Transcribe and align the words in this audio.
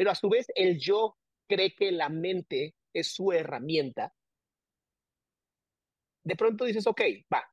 pero 0.00 0.12
a 0.12 0.14
su 0.14 0.30
vez 0.30 0.46
el 0.54 0.78
yo 0.78 1.18
cree 1.46 1.74
que 1.74 1.92
la 1.92 2.08
mente 2.08 2.74
es 2.94 3.08
su 3.08 3.32
herramienta, 3.32 4.14
de 6.24 6.36
pronto 6.36 6.64
dices, 6.64 6.86
ok, 6.86 7.02
va, 7.30 7.44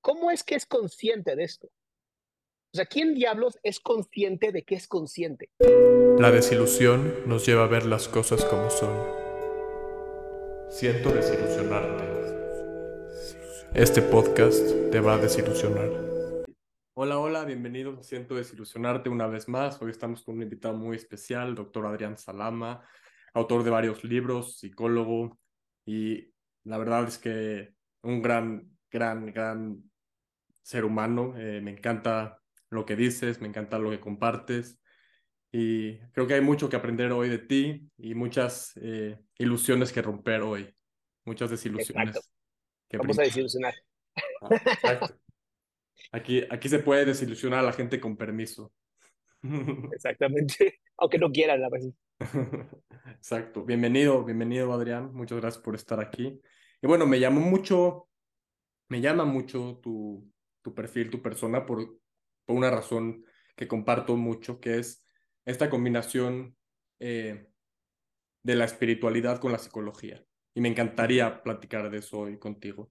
¿cómo 0.00 0.30
es 0.30 0.44
que 0.44 0.54
es 0.54 0.66
consciente 0.66 1.34
de 1.34 1.42
esto? 1.42 1.66
O 1.66 2.76
sea, 2.76 2.86
¿quién 2.86 3.12
diablos 3.12 3.58
es 3.64 3.80
consciente 3.80 4.52
de 4.52 4.62
que 4.62 4.76
es 4.76 4.86
consciente? 4.86 5.50
La 6.20 6.30
desilusión 6.30 7.28
nos 7.28 7.44
lleva 7.44 7.64
a 7.64 7.66
ver 7.66 7.86
las 7.86 8.06
cosas 8.06 8.44
como 8.44 8.70
son. 8.70 8.96
Siento 10.70 11.10
desilusionarte. 11.10 12.04
Este 13.74 14.00
podcast 14.00 14.92
te 14.92 15.00
va 15.00 15.14
a 15.14 15.18
desilusionar. 15.18 16.07
Hola, 17.00 17.20
hola, 17.20 17.44
bienvenidos 17.44 17.96
a 17.96 18.02
Siento 18.02 18.34
desilusionarte 18.34 19.08
una 19.08 19.28
vez 19.28 19.48
más. 19.48 19.80
Hoy 19.80 19.92
estamos 19.92 20.24
con 20.24 20.34
un 20.34 20.42
invitado 20.42 20.74
muy 20.74 20.96
especial, 20.96 21.54
doctor 21.54 21.86
Adrián 21.86 22.18
Salama, 22.18 22.82
autor 23.34 23.62
de 23.62 23.70
varios 23.70 24.02
libros, 24.02 24.58
psicólogo 24.58 25.38
y 25.86 26.32
la 26.64 26.76
verdad 26.76 27.06
es 27.06 27.18
que 27.18 27.72
un 28.02 28.20
gran, 28.20 28.76
gran, 28.90 29.26
gran 29.26 29.80
ser 30.62 30.84
humano. 30.84 31.34
Eh, 31.38 31.60
me 31.60 31.70
encanta 31.70 32.40
lo 32.68 32.84
que 32.84 32.96
dices, 32.96 33.40
me 33.40 33.46
encanta 33.46 33.78
lo 33.78 33.90
que 33.90 34.00
compartes 34.00 34.80
y 35.52 35.98
creo 36.10 36.26
que 36.26 36.34
hay 36.34 36.40
mucho 36.40 36.68
que 36.68 36.74
aprender 36.74 37.12
hoy 37.12 37.28
de 37.28 37.38
ti 37.38 37.88
y 37.96 38.16
muchas 38.16 38.72
eh, 38.82 39.20
ilusiones 39.38 39.92
que 39.92 40.02
romper 40.02 40.42
hoy, 40.42 40.74
muchas 41.24 41.48
desilusiones. 41.48 42.18
Que 42.88 42.98
Vamos 42.98 43.20
a 43.20 43.22
desilusionar. 43.22 43.74
Ah, 44.42 45.08
aquí, 46.12 46.44
aquí 46.50 46.68
se 46.68 46.78
puede 46.78 47.04
desilusionar 47.04 47.60
a 47.60 47.64
la 47.64 47.72
gente 47.72 48.00
con 48.00 48.16
permiso. 48.16 48.72
Exactamente, 49.92 50.80
aunque 50.96 51.18
no 51.18 51.30
quieran 51.30 51.60
la 51.60 51.68
verdad. 51.70 51.92
Exacto. 53.14 53.64
Bienvenido, 53.64 54.24
bienvenido 54.24 54.72
Adrián. 54.72 55.12
Muchas 55.14 55.38
gracias 55.40 55.62
por 55.62 55.74
estar 55.74 56.00
aquí. 56.00 56.40
Y 56.82 56.86
bueno, 56.86 57.06
me 57.06 57.20
llamó 57.20 57.40
mucho, 57.40 58.08
me 58.88 59.00
llama 59.00 59.24
mucho 59.24 59.78
tu, 59.82 60.30
tu 60.62 60.74
perfil, 60.74 61.10
tu 61.10 61.22
persona, 61.22 61.64
por, 61.64 62.00
por 62.44 62.56
una 62.56 62.70
razón 62.70 63.24
que 63.56 63.68
comparto 63.68 64.16
mucho, 64.16 64.60
que 64.60 64.78
es 64.78 65.04
esta 65.44 65.68
combinación 65.70 66.56
eh, 67.00 67.48
de 68.42 68.54
la 68.54 68.64
espiritualidad 68.64 69.40
con 69.40 69.52
la 69.52 69.58
psicología. 69.58 70.24
Y 70.54 70.60
me 70.60 70.68
encantaría 70.68 71.42
platicar 71.42 71.90
de 71.90 71.98
eso 71.98 72.20
hoy 72.20 72.38
contigo. 72.38 72.90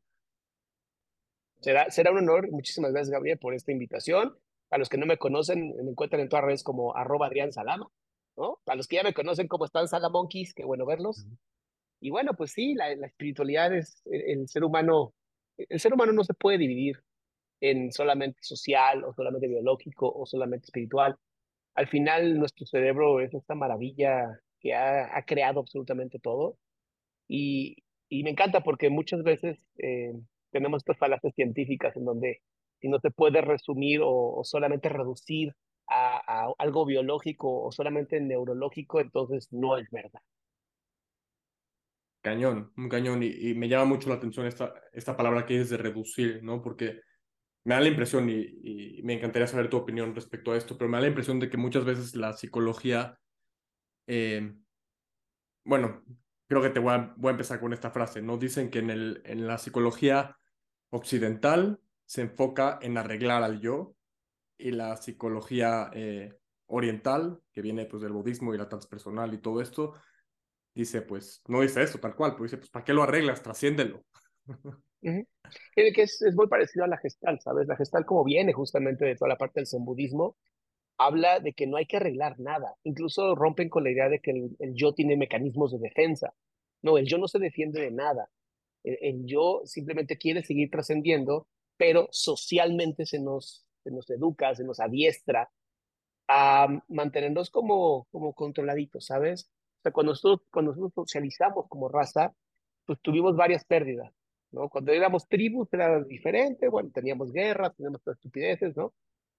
Será, 1.60 1.90
será 1.90 2.12
un 2.12 2.20
honor. 2.20 2.52
Muchísimas 2.52 2.92
gracias, 2.92 3.12
Gabriel, 3.12 3.38
por 3.38 3.54
esta 3.54 3.72
invitación. 3.72 4.38
A 4.70 4.78
los 4.78 4.90
que 4.90 4.98
no 4.98 5.06
me 5.06 5.18
conocen, 5.18 5.76
me 5.76 5.92
encuentran 5.92 6.22
en 6.22 6.30
todas 6.30 6.46
redes 6.46 6.64
como 6.64 6.96
arroba 6.96 7.28
Adrián 7.28 7.52
Salama. 7.52 7.90
¿no? 8.38 8.60
Para 8.64 8.78
los 8.78 8.88
que 8.88 8.98
ya 8.98 9.04
me 9.04 9.14
conocen 9.14 9.48
como 9.48 9.66
están 9.66 9.88
Salamonkeys, 9.88 10.54
qué 10.54 10.64
bueno 10.64 10.86
verlos. 10.86 11.26
Y 12.00 12.12
bueno, 12.12 12.34
pues 12.38 12.52
sí, 12.52 12.76
la, 12.76 12.96
la 12.96 13.08
espiritualidad 13.08 13.74
es 13.74 14.04
el, 14.06 14.48
ser 14.48 14.64
humano, 14.64 15.14
el 15.58 15.80
ser 15.80 15.94
humano 15.94 16.14
no 16.14 16.24
se 16.24 16.36
puede 16.36 16.60
dividir 16.60 16.98
en 17.60 17.92
solamente 17.92 18.40
social 18.42 19.04
o 19.04 19.14
solamente 19.14 19.48
biológico 19.48 20.12
o 20.14 20.26
solamente 20.28 20.66
espiritual. 20.66 21.18
Al 21.74 21.88
final 21.88 22.38
nuestro 22.38 22.66
cerebro 22.68 23.20
es 23.20 23.34
esta 23.34 23.56
maravilla 23.56 24.40
que 24.60 24.76
ha, 24.76 25.18
ha 25.18 25.26
creado 25.26 25.60
absolutamente 25.60 26.20
todo 26.20 26.58
y, 27.28 27.78
y, 28.10 28.24
me 28.24 28.32
encanta 28.32 28.62
porque 28.62 28.90
muchas 28.90 29.24
veces 29.24 29.60
eh, 29.80 30.14
tenemos 30.52 30.80
estas 30.82 30.98
falacias 30.98 31.34
científicas 31.36 31.96
en 31.96 32.06
donde 32.06 32.42
si 32.80 32.90
no 32.90 33.00
se 33.00 33.12
puede 33.12 33.42
resumir 33.42 34.02
o, 34.04 34.42
solamente 34.44 34.90
reducir 34.90 35.54
a, 35.88 36.18
a, 36.18 36.54
algo 36.58 36.86
biológico 36.86 37.64
o 37.64 37.72
solamente 37.72 38.20
neurológico, 38.22 39.00
entonces 39.00 39.48
no 39.52 39.78
es 39.78 39.90
verdad. 39.90 40.22
Cañón, 42.28 42.74
un 42.76 42.90
cañón. 42.90 43.24
Y, 43.24 43.54
me 43.54 43.70
llama 43.70 43.86
mucho 43.86 44.10
la 44.10 44.16
atención 44.16 44.46
esta, 44.46 44.74
esta 44.92 45.16
palabra 45.16 45.46
que 45.46 45.62
es 45.62 45.70
de 45.70 45.78
reducir, 45.78 46.44
¿no? 46.44 46.62
Porque 46.62 47.02
me 47.64 47.76
da 47.76 47.80
la 47.80 47.88
impresión, 47.88 48.30
y, 48.30 49.02
me 49.04 49.14
encantaría 49.14 49.48
saber 49.48 49.70
tu 49.70 49.78
opinión 49.78 50.14
respecto 50.14 50.52
a 50.52 50.58
esto, 50.58 50.78
pero 50.78 50.90
me 50.90 50.98
da 50.98 51.02
la 51.04 51.08
impresión 51.08 51.40
de 51.40 51.50
que 51.50 51.56
muchas 51.56 51.86
veces 51.86 52.16
la 52.16 52.34
psicología, 52.34 53.18
eh, 54.08 54.54
bueno, 55.64 56.04
creo 56.48 56.62
que 56.62 56.70
te 56.70 56.80
voy 56.80 56.94
a, 56.94 57.14
voy 57.18 57.30
a 57.30 57.32
empezar 57.32 57.60
con 57.60 57.74
esta 57.74 57.92
frase, 57.92 58.22
¿no? 58.22 58.38
Dicen 58.38 58.70
que 58.70 58.80
en, 58.80 58.90
el, 58.90 59.22
en 59.26 59.48
la 59.48 59.58
psicología 59.58 60.38
occidental 60.90 61.80
se 62.06 62.22
enfoca 62.22 62.80
en 62.82 62.98
arreglar 62.98 63.44
al 63.44 63.60
yo 63.60 63.96
y 64.58 64.72
la 64.72 64.96
psicología 64.98 65.92
eh, 65.94 66.34
oriental, 66.68 67.42
que 67.52 67.62
viene 67.62 67.86
pues 67.86 68.02
del 68.02 68.14
budismo 68.14 68.54
y 68.54 68.58
la 68.58 68.70
transpersonal 68.70 69.34
y 69.34 69.40
todo 69.40 69.62
esto, 69.62 69.94
dice, 70.74 71.02
pues, 71.02 71.42
no 71.48 71.62
dice 71.62 71.84
eso 71.84 72.00
tal 72.00 72.16
cual, 72.16 72.36
pues 72.36 72.52
dice, 72.52 72.58
pues, 72.58 72.70
¿para 72.70 72.86
qué 72.86 72.94
lo 72.94 73.04
arreglas? 73.04 73.44
Trasciéndelo. 73.44 74.04
Que 75.00 76.02
es, 76.02 76.22
es, 76.24 76.36
muy 76.36 76.48
parecido 76.48 76.84
a 76.84 76.88
la 76.88 76.98
gestal, 76.98 77.40
¿sabes? 77.40 77.68
La 77.68 77.78
gestal 77.78 78.04
como 78.04 78.26
viene 78.26 78.52
justamente 78.52 79.06
de 79.06 79.16
toda 79.16 79.30
la 79.30 79.38
parte 79.38 79.60
del 79.60 79.68
zen 79.68 79.86
budismo, 79.86 80.36
habla 80.98 81.40
de 81.40 81.54
que 81.54 81.68
no 81.68 81.78
hay 81.78 81.86
que 81.86 81.98
arreglar 81.98 82.40
nada. 82.40 82.76
Incluso 82.84 83.36
rompen 83.36 83.70
con 83.70 83.84
la 83.84 83.92
idea 83.92 84.10
de 84.10 84.20
que 84.20 84.32
el, 84.32 84.74
yo 84.74 84.94
tiene 84.94 85.18
mecanismos 85.18 85.72
de 85.72 85.80
defensa. 85.80 86.34
No, 86.82 86.98
el 86.98 87.06
yo 87.06 87.18
no 87.18 87.28
se 87.28 87.40
defiende 87.40 87.82
de 87.82 87.92
nada. 87.92 88.30
El, 88.84 88.98
el 89.02 89.26
yo 89.26 89.62
simplemente 89.66 90.18
quiere 90.18 90.44
seguir 90.44 90.70
trascendiendo, 90.70 91.48
pero 91.78 92.08
socialmente 92.12 93.06
se 93.06 93.20
nos, 93.20 93.66
se 93.84 93.92
nos 93.92 94.10
educa, 94.10 94.56
se 94.56 94.64
nos 94.64 94.80
adiestra 94.80 95.50
a 96.28 96.68
mantenernos 96.90 97.50
como, 97.50 98.08
como 98.12 98.34
controladitos, 98.34 99.06
¿sabes? 99.06 99.50
O 99.80 99.82
sea, 99.84 99.92
cuando 99.92 100.12
nosotros, 100.12 100.48
cuando 100.52 100.72
nosotros 100.72 100.94
socializamos 100.96 101.68
como 101.70 101.88
raza, 101.90 102.34
pues 102.86 103.00
tuvimos 103.02 103.36
varias 103.36 103.64
pérdidas, 103.66 104.14
¿no? 104.52 104.70
Cuando 104.70 104.92
éramos 104.92 105.28
tribus 105.28 105.72
era 105.74 106.04
diferente, 106.04 106.68
bueno, 106.68 106.90
teníamos 106.94 107.32
guerras, 107.32 107.76
teníamos 107.76 108.02
estupideces, 108.08 108.76
¿no? 108.76 108.94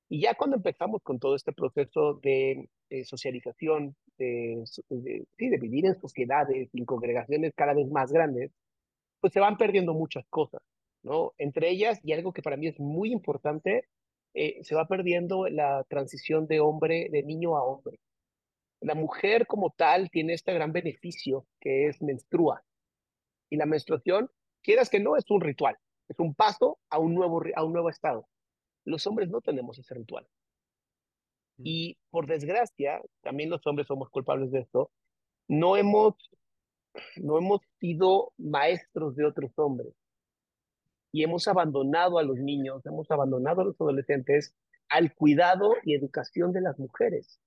Y 0.08 0.22
ya 0.22 0.34
cuando 0.34 0.56
empezamos 0.56 1.02
con 1.02 1.19
todo 1.19 1.34
este 1.34 1.52
proceso 1.52 2.14
de, 2.22 2.69
de 2.88 3.04
socialización, 3.04 3.94
de, 4.16 4.64
de, 4.88 5.26
sí, 5.36 5.48
de 5.48 5.58
vivir 5.58 5.86
en 5.86 6.00
sociedades, 6.00 6.70
en 6.72 6.84
congregaciones 6.86 7.52
cada 7.54 7.74
vez 7.74 7.88
más 7.91 8.10
grandes, 8.10 8.50
pues 9.20 9.32
se 9.32 9.41
van 9.41 9.56
perdiendo 9.56 9.94
muchas 9.94 10.24
cosas, 10.28 10.62
¿no? 11.02 11.32
Entre 11.38 11.70
ellas, 11.70 12.00
y 12.02 12.12
algo 12.12 12.32
que 12.32 12.42
para 12.42 12.56
mí 12.56 12.69
es 12.69 12.78
muy 12.80 13.12
importante, 13.12 13.86
eh, 14.34 14.62
se 14.62 14.74
va 14.74 14.86
perdiendo 14.86 15.48
la 15.48 15.84
transición 15.88 16.46
de 16.46 16.60
hombre, 16.60 17.08
de 17.10 17.22
niño 17.22 17.56
a 17.56 17.64
hombre. 17.64 17.98
La 18.80 18.94
mujer 18.94 19.46
como 19.46 19.70
tal 19.76 20.10
tiene 20.10 20.34
este 20.34 20.54
gran 20.54 20.72
beneficio 20.72 21.46
que 21.60 21.88
es 21.88 22.00
menstrua. 22.00 22.62
Y 23.50 23.56
la 23.56 23.66
menstruación, 23.66 24.30
quieras 24.62 24.88
que 24.88 25.00
no, 25.00 25.16
es 25.16 25.30
un 25.30 25.40
ritual, 25.40 25.76
es 26.08 26.19
un 26.19 26.34
paso 26.34 26.78
a 26.88 26.98
un 26.98 27.14
nuevo, 27.14 27.42
a 27.56 27.64
un 27.64 27.72
nuevo 27.72 27.90
estado. 27.90 28.28
Los 28.88 29.06
hombres 29.06 29.28
no 29.28 29.41
tenemos 29.41 29.78
ese 29.78 29.94
ritual. 29.94 30.26
Y 31.59 31.99
por 32.10 32.26
desgracia, 32.26 33.00
también 33.22 33.50
los 33.50 33.66
hombres 33.66 33.87
somos 33.87 34.09
culpables 34.10 34.50
de 34.50 34.60
esto, 34.60 34.91
no 35.49 35.76
hemos, 35.76 36.15
no 37.16 37.37
hemos 37.37 37.60
sido 37.81 38.32
maestros 38.38 39.16
de 39.16 39.26
otros 39.26 39.50
hombres. 39.56 39.93
Y 41.12 41.22
hemos 41.22 41.49
abandonado 41.49 42.19
a 42.19 42.22
los 42.22 42.38
niños, 42.38 42.84
hemos 42.87 43.10
abandonado 43.10 43.62
a 43.62 43.65
los 43.65 43.81
adolescentes 43.81 44.54
al 44.88 45.15
cuidado 45.15 45.75
y 45.84 45.94
educación 45.94 46.53
de 46.53 46.60
las 46.60 46.78
mujeres. 46.78 47.41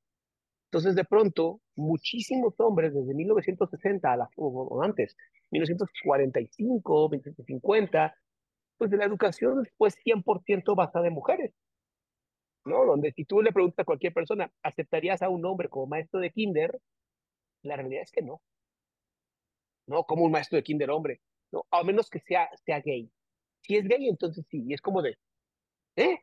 Entonces, 0.66 0.96
de 0.96 1.06
pronto, 1.06 1.60
muchísimos 1.76 2.54
hombres 2.60 2.94
desde 2.94 3.14
1960 3.14 4.12
a 4.12 4.18
la, 4.18 4.30
o, 4.36 4.82
antes, 4.84 5.18
1945, 5.52 7.10
1950, 7.10 8.16
pues 8.82 8.90
de 8.90 8.98
la 8.98 9.06
educación 9.06 9.64
fue 9.78 9.92
100% 9.92 10.76
basada 10.76 11.06
en 11.06 11.14
mujeres. 11.14 11.54
¿no? 12.66 12.84
Donde 12.84 13.12
si 13.12 13.26
tú 13.26 13.44
le 13.44 13.54
preguntas 13.54 13.78
a 13.78 13.86
cualquier 13.86 14.12
persona, 14.12 14.52
¿aceptarías 14.64 15.22
a 15.22 15.30
un 15.30 15.46
hombre 15.46 15.70
como 15.70 15.86
maestro 15.86 16.20
de 16.20 16.32
kinder? 16.32 16.80
La 17.62 17.76
realidad 17.76 18.02
es 18.02 18.12
que 18.12 18.24
no. 18.24 18.42
No, 19.86 20.04
como 20.06 20.26
un 20.26 20.32
maestro 20.32 20.56
de 20.56 20.64
kinder 20.64 20.90
hombre. 20.90 21.22
No, 21.52 21.64
a 21.70 21.84
menos 21.84 22.10
que 22.10 22.22
sea, 22.22 22.50
sea 22.66 22.80
gay. 22.80 23.08
Si 23.62 23.78
es 23.78 23.88
gay, 23.88 24.08
entonces 24.08 24.48
sí. 24.50 24.64
Y 24.66 24.74
es 24.74 24.82
como 24.82 25.04
de, 25.04 25.16
¿eh? 25.98 26.18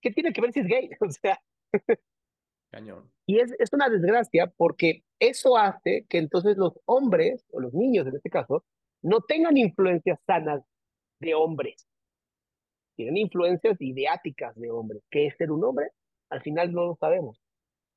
¿Qué 0.00 0.10
tiene 0.10 0.32
que 0.32 0.40
ver 0.40 0.54
si 0.54 0.60
es 0.60 0.66
gay? 0.66 0.88
O 1.02 1.10
sea, 1.10 1.38
Cañón. 2.70 3.12
Y 3.26 3.40
es, 3.40 3.54
es 3.58 3.70
una 3.74 3.90
desgracia 3.90 4.50
porque 4.56 5.04
eso 5.18 5.58
hace 5.58 6.06
que 6.08 6.16
entonces 6.16 6.56
los 6.56 6.72
hombres, 6.86 7.44
o 7.50 7.60
los 7.60 7.74
niños 7.74 8.06
en 8.06 8.16
este 8.16 8.30
caso, 8.30 8.64
no 9.02 9.20
tengan 9.20 9.58
influencias 9.58 10.18
sanas 10.26 10.64
de 11.20 11.34
hombres. 11.34 11.86
Tienen 12.98 13.16
influencias 13.16 13.80
ideáticas 13.80 14.56
de 14.56 14.72
hombres. 14.72 15.04
¿Qué 15.08 15.28
es 15.28 15.36
ser 15.36 15.52
un 15.52 15.62
hombre? 15.62 15.92
Al 16.30 16.42
final 16.42 16.72
no 16.72 16.84
lo 16.84 16.96
sabemos. 16.96 17.40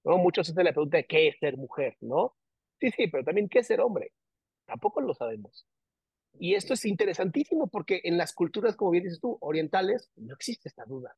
¿no? 0.03 0.19
Muchos 0.19 0.48
hacen 0.48 0.63
la 0.63 0.74
pregunta 0.74 0.98
de 0.98 1.07
qué 1.07 1.27
es 1.27 1.39
ser 1.39 1.57
mujer, 1.57 1.98
¿no? 2.01 2.36
Sí, 2.80 2.92
sí, 2.92 3.07
pero 3.07 3.24
también 3.24 3.50
qué 3.50 3.59
es 3.59 3.68
ser 3.68 3.81
hombre. 3.81 4.12
Tampoco 4.68 5.01
lo 5.01 5.15
sabemos. 5.15 5.65
Y 6.33 6.53
esto 6.53 6.75
es 6.75 6.86
interesantísimo 6.86 7.68
porque 7.68 8.01
en 8.03 8.15
las 8.15 8.31
culturas, 8.31 8.75
como 8.75 8.92
bien 8.92 9.06
dices 9.06 9.19
tú, 9.19 9.39
orientales, 9.42 10.12
no 10.18 10.36
existe 10.36 10.69
esta 10.69 10.86
duda. 10.86 11.18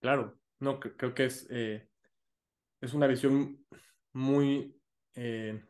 Claro, 0.00 0.38
no, 0.60 0.78
creo 0.78 1.12
que 1.12 1.24
es, 1.24 1.44
eh, 1.50 1.88
es 2.80 2.94
una 2.94 3.08
visión 3.08 3.66
muy 4.12 4.80
eh, 5.16 5.60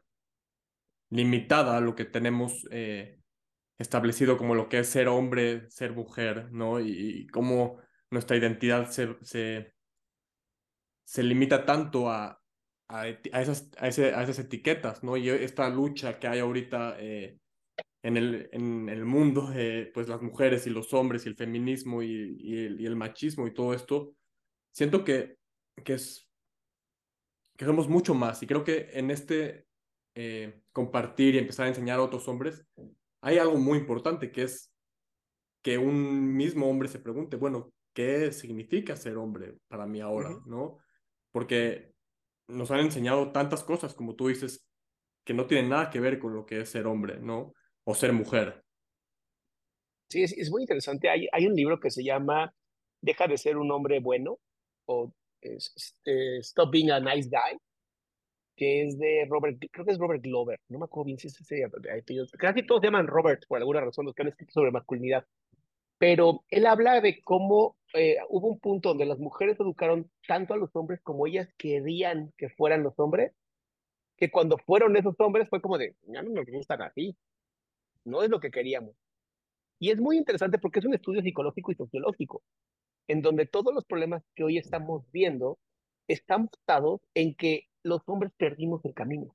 limitada 1.08 1.78
a 1.78 1.80
lo 1.80 1.94
que 1.94 2.04
tenemos 2.04 2.68
eh, 2.70 3.22
establecido 3.78 4.36
como 4.36 4.54
lo 4.54 4.68
que 4.68 4.80
es 4.80 4.88
ser 4.88 5.08
hombre, 5.08 5.68
ser 5.70 5.92
mujer, 5.92 6.52
¿no? 6.52 6.80
Y, 6.80 7.26
cómo 7.28 7.80
nuestra 8.10 8.36
identidad 8.36 8.90
se, 8.90 9.16
se, 9.22 9.74
se 11.04 11.22
limita 11.22 11.64
tanto 11.64 12.10
a, 12.10 12.40
a, 12.88 13.08
esas, 13.08 13.70
a, 13.78 13.88
ese, 13.88 14.14
a, 14.14 14.22
esas 14.22 14.38
etiquetas, 14.38 15.02
¿no? 15.02 15.16
Y 15.16 15.28
esta 15.28 15.68
lucha 15.68 16.18
que 16.18 16.28
hay 16.28 16.38
ahorita 16.40 16.96
eh, 17.00 17.38
en, 18.02 18.16
el, 18.16 18.48
en 18.52 18.88
el 18.88 19.04
mundo, 19.04 19.52
eh, 19.54 19.90
pues 19.92 20.08
las 20.08 20.22
mujeres 20.22 20.66
y 20.66 20.70
los 20.70 20.92
hombres 20.94 21.26
y 21.26 21.30
el 21.30 21.36
feminismo 21.36 22.02
y, 22.02 22.36
y, 22.38 22.64
el, 22.66 22.80
y 22.80 22.86
el 22.86 22.96
machismo 22.96 23.46
y 23.46 23.54
todo 23.54 23.74
esto, 23.74 24.14
siento 24.72 25.04
que, 25.04 25.38
que, 25.82 25.94
es, 25.94 26.28
que 27.56 27.64
somos 27.64 27.88
mucho 27.88 28.14
más 28.14 28.42
y 28.42 28.46
creo 28.46 28.62
que 28.62 28.90
en 28.92 29.10
este 29.10 29.66
eh, 30.14 30.62
compartir 30.72 31.34
y 31.34 31.38
empezar 31.38 31.66
a 31.66 31.70
enseñar 31.70 31.98
a 31.98 32.02
otros 32.02 32.28
hombres, 32.28 32.64
hay 33.24 33.38
algo 33.38 33.56
muy 33.56 33.78
importante 33.78 34.30
que 34.30 34.42
es 34.42 34.70
que 35.62 35.78
un 35.78 36.36
mismo 36.36 36.68
hombre 36.68 36.88
se 36.88 36.98
pregunte, 36.98 37.36
bueno, 37.36 37.72
¿qué 37.94 38.30
significa 38.32 38.96
ser 38.96 39.16
hombre 39.16 39.56
para 39.66 39.86
mí 39.86 40.02
ahora? 40.02 40.28
¿No? 40.44 40.78
Porque 41.32 41.94
nos 42.48 42.70
han 42.70 42.80
enseñado 42.80 43.32
tantas 43.32 43.64
cosas, 43.64 43.94
como 43.94 44.14
tú 44.14 44.28
dices, 44.28 44.68
que 45.24 45.32
no 45.32 45.46
tienen 45.46 45.70
nada 45.70 45.88
que 45.88 46.00
ver 46.00 46.18
con 46.18 46.34
lo 46.34 46.44
que 46.44 46.60
es 46.60 46.68
ser 46.68 46.86
hombre, 46.86 47.18
¿no? 47.18 47.54
O 47.84 47.94
ser 47.94 48.12
mujer. 48.12 48.62
Sí, 50.10 50.22
es, 50.22 50.32
es 50.36 50.50
muy 50.50 50.60
interesante. 50.60 51.08
Hay, 51.08 51.26
hay 51.32 51.46
un 51.46 51.54
libro 51.54 51.80
que 51.80 51.90
se 51.90 52.04
llama 52.04 52.54
Deja 53.00 53.26
de 53.26 53.38
ser 53.38 53.56
un 53.56 53.72
hombre 53.72 54.00
bueno 54.00 54.38
o 54.84 55.14
este, 55.40 56.40
Stop 56.40 56.70
Being 56.72 56.90
a 56.90 57.00
Nice 57.00 57.30
Guy, 57.30 57.58
que 58.56 58.82
es 58.82 58.98
de 58.98 59.26
Robert, 59.28 59.58
creo 59.70 59.84
que 59.84 59.92
es 59.92 59.98
Robert 59.98 60.22
Glover, 60.22 60.60
no 60.68 60.78
me 60.78 60.84
acuerdo 60.84 61.06
bien 61.06 61.18
si 61.18 61.28
es 61.28 61.40
ese 61.40 61.64
apellido. 61.64 62.26
Casi 62.38 62.64
todos 62.64 62.80
se 62.80 62.86
llaman 62.86 63.06
Robert 63.06 63.44
por 63.48 63.58
alguna 63.58 63.80
razón, 63.80 64.06
los 64.06 64.14
que 64.14 64.22
han 64.22 64.28
escrito 64.28 64.52
sobre 64.52 64.70
masculinidad. 64.70 65.24
Pero 65.98 66.44
él 66.50 66.66
habla 66.66 67.00
de 67.00 67.22
cómo 67.22 67.76
eh, 67.94 68.18
hubo 68.28 68.48
un 68.48 68.58
punto 68.60 68.90
donde 68.90 69.06
las 69.06 69.18
mujeres 69.18 69.58
educaron 69.58 70.10
tanto 70.26 70.54
a 70.54 70.56
los 70.56 70.74
hombres 70.74 71.00
como 71.02 71.26
ellas 71.26 71.48
querían 71.56 72.32
que 72.36 72.48
fueran 72.50 72.82
los 72.82 72.94
hombres, 72.98 73.32
que 74.16 74.30
cuando 74.30 74.58
fueron 74.58 74.96
esos 74.96 75.14
hombres 75.18 75.48
fue 75.48 75.60
como 75.60 75.78
de, 75.78 75.94
ya 76.06 76.22
no 76.22 76.30
nos 76.30 76.46
gustan 76.46 76.82
así, 76.82 77.16
no 78.04 78.22
es 78.22 78.30
lo 78.30 78.40
que 78.40 78.50
queríamos. 78.50 78.94
Y 79.78 79.90
es 79.90 79.98
muy 80.00 80.16
interesante 80.16 80.58
porque 80.58 80.78
es 80.78 80.84
un 80.84 80.94
estudio 80.94 81.22
psicológico 81.22 81.72
y 81.72 81.76
sociológico, 81.76 82.42
en 83.08 83.22
donde 83.22 83.46
todos 83.46 83.74
los 83.74 83.84
problemas 83.84 84.22
que 84.34 84.44
hoy 84.44 84.58
estamos 84.58 85.04
viendo 85.12 85.58
están 86.08 86.48
basados 86.66 87.00
en 87.14 87.34
que 87.34 87.68
los 87.84 88.02
hombres 88.06 88.32
perdimos 88.36 88.84
el 88.84 88.94
camino. 88.94 89.34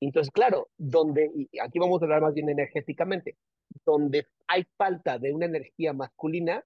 Entonces, 0.00 0.30
claro, 0.30 0.68
donde, 0.76 1.30
y 1.34 1.58
aquí 1.58 1.78
vamos 1.78 2.00
a 2.00 2.04
hablar 2.04 2.22
más 2.22 2.34
bien 2.34 2.48
energéticamente, 2.48 3.36
donde 3.84 4.26
hay 4.46 4.64
falta 4.76 5.18
de 5.18 5.32
una 5.32 5.46
energía 5.46 5.92
masculina, 5.92 6.64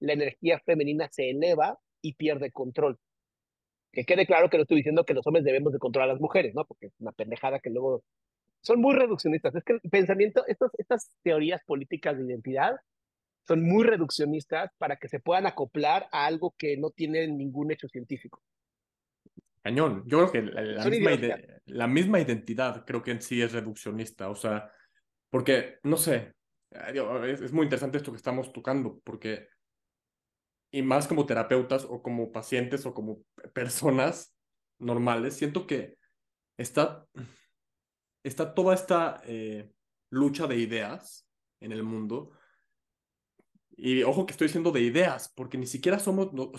la 0.00 0.12
energía 0.12 0.60
femenina 0.64 1.08
se 1.10 1.30
eleva 1.30 1.78
y 2.02 2.14
pierde 2.14 2.50
control. 2.52 2.98
Que 3.92 4.04
quede 4.04 4.26
claro 4.26 4.48
que 4.48 4.58
no 4.58 4.62
estoy 4.62 4.78
diciendo 4.78 5.04
que 5.04 5.14
los 5.14 5.26
hombres 5.26 5.44
debemos 5.44 5.72
de 5.72 5.78
controlar 5.78 6.10
a 6.10 6.12
las 6.12 6.20
mujeres, 6.20 6.54
¿no? 6.54 6.64
Porque 6.64 6.86
es 6.86 6.92
una 7.00 7.12
pendejada 7.12 7.58
que 7.58 7.70
luego 7.70 8.04
son 8.60 8.80
muy 8.80 8.94
reduccionistas. 8.94 9.54
Es 9.54 9.64
que 9.64 9.74
el 9.74 9.80
pensamiento, 9.90 10.44
estos, 10.46 10.70
estas 10.78 11.10
teorías 11.22 11.62
políticas 11.64 12.16
de 12.16 12.24
identidad 12.24 12.76
son 13.46 13.62
muy 13.64 13.84
reduccionistas 13.84 14.70
para 14.78 14.96
que 14.96 15.08
se 15.08 15.20
puedan 15.20 15.46
acoplar 15.46 16.06
a 16.12 16.26
algo 16.26 16.54
que 16.56 16.76
no 16.76 16.90
tiene 16.90 17.26
ningún 17.28 17.72
hecho 17.72 17.88
científico. 17.88 18.42
Cañón. 19.62 20.04
Yo 20.06 20.18
creo 20.18 20.32
que 20.32 20.42
la, 20.42 20.84
misma, 20.84 21.10
la, 21.66 21.86
misma, 21.86 22.20
identidad 22.20 22.84
creo 22.84 23.02
que 23.02 23.10
en 23.10 23.22
sí 23.22 23.42
es 23.42 23.52
reduccionista. 23.52 24.28
O 24.30 24.34
sea, 24.34 24.70
porque, 25.30 25.78
no 25.82 25.96
sé, 25.96 26.34
es, 26.70 27.40
es 27.40 27.52
muy 27.52 27.64
interesante 27.64 27.98
esto 27.98 28.12
que 28.12 28.16
estamos 28.16 28.52
tocando, 28.52 29.00
porque, 29.04 29.48
y 30.70 30.82
más 30.82 31.06
como 31.06 31.26
terapeutas 31.26 31.84
o 31.84 32.02
como 32.02 32.32
pacientes 32.32 32.86
o 32.86 32.94
como 32.94 33.22
personas 33.52 34.34
normales, 34.78 35.34
siento 35.34 35.66
que 35.66 35.98
está, 36.56 37.06
está 38.22 38.54
toda 38.54 38.74
esta 38.74 39.20
eh, 39.24 39.70
lucha 40.10 40.46
de 40.46 40.56
ideas 40.56 41.26
en 41.60 41.72
el 41.72 41.82
mundo 41.82 42.32
y 43.80 44.02
ojo 44.02 44.26
que 44.26 44.32
estoy 44.32 44.48
diciendo 44.48 44.72
de 44.72 44.80
ideas, 44.80 45.32
porque 45.36 45.56
ni 45.56 45.66
siquiera 45.66 46.00
somos, 46.00 46.32
no, 46.32 46.50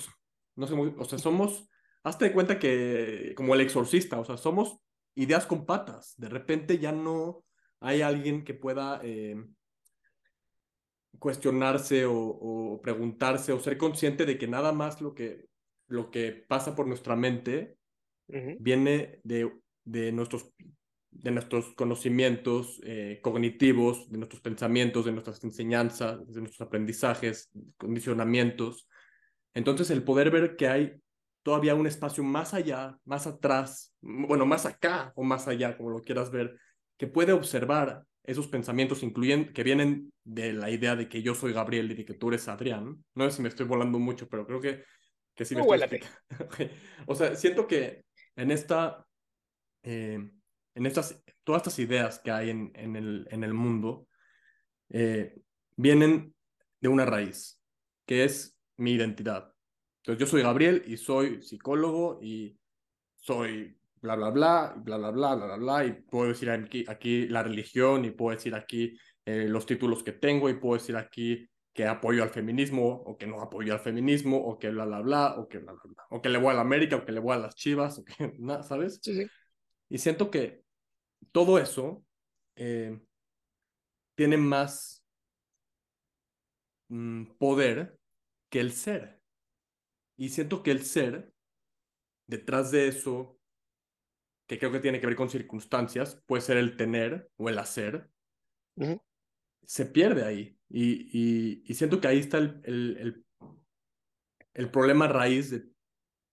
no 0.56 0.68
sé, 0.68 0.74
o 0.74 1.04
sea, 1.04 1.20
somos, 1.20 1.70
hazte 2.04 2.26
de 2.26 2.34
cuenta 2.34 2.60
que 2.60 3.34
como 3.36 3.56
el 3.56 3.62
exorcista, 3.62 4.20
o 4.20 4.26
sea, 4.26 4.38
somos 4.38 4.80
ideas 5.16 5.46
con 5.46 5.66
patas. 5.66 6.14
De 6.18 6.30
repente 6.30 6.78
ya 6.80 6.92
no 6.92 7.44
hay 7.80 8.02
alguien 8.02 8.44
que 8.44 8.54
pueda 8.54 9.00
eh, 9.04 9.36
cuestionarse 11.18 12.06
o, 12.06 12.80
preguntarse 12.82 13.52
o 13.52 13.60
ser 13.60 13.78
consciente 13.78 14.26
de 14.26 14.38
que 14.38 14.48
nada 14.48 14.72
más 14.72 15.02
lo 15.02 15.14
que, 15.14 15.48
lo 15.88 16.12
que 16.12 16.32
pasa 16.32 16.76
por 16.76 16.88
nuestra 16.88 17.16
mente 17.16 17.78
viene 18.60 19.20
de, 19.24 19.52
de 19.86 20.12
nuestros 20.12 20.54
de 21.12 21.32
nuestros 21.32 21.74
conocimientos 21.74 22.80
eh, 22.84 23.20
cognitivos, 23.22 24.10
de 24.10 24.18
nuestros 24.18 24.42
pensamientos, 24.42 25.06
de 25.06 25.12
nuestras 25.12 25.44
enseñanzas, 25.44 26.26
de 26.28 26.42
nuestros 26.42 26.62
aprendizajes, 26.62 27.50
condicionamientos. 27.78 28.88
Entonces, 29.54 29.90
el 29.90 30.04
poder 30.04 30.30
ver 30.32 30.56
que 30.56 30.68
hay 30.68 31.02
todavía 31.44 31.76
un 31.76 31.88
espacio 31.88 32.24
más 32.24 32.54
allá, 32.54 32.98
más 33.06 33.28
atrás, 33.28 33.96
bueno, 34.02 34.46
más 34.46 34.66
acá 34.66 35.12
o 35.16 35.24
más 35.24 35.48
allá, 35.48 35.78
como 35.78 35.90
lo 35.90 36.02
quieras 36.02 36.32
ver, 36.32 36.58
que 36.98 37.08
puede 37.08 37.34
observar 37.34 38.04
esos 38.24 38.48
pensamientos 38.48 39.02
incluyen, 39.02 39.54
que 39.54 39.64
vienen 39.64 40.14
de 40.24 40.54
la 40.54 40.70
idea 40.70 40.96
de 40.96 41.10
que 41.10 41.24
yo 41.24 41.34
soy 41.34 41.54
Gabriel 41.54 41.92
y 41.92 41.96
de 41.96 42.06
que 42.06 42.14
tú 42.14 42.28
eres 42.28 42.48
Adrián. 42.48 43.04
No 43.16 43.30
sé 43.30 43.38
si 43.38 43.42
me 43.42 43.50
estoy 43.50 43.66
volando 43.66 43.98
mucho, 43.98 44.28
pero 44.28 44.46
creo 44.46 44.62
que, 44.62 44.84
que 45.34 45.46
sí 45.46 45.56
me 45.56 45.62
estoy... 45.62 46.02
o 47.08 47.16
sea, 47.16 47.36
siento 47.36 47.68
que 47.68 48.06
en 48.36 48.52
esta... 48.52 49.06
Eh, 49.84 50.20
en 50.76 50.86
estas, 50.86 51.24
todas 51.44 51.62
estas 51.62 51.80
ideas 51.80 52.20
que 52.20 52.32
hay 52.32 52.52
en, 52.52 52.72
en, 52.76 52.96
el, 52.96 53.28
en 53.32 53.44
el 53.44 53.54
mundo, 53.54 54.08
eh, 54.90 55.36
vienen 55.76 56.34
de 56.80 56.88
una 56.88 57.06
raíz, 57.06 57.62
que 58.06 58.24
es 58.24 58.58
mi 58.78 58.94
identidad. 58.94 59.54
Entonces 60.10 60.28
yo 60.28 60.32
soy 60.32 60.42
Gabriel 60.42 60.84
y 60.88 60.98
soy 60.98 61.44
psicólogo 61.44 62.20
y 62.20 62.58
soy 63.16 63.78
bla, 64.02 64.16
bla, 64.16 64.32
bla, 64.32 64.74
bla, 64.76 64.98
bla, 64.98 65.12
bla, 65.12 65.36
bla, 65.36 65.46
bla, 65.46 65.56
bla, 65.58 65.86
y 65.86 65.92
puedo 65.92 66.30
decir 66.30 66.50
aquí, 66.50 66.84
aquí 66.88 67.28
la 67.28 67.44
religión 67.44 68.04
y 68.06 68.10
puedo 68.10 68.36
decir 68.36 68.56
aquí 68.56 68.98
eh, 69.24 69.48
los 69.48 69.68
títulos 69.68 70.02
que 70.02 70.14
tengo 70.14 70.50
y 70.50 70.56
puedo 70.56 70.80
decir 70.80 70.96
aquí 70.96 71.48
que 71.76 71.86
apoyo 71.86 72.24
al 72.24 72.32
feminismo 72.32 72.88
o 72.88 73.20
que 73.20 73.28
no 73.28 73.40
apoyo 73.40 73.72
al 73.72 73.82
feminismo 73.82 74.36
o 74.38 74.58
que 74.58 74.72
bla, 74.72 74.86
bla, 74.86 75.02
bla, 75.02 75.36
o 75.38 75.48
que 75.48 75.60
bla, 75.60 75.74
bla, 75.74 75.82
bla, 75.86 76.04
o 76.10 76.20
que 76.24 76.30
le 76.30 76.40
voy 76.40 76.50
a 76.50 76.56
la 76.56 76.62
América 76.62 76.96
o 76.96 77.06
que 77.06 77.12
le 77.12 77.20
voy 77.20 77.36
a 77.36 77.38
las 77.38 77.54
Chivas, 77.54 78.00
o 78.00 78.04
que, 78.04 78.14
¿sabes? 78.64 79.00
Sí, 79.04 79.14
sí. 79.14 79.28
Y 79.90 80.00
siento 80.00 80.32
que 80.32 80.64
todo 81.32 81.60
eso 81.60 82.04
eh, 82.56 83.00
tiene 84.16 84.38
más 84.38 85.06
mm, 86.88 87.26
poder 87.38 87.96
que 88.50 88.60
el 88.60 88.72
ser. 88.72 89.19
Y 90.20 90.30
siento 90.30 90.62
que 90.62 90.72
el 90.72 90.84
ser, 90.84 91.34
detrás 92.28 92.72
de 92.72 92.90
eso, 92.90 93.40
que 94.48 94.60
creo 94.60 94.72
que 94.72 94.82
tiene 94.82 95.00
que 95.00 95.08
ver 95.08 95.16
con 95.16 95.30
circunstancias, 95.30 96.22
puede 96.26 96.42
ser 96.42 96.58
el 96.58 96.76
tener 96.76 97.32
o 97.38 97.48
el 97.48 97.58
hacer, 97.58 98.10
se 99.66 99.86
pierde 99.86 100.26
ahí. 100.26 100.60
Y, 100.68 101.64
y, 101.66 101.74
siento 101.74 102.02
que 102.02 102.10
ahí 102.10 102.20
está 102.20 102.38
el, 102.38 102.62
el, 102.66 103.26
el 104.54 104.72
problema 104.72 105.08
raíz 105.08 105.52
de 105.52 105.70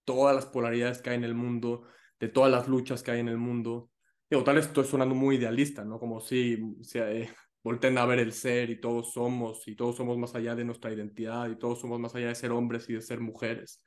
todas 0.05 0.35
las 0.35 0.47
polaridades 0.47 1.01
que 1.01 1.11
hay 1.11 1.17
en 1.17 1.25
el 1.25 1.35
mundo, 1.35 1.87
de 2.19 2.29
todas 2.29 2.51
las 2.51 2.67
luchas 2.67 3.05
que 3.05 3.13
hay 3.13 3.21
en 3.21 3.29
el 3.29 3.39
mundo, 3.39 3.93
Digo, 4.29 4.43
tal 4.43 4.57
vez 4.57 4.67
estoy 4.67 4.85
sonando 4.85 5.15
muy 5.15 5.37
idealista, 5.37 5.85
¿no? 5.85 6.01
Como 6.01 6.21
si, 6.21 6.77
si 6.83 6.99
eh, 6.99 7.31
volten 7.67 7.99
a 7.99 8.07
ver 8.07 8.21
el 8.21 8.33
ser 8.33 8.71
y 8.71 8.81
todos 8.81 9.13
somos, 9.13 9.67
y 9.67 9.75
todos 9.75 9.97
somos 9.97 10.17
más 10.17 10.37
allá 10.37 10.55
de 10.55 10.65
nuestra 10.65 10.93
identidad, 10.93 11.49
y 11.49 11.57
todos 11.57 11.81
somos 11.81 11.99
más 11.99 12.15
allá 12.15 12.29
de 12.29 12.37
ser 12.37 12.53
hombres 12.53 12.89
y 12.89 12.93
de 12.93 13.03
ser 13.03 13.19
mujeres. 13.19 13.83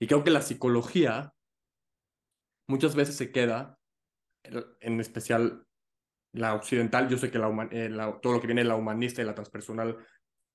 Y 0.00 0.08
creo 0.08 0.24
que 0.24 0.32
la 0.32 0.42
psicología 0.42 1.32
muchas 2.66 2.96
veces 2.96 3.14
se 3.16 3.30
queda, 3.30 3.78
en 4.80 4.98
especial 4.98 5.64
la 6.32 6.54
occidental, 6.54 7.08
yo 7.08 7.16
sé 7.16 7.30
que 7.30 7.38
la, 7.38 7.68
eh, 7.70 7.88
todo 8.20 8.32
lo 8.32 8.40
que 8.40 8.48
viene 8.48 8.62
de 8.62 8.68
la 8.68 8.74
humanista 8.74 9.22
y 9.22 9.24
la 9.24 9.36
transpersonal 9.36 9.96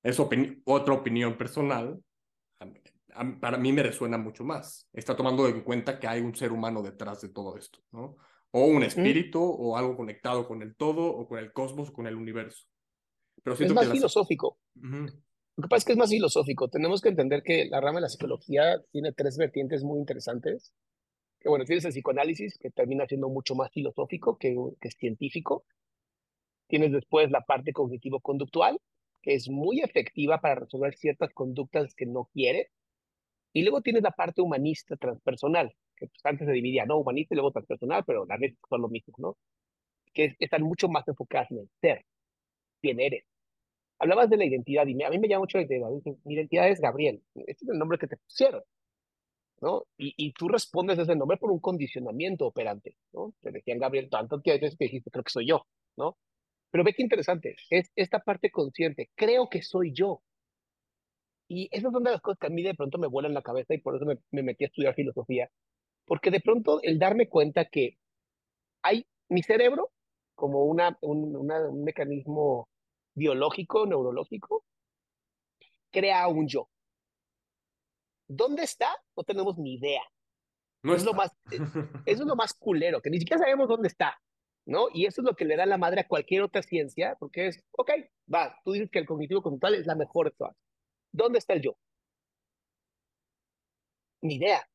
es 0.04 0.20
otra 0.20 0.94
opinión 0.94 1.38
personal, 1.38 2.04
para 3.40 3.58
mí 3.60 3.72
me 3.72 3.84
resuena 3.84 4.18
mucho 4.18 4.44
más. 4.44 4.90
Está 4.92 5.16
tomando 5.16 5.48
en 5.48 5.62
cuenta 5.62 5.98
que 5.98 6.08
hay 6.10 6.20
un 6.20 6.36
ser 6.36 6.52
humano 6.52 6.82
detrás 6.82 7.22
de 7.22 7.30
todo 7.30 7.56
esto, 7.56 7.80
¿no? 7.94 8.18
O 8.52 8.66
un 8.66 8.84
espíritu 8.84 9.42
o 9.42 9.78
algo 9.78 9.96
conectado 9.96 10.48
con 10.48 10.62
el 10.62 10.76
todo 10.76 11.06
o 11.06 11.28
con 11.28 11.40
el 11.40 11.54
cosmos 11.54 11.90
o 11.90 11.94
con 11.94 12.08
el 12.08 12.16
universo. 12.16 12.66
Pero 13.44 13.56
es 13.56 13.74
más 13.74 13.90
filosófico. 13.90 14.60
Lo 14.76 15.64
que 15.64 15.68
pasa 15.68 15.78
es 15.78 15.86
que 15.86 15.92
es 15.94 15.98
más 15.98 16.10
filosófico. 16.10 16.70
Tenemos 16.70 17.02
que 17.02 17.10
entender 17.10 17.44
que 17.44 17.66
la 17.66 17.82
rama 17.82 18.00
de 18.00 18.04
la 18.04 18.10
psicología 18.10 18.82
tiene 18.92 19.12
tres 19.14 19.38
vertientes 19.38 19.84
muy 19.84 20.00
interesantes. 20.00 20.74
Que 21.40 21.50
bueno, 21.50 21.66
tienes 21.66 21.86
el 21.86 21.92
psicoanálisis, 21.92 22.58
que 22.60 22.70
termina 22.70 23.06
siendo 23.08 23.30
mucho 23.30 23.56
más 23.56 23.72
filosófico 23.72 24.38
que, 24.38 24.56
que 24.80 24.92
científico. 24.92 25.66
Tienes 26.68 26.92
después 26.92 27.32
la 27.32 27.42
parte 27.42 27.74
cognitivo-conductual, 27.74 28.80
que 29.22 29.34
es 29.34 29.50
muy 29.50 29.82
efectiva 29.82 30.40
para 30.40 30.56
resolver 30.56 30.96
ciertas 30.96 31.34
conductas 31.34 31.96
que 31.96 32.06
no 32.06 32.30
quiere. 32.32 32.70
Y 33.54 33.64
luego 33.64 33.82
tienes 33.82 34.04
la 34.04 34.12
parte 34.12 34.42
humanista 34.42 34.96
transpersonal, 34.96 35.76
que 36.02 36.08
pues, 36.08 36.26
antes 36.26 36.48
se 36.48 36.54
dividía, 36.54 36.86
¿no? 36.86 36.98
Humanista 36.98 37.34
y 37.34 37.38
luego 37.38 37.52
transpersonal, 37.52 38.04
pero 38.06 38.26
la 38.26 38.38
vez 38.38 38.56
son 38.70 38.82
lo 38.82 38.90
mismo, 38.90 39.14
¿no? 39.18 39.38
Que 40.14 40.36
están 40.40 40.64
mucho 40.64 40.90
más 40.90 41.08
enfocadas 41.08 41.52
en 41.52 41.60
el 41.60 41.70
ser, 41.80 42.06
quién 42.82 43.00
eres. 43.00 43.26
Hablabas 44.00 44.30
de 44.30 44.38
la 44.38 44.46
identidad 44.46 44.88
y 44.88 45.04
a 45.04 45.10
mí 45.10 45.20
me 45.20 45.28
llama 45.28 45.42
mucho 45.42 45.60
la 45.60 45.66
identidad. 45.66 46.18
Mi 46.26 46.34
identidad 46.34 46.70
es 46.70 46.82
Gabriel. 46.82 47.22
Este 47.36 47.66
es 47.66 47.70
el 47.70 47.78
nombre 47.78 48.00
que 48.00 48.08
te 48.08 48.18
pusieron, 48.18 48.64
¿no? 49.62 49.86
Y, 49.98 50.14
y 50.18 50.34
tú 50.34 50.48
respondes 50.48 50.98
ese 51.00 51.16
nombre 51.16 51.38
por 51.38 51.52
un 51.52 51.60
condicionamiento 51.60 52.48
operante, 52.48 52.98
¿no? 53.14 53.34
Te 53.42 53.52
decían 53.52 53.80
Gabriel 53.80 54.10
tanto 54.10 54.42
que 54.42 54.54
veces 54.54 54.76
que 54.78 54.86
dijiste, 54.86 55.12
creo 55.12 55.24
que 55.24 55.32
soy 55.32 55.48
yo, 55.48 55.68
¿no? 55.98 56.18
Pero 56.72 56.84
ve 56.84 56.94
qué 56.94 57.04
interesante, 57.04 57.56
es 57.70 57.92
esta 57.96 58.20
parte 58.20 58.50
consciente, 58.50 59.10
creo 59.16 59.50
que 59.50 59.62
soy 59.62 59.94
yo. 59.94 60.24
Y 61.48 61.68
esas 61.72 61.92
son 61.92 62.04
de 62.04 62.12
las 62.12 62.22
cosas 62.22 62.40
que 62.40 62.48
a 62.48 62.50
mí 62.50 62.64
de 62.64 62.76
pronto 62.76 62.98
me 62.98 63.08
vuelan 63.08 63.34
la 63.34 63.42
cabeza 63.42 63.74
y 63.74 63.80
por 63.80 63.96
eso 63.96 64.06
me, 64.06 64.18
me 64.32 64.42
metí 64.42 64.64
a 64.64 64.68
estudiar 64.68 64.96
filosofía, 64.96 65.52
porque 66.12 66.30
de 66.30 66.42
pronto 66.42 66.82
el 66.84 67.00
darme 67.00 67.30
cuenta 67.30 67.64
que 67.64 67.98
hay 68.84 69.08
mi 69.30 69.44
cerebro 69.44 69.94
como 70.36 70.66
una, 70.66 70.98
un, 71.00 71.34
un 71.38 71.84
mecanismo 71.86 72.68
biológico, 73.16 73.86
neurológico, 73.86 74.66
crea 75.90 76.28
un 76.28 76.50
yo. 76.50 76.68
¿Dónde 78.28 78.64
está? 78.64 78.90
No 79.16 79.24
tenemos 79.24 79.58
ni 79.58 79.76
idea. 79.76 80.02
No 80.84 80.96
es 80.96 81.06
lo 81.06 81.14
más, 81.14 81.32
eh, 81.50 81.60
eso 82.06 82.24
es 82.24 82.28
lo 82.28 82.36
más 82.36 82.54
culero, 82.56 83.02
que 83.02 83.10
ni 83.10 83.20
siquiera 83.20 83.42
sabemos 83.42 83.70
dónde 83.70 83.88
está. 83.88 84.20
¿no? 84.66 84.88
Y 84.94 85.06
eso 85.06 85.22
es 85.22 85.26
lo 85.26 85.38
que 85.38 85.46
le 85.46 85.56
da 85.56 85.66
la 85.66 85.78
madre 85.78 86.02
a 86.02 86.08
cualquier 86.10 86.42
otra 86.42 86.62
ciencia, 86.62 87.16
porque 87.22 87.48
es, 87.48 87.64
ok, 87.72 87.90
va, 88.28 88.60
tú 88.66 88.74
dices 88.74 88.90
que 88.92 89.00
el 89.00 89.06
cognitivo 89.06 89.42
conductual 89.42 89.76
es 89.76 89.86
la 89.86 89.96
mejor 89.96 90.26
de 90.26 90.36
todas. 90.36 90.58
¿Dónde 91.14 91.40
está 91.40 91.54
el 91.54 91.62
yo? 91.62 91.78
Ni 94.22 94.36
idea, 94.36 94.68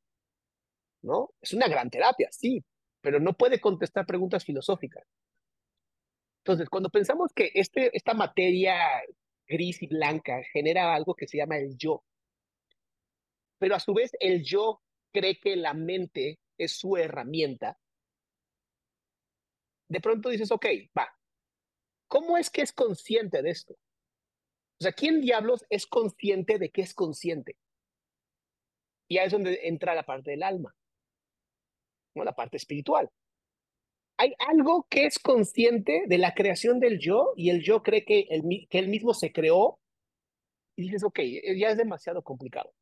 ¿no? 1.02 1.30
Es 1.40 1.52
una 1.52 1.68
gran 1.68 1.90
terapia, 1.90 2.28
sí, 2.30 2.64
pero 3.00 3.20
no 3.20 3.34
puede 3.34 3.60
contestar 3.60 4.06
preguntas 4.06 4.44
filosóficas. 4.44 5.06
Entonces, 6.44 6.68
cuando 6.68 6.90
pensamos 6.90 7.32
que 7.34 7.50
este, 7.54 7.96
esta 7.96 8.14
materia 8.14 8.76
gris 9.48 9.82
y 9.82 9.86
blanca 9.88 10.42
genera 10.52 10.94
algo 10.94 11.14
que 11.14 11.26
se 11.26 11.38
llama 11.38 11.58
el 11.58 11.76
yo, 11.76 12.04
pero 13.58 13.74
a 13.74 13.80
su 13.80 13.94
vez 13.94 14.12
el 14.20 14.44
yo 14.44 14.82
cree 15.12 15.38
que 15.40 15.56
la 15.56 15.74
mente 15.74 16.38
es 16.58 16.78
su 16.78 16.96
herramienta, 16.96 17.78
de 19.88 20.00
pronto 20.00 20.28
dices, 20.28 20.50
ok, 20.50 20.66
va, 20.96 21.08
¿cómo 22.08 22.36
es 22.36 22.50
que 22.50 22.62
es 22.62 22.72
consciente 22.72 23.42
de 23.42 23.50
esto? 23.50 23.74
O 23.74 24.82
sea, 24.82 24.92
¿quién 24.92 25.20
diablos 25.20 25.64
es 25.70 25.86
consciente 25.86 26.58
de 26.58 26.70
que 26.70 26.82
es 26.82 26.92
consciente? 26.92 27.56
Y 29.08 29.18
ahí 29.18 29.26
es 29.26 29.32
donde 29.32 29.60
entra 29.62 29.94
la 29.94 30.02
parte 30.04 30.32
del 30.32 30.42
alma, 30.42 30.74
¿no? 32.16 32.24
la 32.24 32.34
parte 32.34 32.56
espiritual. 32.56 33.10
Hay 34.18 34.34
algo 34.38 34.86
que 34.88 35.04
es 35.04 35.18
consciente 35.18 36.04
de 36.06 36.18
la 36.18 36.34
creación 36.34 36.80
del 36.80 36.98
yo 36.98 37.32
y 37.36 37.50
el 37.50 37.62
yo 37.62 37.82
cree 37.82 38.04
que, 38.04 38.26
el, 38.30 38.42
que 38.70 38.78
él 38.78 38.88
mismo 38.88 39.12
se 39.14 39.30
creó 39.30 39.78
y 40.74 40.82
dices, 40.82 41.04
ok, 41.04 41.20
ya 41.56 41.70
es 41.70 41.76
demasiado 41.76 42.22
complicado. 42.22 42.72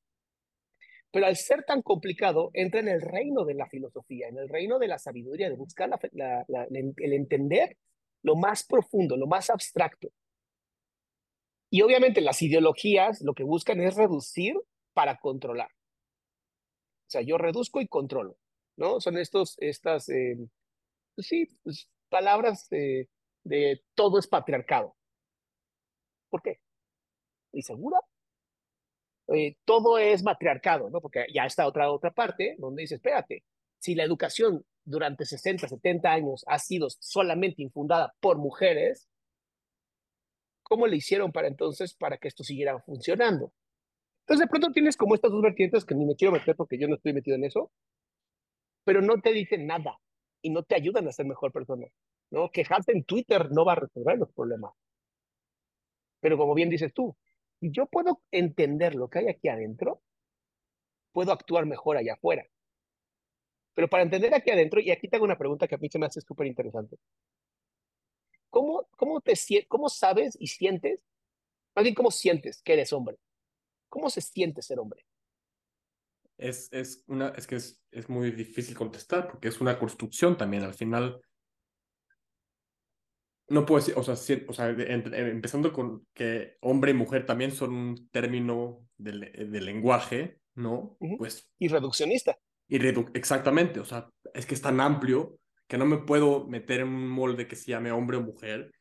Pero 1.10 1.26
al 1.26 1.36
ser 1.36 1.64
tan 1.64 1.82
complicado, 1.82 2.50
entra 2.54 2.80
en 2.80 2.88
el 2.88 3.00
reino 3.00 3.44
de 3.44 3.54
la 3.54 3.68
filosofía, 3.68 4.28
en 4.28 4.38
el 4.38 4.48
reino 4.48 4.78
de 4.80 4.88
la 4.88 4.98
sabiduría, 4.98 5.48
de 5.48 5.54
buscar 5.54 5.90
el 6.08 7.12
entender 7.12 7.76
lo 8.22 8.34
más 8.34 8.64
profundo, 8.64 9.16
lo 9.16 9.28
más 9.28 9.50
abstracto. 9.50 10.08
Y 11.70 11.82
obviamente 11.82 12.20
las 12.20 12.42
ideologías 12.42 13.20
lo 13.20 13.34
que 13.34 13.44
buscan 13.44 13.80
es 13.80 13.94
reducir 13.94 14.54
para 14.92 15.18
controlar. 15.18 15.68
O 17.06 17.10
sea, 17.10 17.20
yo 17.20 17.38
reduzco 17.38 17.80
y 17.80 17.86
controlo, 17.86 18.36
¿no? 18.76 19.00
Son 19.00 19.18
estos, 19.18 19.56
estas, 19.58 20.08
eh, 20.08 20.36
pues 21.14 21.26
sí, 21.26 21.48
pues, 21.62 21.88
palabras 22.08 22.68
de, 22.70 23.08
de 23.44 23.82
todo 23.94 24.18
es 24.18 24.26
patriarcado. 24.26 24.96
¿Por 26.30 26.42
qué? 26.42 26.60
¿Y 27.52 27.62
segura? 27.62 28.00
Eh, 29.28 29.56
todo 29.64 29.98
es 29.98 30.22
matriarcado, 30.22 30.90
¿no? 30.90 31.00
Porque 31.00 31.26
ya 31.32 31.46
está 31.46 31.66
otra, 31.66 31.90
otra 31.90 32.10
parte 32.12 32.56
donde 32.58 32.82
dice, 32.82 32.96
espérate, 32.96 33.44
si 33.78 33.94
la 33.94 34.04
educación 34.04 34.64
durante 34.84 35.24
60, 35.24 35.68
70 35.68 36.12
años 36.12 36.44
ha 36.46 36.58
sido 36.58 36.88
solamente 36.90 37.62
infundada 37.62 38.14
por 38.20 38.36
mujeres, 38.36 39.08
¿cómo 40.62 40.86
le 40.86 40.96
hicieron 40.96 41.32
para 41.32 41.48
entonces 41.48 41.94
para 41.94 42.18
que 42.18 42.28
esto 42.28 42.44
siguiera 42.44 42.78
funcionando? 42.80 43.52
Entonces 44.22 44.46
de 44.46 44.50
pronto 44.50 44.72
tienes 44.72 44.96
como 44.96 45.14
estas 45.14 45.30
dos 45.30 45.42
vertientes 45.42 45.84
que 45.84 45.94
ni 45.94 46.04
me 46.04 46.16
quiero 46.16 46.32
meter 46.32 46.56
porque 46.56 46.78
yo 46.78 46.88
no 46.88 46.96
estoy 46.96 47.12
metido 47.12 47.36
en 47.36 47.44
eso, 47.44 47.70
pero 48.84 49.00
no 49.00 49.20
te 49.20 49.32
dicen 49.32 49.66
nada 49.66 49.98
y 50.42 50.50
no 50.50 50.62
te 50.62 50.74
ayudan 50.74 51.08
a 51.08 51.12
ser 51.12 51.26
mejor 51.26 51.52
persona, 51.52 51.86
¿no? 52.30 52.50
Quejarte 52.50 52.92
en 52.92 53.04
Twitter 53.04 53.50
no 53.50 53.64
va 53.64 53.72
a 53.72 53.76
resolver 53.76 54.18
los 54.18 54.32
problemas. 54.32 54.72
Pero 56.20 56.36
como 56.38 56.54
bien 56.54 56.70
dices 56.70 56.92
tú, 56.92 57.16
si 57.60 57.70
yo 57.70 57.86
puedo 57.86 58.22
entender 58.30 58.94
lo 58.94 59.08
que 59.08 59.20
hay 59.20 59.28
aquí 59.28 59.48
adentro, 59.48 60.02
puedo 61.12 61.32
actuar 61.32 61.66
mejor 61.66 61.96
allá 61.96 62.14
afuera. 62.14 62.44
Pero 63.74 63.88
para 63.88 64.02
entender 64.02 64.34
aquí 64.34 64.50
adentro, 64.50 64.80
y 64.80 64.90
aquí 64.90 65.08
tengo 65.08 65.24
una 65.24 65.38
pregunta 65.38 65.66
que 65.66 65.74
a 65.74 65.78
mí 65.78 65.88
se 65.88 65.98
me 65.98 66.06
hace 66.06 66.20
súper 66.20 66.46
interesante. 66.46 66.96
¿Cómo, 68.50 68.86
cómo, 68.96 69.20
te, 69.20 69.34
¿Cómo 69.66 69.88
sabes 69.88 70.36
y 70.38 70.46
sientes, 70.46 71.02
más 71.74 71.82
bien 71.82 71.94
cómo 71.94 72.10
sientes 72.10 72.62
que 72.62 72.74
eres 72.74 72.92
hombre? 72.92 73.18
¿Cómo 73.88 74.10
se 74.10 74.20
siente 74.20 74.62
ser 74.62 74.78
hombre? 74.78 75.04
Es, 76.36 76.68
es, 76.72 77.04
una, 77.06 77.28
es 77.30 77.46
que 77.46 77.56
es, 77.56 77.82
es 77.90 78.08
muy 78.08 78.30
difícil 78.32 78.76
contestar 78.76 79.28
porque 79.28 79.48
es 79.48 79.60
una 79.60 79.78
construcción 79.78 80.36
también. 80.36 80.64
Al 80.64 80.74
final, 80.74 81.20
no 83.48 83.66
puedo 83.66 83.80
decir, 83.80 83.94
o 83.96 84.02
sea, 84.02 84.14
o 84.48 84.52
sea 84.52 84.68
empezando 84.68 85.72
con 85.72 86.06
que 86.12 86.56
hombre 86.60 86.90
y 86.92 86.94
mujer 86.94 87.26
también 87.26 87.52
son 87.52 87.72
un 87.72 88.08
término 88.10 88.86
de, 88.96 89.12
de 89.12 89.60
lenguaje, 89.60 90.38
¿no? 90.54 90.96
Pues. 91.18 91.50
Y 91.58 91.68
reduccionista. 91.68 92.38
Y 92.66 92.78
redu 92.78 93.06
exactamente, 93.12 93.80
o 93.80 93.84
sea, 93.84 94.08
es 94.32 94.46
que 94.46 94.54
es 94.54 94.62
tan 94.62 94.80
amplio 94.80 95.38
que 95.66 95.76
no 95.76 95.84
me 95.84 95.98
puedo 95.98 96.46
meter 96.48 96.80
en 96.80 96.88
un 96.88 97.08
molde 97.08 97.46
que 97.46 97.56
se 97.56 97.70
llame 97.70 97.92
hombre 97.92 98.16
o 98.16 98.22
mujer, 98.22 98.72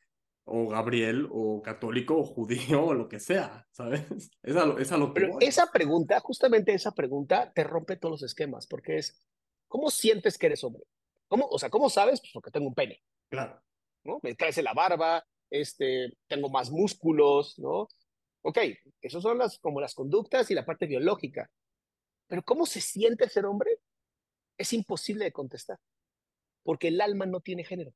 o 0.45 0.67
Gabriel, 0.67 1.27
o 1.31 1.61
católico, 1.61 2.17
o 2.17 2.25
judío, 2.25 2.85
o 2.85 2.93
lo 2.93 3.07
que 3.07 3.19
sea, 3.19 3.65
¿sabes? 3.71 4.03
Es 4.43 4.55
a 4.55 4.65
lo, 4.65 4.77
es 4.79 4.91
a 4.91 4.97
lo 4.97 5.13
que 5.13 5.21
Pero 5.21 5.37
esa 5.39 5.71
pregunta, 5.71 6.19
justamente 6.19 6.73
esa 6.73 6.91
pregunta, 6.91 7.51
te 7.53 7.63
rompe 7.63 7.95
todos 7.95 8.21
los 8.21 8.23
esquemas, 8.23 8.67
porque 8.67 8.97
es, 8.97 9.25
¿cómo 9.67 9.89
sientes 9.89 10.37
que 10.37 10.47
eres 10.47 10.63
hombre? 10.63 10.83
¿Cómo, 11.27 11.47
o 11.47 11.57
sea, 11.57 11.69
¿cómo 11.69 11.89
sabes? 11.89 12.19
Pues 12.19 12.31
porque 12.33 12.51
tengo 12.51 12.67
un 12.67 12.75
pene. 12.75 13.01
Claro. 13.29 13.61
¿no? 14.03 14.19
Me 14.21 14.35
crece 14.35 14.61
la 14.61 14.73
barba, 14.73 15.25
este, 15.49 16.13
tengo 16.27 16.49
más 16.49 16.71
músculos, 16.71 17.57
¿no? 17.59 17.87
Ok, 18.41 18.57
esas 19.01 19.21
son 19.23 19.37
las, 19.37 19.57
como 19.59 19.79
las 19.79 19.93
conductas 19.93 20.51
y 20.51 20.53
la 20.53 20.65
parte 20.65 20.85
biológica. 20.85 21.49
Pero 22.27 22.43
¿cómo 22.43 22.65
se 22.65 22.81
siente 22.81 23.29
ser 23.29 23.45
hombre? 23.45 23.79
Es 24.57 24.73
imposible 24.73 25.25
de 25.25 25.31
contestar, 25.31 25.79
porque 26.63 26.89
el 26.89 26.99
alma 27.01 27.25
no 27.25 27.39
tiene 27.39 27.63
género. 27.63 27.93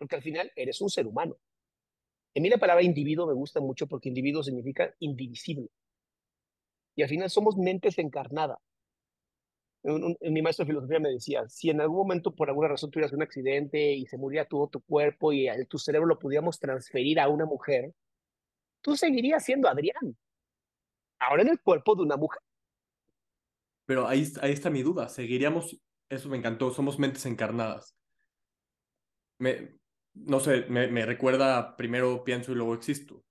Porque 0.00 0.16
al 0.16 0.22
final 0.22 0.50
eres 0.56 0.80
un 0.80 0.90
ser 0.90 1.06
humano. 1.06 1.36
A 2.34 2.40
mí 2.40 2.48
la 2.48 2.58
palabra 2.58 2.82
individuo 2.82 3.28
me 3.28 3.34
gusta 3.34 3.60
mucho 3.60 3.86
porque 3.86 4.08
individuo 4.08 4.42
significa 4.42 4.92
indivisible. 4.98 5.68
Y 6.96 7.02
al 7.02 7.08
final 7.08 7.30
somos 7.30 7.56
mentes 7.56 7.98
encarnadas 7.98 8.58
mi 9.82 10.42
maestro 10.42 10.64
de 10.64 10.72
filosofía 10.72 11.00
me 11.00 11.10
decía, 11.10 11.48
si 11.48 11.70
en 11.70 11.80
algún 11.80 11.98
momento 11.98 12.34
por 12.34 12.48
alguna 12.48 12.68
razón 12.68 12.90
tuvieras 12.90 13.12
un 13.12 13.22
accidente 13.22 13.92
y 13.92 14.06
se 14.06 14.18
muriera 14.18 14.46
todo 14.46 14.68
tu 14.68 14.80
cuerpo 14.82 15.32
y 15.32 15.48
tu 15.68 15.78
cerebro 15.78 16.06
lo 16.06 16.18
pudiéramos 16.18 16.58
transferir 16.58 17.18
a 17.18 17.28
una 17.28 17.46
mujer, 17.46 17.94
tú 18.82 18.96
seguirías 18.96 19.44
siendo 19.44 19.68
Adrián, 19.68 20.16
ahora 21.18 21.42
en 21.42 21.48
el 21.48 21.60
cuerpo 21.60 21.94
de 21.94 22.02
una 22.02 22.16
mujer. 22.16 22.42
Pero 23.86 24.06
ahí, 24.06 24.30
ahí 24.42 24.52
está 24.52 24.68
mi 24.68 24.82
duda, 24.82 25.08
seguiríamos, 25.08 25.80
eso 26.08 26.28
me 26.28 26.36
encantó, 26.36 26.70
somos 26.70 26.98
mentes 26.98 27.24
encarnadas. 27.24 27.96
Me, 29.38 29.79
no 30.14 30.40
sé, 30.40 30.66
me, 30.68 30.88
me 30.88 31.06
recuerda, 31.06 31.76
primero 31.76 32.24
pienso 32.24 32.52
y 32.52 32.54
luego 32.56 32.74
existo. 32.74 33.22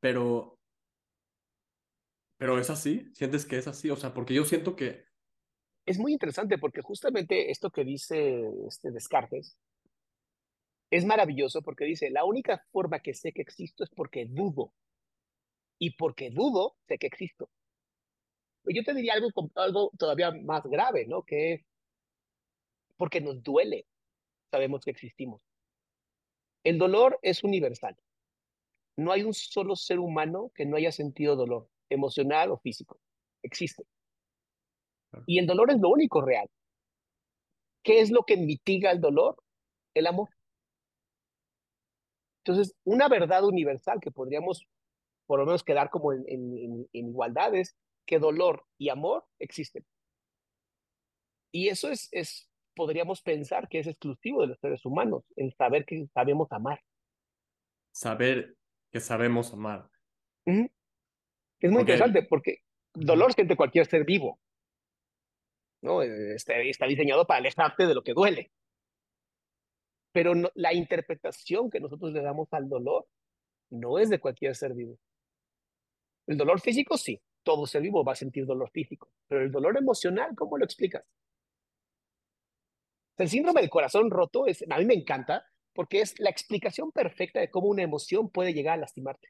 Pero 0.00 0.58
pero 2.38 2.58
es 2.58 2.70
así, 2.70 3.10
sientes 3.14 3.44
que 3.44 3.58
es 3.58 3.66
así, 3.66 3.90
o 3.90 3.96
sea, 3.96 4.14
porque 4.14 4.32
yo 4.32 4.44
siento 4.44 4.76
que... 4.76 5.04
Es 5.84 5.98
muy 5.98 6.12
interesante 6.12 6.56
porque 6.56 6.82
justamente 6.82 7.50
esto 7.50 7.70
que 7.70 7.84
dice 7.84 8.44
este 8.68 8.92
Descartes, 8.92 9.58
es 10.90 11.04
maravilloso 11.04 11.62
porque 11.62 11.84
dice, 11.84 12.10
la 12.10 12.24
única 12.24 12.64
forma 12.70 13.00
que 13.00 13.12
sé 13.12 13.32
que 13.32 13.42
existo 13.42 13.82
es 13.82 13.90
porque 13.90 14.26
dudo. 14.26 14.72
Y 15.80 15.96
porque 15.96 16.30
dudo, 16.30 16.76
sé 16.86 16.96
que 16.98 17.08
existo. 17.08 17.50
Yo 18.64 18.84
te 18.84 18.94
diría 18.94 19.14
algo, 19.14 19.30
algo 19.56 19.90
todavía 19.98 20.30
más 20.30 20.62
grave, 20.64 21.06
¿no? 21.06 21.24
Que 21.24 21.54
es 21.54 21.66
porque 22.96 23.20
nos 23.20 23.42
duele, 23.42 23.86
sabemos 24.50 24.84
que 24.84 24.90
existimos. 24.90 25.42
El 26.64 26.78
dolor 26.78 27.18
es 27.22 27.44
universal. 27.44 27.96
No 28.96 29.12
hay 29.12 29.22
un 29.22 29.34
solo 29.34 29.76
ser 29.76 29.98
humano 29.98 30.50
que 30.54 30.66
no 30.66 30.76
haya 30.76 30.90
sentido 30.90 31.36
dolor, 31.36 31.68
emocional 31.88 32.50
o 32.50 32.58
físico. 32.58 32.98
Existe. 33.42 33.84
Y 35.26 35.38
el 35.38 35.46
dolor 35.46 35.70
es 35.70 35.78
lo 35.78 35.88
único 35.88 36.20
real. 36.20 36.48
¿Qué 37.82 38.00
es 38.00 38.10
lo 38.10 38.24
que 38.24 38.36
mitiga 38.36 38.90
el 38.90 39.00
dolor? 39.00 39.36
El 39.94 40.06
amor. 40.06 40.28
Entonces, 42.44 42.74
una 42.84 43.08
verdad 43.08 43.44
universal 43.44 44.00
que 44.00 44.10
podríamos 44.10 44.66
por 45.28 45.38
lo 45.38 45.44
menos 45.46 45.62
quedar 45.62 45.90
como 45.90 46.14
en, 46.14 46.24
en, 46.26 46.88
en 46.90 47.08
igualdades, 47.08 47.76
que 48.06 48.18
dolor 48.18 48.64
y 48.78 48.88
amor 48.88 49.26
existen. 49.38 49.84
Y 51.52 51.68
eso 51.68 51.90
es, 51.90 52.08
es, 52.12 52.47
podríamos 52.78 53.22
pensar 53.22 53.68
que 53.68 53.80
es 53.80 53.88
exclusivo 53.88 54.42
de 54.42 54.46
los 54.46 54.60
seres 54.60 54.86
humanos, 54.86 55.24
el 55.34 55.52
saber 55.54 55.84
que 55.84 56.06
sabemos 56.14 56.46
amar. 56.52 56.80
Saber 57.90 58.54
que 58.92 59.00
sabemos 59.00 59.52
amar. 59.52 59.90
Es 60.46 61.70
muy 61.72 61.80
interesante 61.80 62.22
porque 62.22 62.58
dolor 62.94 63.32
siente 63.32 63.56
cualquier 63.56 63.86
ser 63.86 64.04
vivo. 64.04 64.38
¿no? 65.82 66.02
Está, 66.02 66.56
está, 66.60 66.86
diseñado 66.86 67.26
para 67.26 67.38
alejarte 67.38 67.84
de 67.88 67.94
lo 67.94 68.04
que 68.04 68.14
duele. 68.14 68.52
Pero 70.12 70.36
no, 70.36 70.50
la 70.54 70.72
interpretación 70.72 71.70
que 71.70 71.80
nosotros 71.80 72.12
le 72.12 72.22
damos 72.22 72.46
al 72.52 72.68
dolor 72.68 73.08
no 73.70 73.98
es 73.98 74.08
de 74.08 74.20
cualquier 74.20 74.54
ser 74.54 74.72
vivo. 74.72 75.00
El 76.28 76.36
dolor 76.36 76.60
físico, 76.60 76.96
sí, 76.96 77.20
todo 77.42 77.66
ser 77.66 77.82
vivo 77.82 78.04
va 78.04 78.12
a 78.12 78.16
sentir 78.16 78.46
dolor 78.46 78.70
físico, 78.70 79.10
pero 79.26 79.42
el 79.42 79.50
dolor 79.50 79.76
emocional, 79.76 80.36
¿cómo 80.36 80.56
lo 80.56 80.64
explicas? 80.64 81.04
El 83.18 83.28
síndrome 83.28 83.60
del 83.60 83.70
corazón 83.70 84.10
roto 84.10 84.46
es, 84.46 84.64
a 84.70 84.78
mí 84.78 84.84
me 84.84 84.94
encanta 84.94 85.44
porque 85.74 86.00
es 86.00 86.18
la 86.18 86.30
explicación 86.30 86.92
perfecta 86.92 87.40
de 87.40 87.50
cómo 87.50 87.68
una 87.68 87.82
emoción 87.82 88.30
puede 88.30 88.54
llegar 88.54 88.74
a 88.74 88.80
lastimarte. 88.82 89.28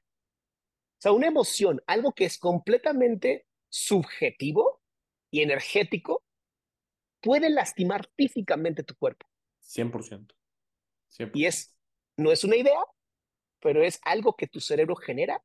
O 0.98 1.00
sea, 1.00 1.12
una 1.12 1.26
emoción, 1.26 1.82
algo 1.86 2.12
que 2.12 2.24
es 2.24 2.38
completamente 2.38 3.46
subjetivo 3.68 4.80
y 5.30 5.42
energético, 5.42 6.22
puede 7.20 7.50
lastimar 7.50 8.08
físicamente 8.16 8.82
tu 8.82 8.94
cuerpo. 8.96 9.26
100%. 9.62 10.34
100%. 11.10 11.30
Y 11.34 11.46
es, 11.46 11.76
no 12.16 12.32
es 12.32 12.44
una 12.44 12.56
idea, 12.56 12.80
pero 13.60 13.82
es 13.82 14.00
algo 14.04 14.36
que 14.36 14.46
tu 14.46 14.60
cerebro 14.60 14.96
genera 14.96 15.42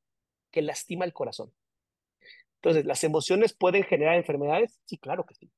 que 0.51 0.61
lastima 0.61 1.05
el 1.05 1.13
corazón. 1.13 1.53
Entonces, 2.55 2.85
¿las 2.85 3.03
emociones 3.03 3.53
pueden 3.53 3.83
generar 3.83 4.15
enfermedades? 4.15 4.79
Sí, 4.85 4.97
claro 4.97 5.25
que 5.25 5.35
sí. 5.35 5.51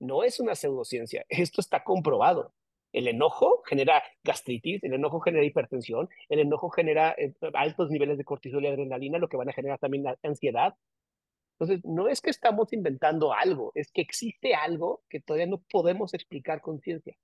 No 0.00 0.24
es 0.24 0.40
una 0.40 0.54
pseudociencia, 0.54 1.24
esto 1.28 1.60
está 1.60 1.84
comprobado. 1.84 2.54
El 2.92 3.06
enojo 3.06 3.62
genera 3.66 4.02
gastritis, 4.24 4.82
el 4.82 4.94
enojo 4.94 5.20
genera 5.20 5.44
hipertensión, 5.44 6.08
el 6.28 6.40
enojo 6.40 6.70
genera 6.70 7.14
eh, 7.16 7.34
altos 7.54 7.90
niveles 7.90 8.18
de 8.18 8.24
cortisol 8.24 8.64
y 8.64 8.66
adrenalina, 8.66 9.18
lo 9.18 9.28
que 9.28 9.36
van 9.36 9.48
a 9.48 9.52
generar 9.52 9.78
también 9.78 10.06
ansiedad. 10.22 10.74
Entonces, 11.58 11.84
no 11.84 12.08
es 12.08 12.20
que 12.20 12.30
estamos 12.30 12.72
inventando 12.72 13.32
algo, 13.32 13.70
es 13.74 13.92
que 13.92 14.00
existe 14.00 14.54
algo 14.54 15.02
que 15.08 15.20
todavía 15.20 15.46
no 15.46 15.62
podemos 15.70 16.14
explicar 16.14 16.60
con 16.62 16.80
ciencia. 16.80 17.16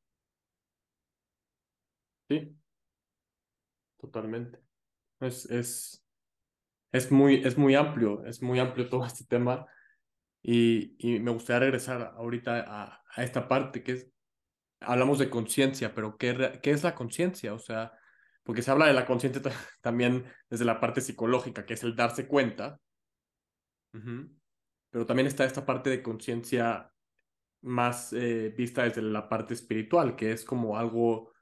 Sí, 2.28 2.54
totalmente. 3.99 4.59
Es, 5.21 5.50
es, 5.50 6.04
es 6.92 7.11
muy, 7.11 7.37
es 7.45 7.56
muy 7.56 7.75
amplio, 7.75 8.25
es 8.26 8.42
muy 8.42 8.59
amplio 8.59 8.88
todo 8.88 9.04
este 9.06 9.25
tema. 9.25 9.66
Y, 10.49 10.95
y 10.99 11.19
me 11.19 11.33
gustaría 11.33 11.59
regresar 11.59 12.15
ahorita 12.17 12.61
a, 12.61 13.03
a, 13.17 13.25
esta 13.25 13.49
parte 13.49 13.83
que 13.83 13.93
es, 13.93 14.12
hablamos 14.79 15.19
de 15.19 15.29
conciencia, 15.29 15.93
pero 15.93 16.17
¿qué, 16.17 16.61
¿qué 16.63 16.71
es 16.71 16.85
la 16.85 16.95
conciencia? 16.95 17.52
O 17.52 17.59
sea, 17.59 17.93
porque 18.45 18.63
se 18.63 18.71
habla 18.71 18.87
de 18.87 18.93
la 18.93 19.06
conciencia 19.06 19.43
también 19.82 20.25
desde 20.49 20.65
la 20.65 20.78
parte 20.78 21.00
psicológica, 21.00 21.67
que 21.67 21.75
es 21.75 21.82
el 21.82 21.97
darse 21.97 22.28
cuenta, 22.28 22.78
pero 24.91 25.04
también 25.04 25.26
está 25.26 25.45
esta 25.45 25.67
parte 25.67 25.91
de 25.91 26.00
conciencia 26.00 26.93
más 27.63 28.13
eh, 28.13 28.54
vista 28.56 28.85
desde 28.85 29.02
la 29.02 29.28
parte 29.28 29.52
espiritual, 29.52 30.15
que 30.15 30.30
es 30.30 30.45
como 30.45 30.78
algo 30.78 31.32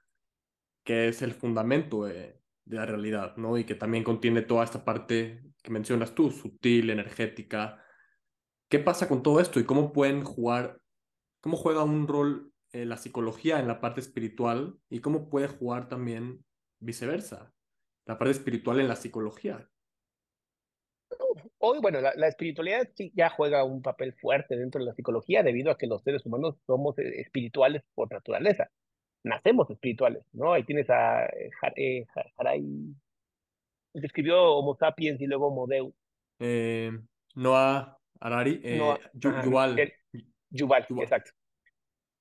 que 0.83 1.09
es 1.09 1.21
el 1.21 1.35
fundamento 1.35 2.09
eh, 2.09 2.41
de 2.65 2.77
la 2.77 2.87
realidad, 2.87 3.37
¿no? 3.37 3.59
Y 3.59 3.65
que 3.65 3.75
también 3.75 4.03
contiene 4.03 4.41
toda 4.41 4.65
esta 4.65 4.83
parte 4.83 5.43
que 5.63 5.71
mencionas 5.71 6.15
tú, 6.15 6.31
sutil, 6.31 6.89
energética. 6.89 7.84
¿Qué 8.69 8.79
pasa 8.79 9.09
con 9.09 9.23
todo 9.23 9.41
esto 9.41 9.61
y 9.61 9.65
cómo 9.65 9.93
pueden 9.93 10.25
jugar, 10.25 10.81
cómo 11.41 11.57
juega 11.57 11.85
un 11.85 12.09
rol 12.09 12.53
eh, 12.73 12.85
la 12.85 12.97
psicología 12.97 13.61
en 13.61 13.69
la 13.69 13.81
parte 13.81 14.01
espiritual 14.01 14.79
y 14.89 15.01
cómo 15.01 15.29
puede 15.29 15.49
jugar 15.49 15.89
también 15.89 16.45
viceversa, 16.81 17.53
la 18.07 18.19
parte 18.19 18.33
espiritual 18.33 18.81
en 18.81 18.89
la 18.89 18.97
psicología? 18.97 19.69
Hoy, 21.59 21.79
bueno, 21.81 22.01
la, 22.01 22.13
la 22.17 22.29
espiritualidad 22.29 22.89
sí 22.95 23.13
ya 23.15 23.31
juega 23.31 23.65
un 23.65 23.81
papel 23.81 24.15
fuerte 24.15 24.57
dentro 24.57 24.81
de 24.81 24.87
la 24.87 24.95
psicología 24.95 25.43
debido 25.43 25.71
a 25.71 25.79
que 25.79 25.87
los 25.87 26.03
seres 26.03 26.25
humanos 26.27 26.57
somos 26.67 26.99
eh, 26.99 27.21
espirituales 27.21 27.83
por 27.95 28.13
naturaleza 28.13 28.71
nacemos 29.25 29.69
espirituales, 29.71 30.23
¿no? 30.33 30.53
Ahí 30.53 30.63
tienes 30.65 30.89
a 30.91 31.25
eh, 31.27 31.51
eh 31.77 32.07
Haray, 32.37 32.95
escribió 33.95 34.41
Homo 34.55 34.77
sapiens 34.77 35.21
y 35.21 35.27
luego 35.27 35.49
Homo 35.49 35.67
Deus. 35.67 35.95
Eh, 36.39 36.93
Noah 37.35 37.99
Harari, 38.21 38.61
eh, 38.63 38.79
Noah, 38.79 39.01
Yuval. 39.15 39.79
El, 39.79 39.93
Yuval. 40.51 40.87
Yuval, 40.89 41.03
exacto. 41.03 41.31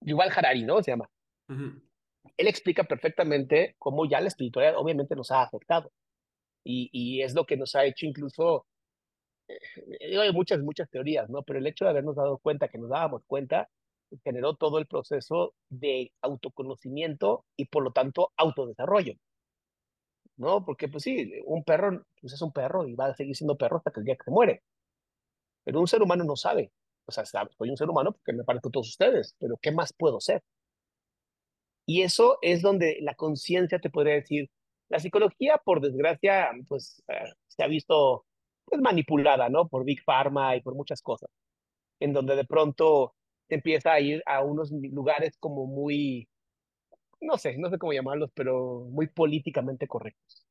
Yuval 0.02 0.32
Harari, 0.36 0.64
¿no? 0.64 0.82
Se 0.84 0.92
llama. 0.92 1.10
Uh 1.50 1.54
-huh. 1.54 1.82
Él 2.38 2.48
explica 2.48 2.84
perfectamente 2.84 3.76
cómo 3.78 4.06
ya 4.06 4.20
la 4.22 4.28
espiritualidad 4.28 4.78
obviamente 4.78 5.16
nos 5.16 5.32
ha 5.32 5.44
afectado. 5.44 5.92
Y, 6.66 6.90
y 6.92 7.22
es 7.22 7.34
lo 7.34 7.46
que 7.46 7.58
nos 7.58 7.76
ha 7.76 7.86
hecho 7.86 8.06
incluso, 8.06 8.66
eh, 9.48 10.18
hay 10.18 10.32
muchas, 10.32 10.60
muchas 10.62 10.90
teorías, 10.90 11.30
¿no? 11.30 11.44
Pero 11.44 11.60
el 11.60 11.68
hecho 11.68 11.86
de 11.86 11.92
habernos 11.92 12.16
dado 12.16 12.38
cuenta, 12.38 12.70
que 12.70 12.78
nos 12.78 12.90
dábamos 12.90 13.24
cuenta, 13.28 13.70
generó 14.24 14.56
todo 14.56 14.78
el 14.80 14.88
proceso 14.88 15.54
de 15.70 16.12
autoconocimiento 16.22 17.46
y 17.58 17.66
por 17.66 17.84
lo 17.84 17.92
tanto 17.92 18.32
autodesarrollo. 18.38 19.16
¿No? 20.38 20.66
Porque 20.66 20.88
pues 20.88 21.04
sí, 21.04 21.32
un 21.46 21.64
perro 21.64 22.06
pues 22.20 22.34
es 22.34 22.42
un 22.42 22.52
perro 22.52 22.88
y 22.88 22.96
va 22.96 23.08
a 23.08 23.16
seguir 23.16 23.36
siendo 23.36 23.56
perro 23.58 23.78
hasta 23.78 23.92
que 23.92 24.00
el 24.00 24.06
día 24.06 24.16
que 24.16 24.24
se 24.24 24.32
muere. 24.32 24.64
Pero 25.64 25.80
un 25.80 25.88
ser 25.88 26.02
humano 26.02 26.24
no 26.24 26.36
sabe. 26.36 26.72
O 27.06 27.12
sea, 27.12 27.26
soy 27.26 27.70
un 27.70 27.78
ser 27.78 27.90
humano 27.90 28.14
porque 28.14 28.34
me 28.34 28.44
parezco 28.44 28.70
a 28.70 28.72
todos 28.72 28.90
ustedes, 28.90 29.36
pero 29.40 29.58
¿qué 29.62 29.72
más 29.72 29.94
puedo 29.94 30.20
ser? 30.20 30.44
Y 31.86 32.02
eso 32.02 32.38
es 32.42 32.62
donde 32.62 32.98
la 33.02 33.16
conciencia 33.16 33.80
te 33.80 33.90
podría 33.90 34.16
decir, 34.16 34.50
la 34.90 35.00
psicología, 35.00 35.58
por 35.64 35.82
desgracia, 35.82 36.52
pues 36.68 37.04
se 37.48 37.64
ha 37.64 37.68
visto 37.68 38.26
pues, 38.66 38.82
manipulada, 38.82 39.50
¿no? 39.50 39.68
Por 39.68 39.84
Big 39.86 40.04
Pharma 40.04 40.56
y 40.56 40.62
por 40.62 40.76
muchas 40.76 41.02
cosas, 41.02 41.30
en 42.00 42.14
donde 42.14 42.36
de 42.36 42.46
pronto 42.46 43.16
empieza 43.50 43.94
a 43.94 44.00
ir 44.00 44.24
a 44.26 44.44
unos 44.44 44.72
lugares 44.72 45.38
como 45.40 45.66
muy, 45.68 46.28
no 47.22 47.38
sé, 47.38 47.58
no 47.58 47.70
sé 47.70 47.78
cómo 47.78 47.94
llamarlos, 47.94 48.32
pero 48.34 48.88
muy 48.92 49.08
políticamente 49.08 49.88
correctos. 49.88 50.43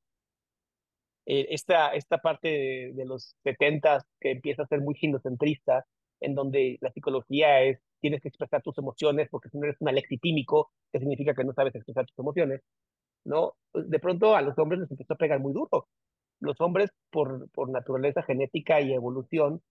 Eh, 1.27 1.49
esta, 1.51 1.95
esta 1.95 2.19
parte 2.19 2.49
de, 2.49 2.93
de 2.95 3.05
los 3.05 3.37
70 3.45 4.05
que 4.21 4.33
empieza 4.33 4.63
a 4.63 4.67
ser 4.67 4.81
muy 4.81 4.95
ginocentrista, 4.95 5.87
en 6.21 6.35
donde 6.35 6.79
la 6.81 6.93
psicología 6.93 7.63
es, 7.63 7.81
tienes 8.01 8.21
que 8.21 8.29
expresar 8.29 8.63
tus 8.63 8.79
emociones, 8.79 9.29
porque 9.31 9.49
si 9.49 9.59
no 9.59 9.65
eres 9.65 9.81
un 9.81 9.89
alexitímico, 9.89 10.71
que 10.93 10.99
significa 10.99 11.35
que 11.35 11.45
no 11.45 11.53
sabes 11.53 11.75
expresar 11.75 12.07
tus 12.07 12.19
emociones, 12.19 12.63
¿no? 13.25 13.55
De 13.75 13.99
pronto 13.99 14.35
a 14.35 14.43
los 14.43 14.59
hombres 14.59 14.81
les 14.81 14.91
empezó 14.91 15.15
a 15.15 15.19
pegar 15.19 15.41
muy 15.41 15.53
duro. 15.53 15.89
Los 16.41 16.61
hombres, 16.61 16.91
por, 17.11 17.49
por 17.51 17.71
naturaleza 17.71 18.23
genética 18.23 18.81
y 18.81 18.93
evolución, 18.93 19.63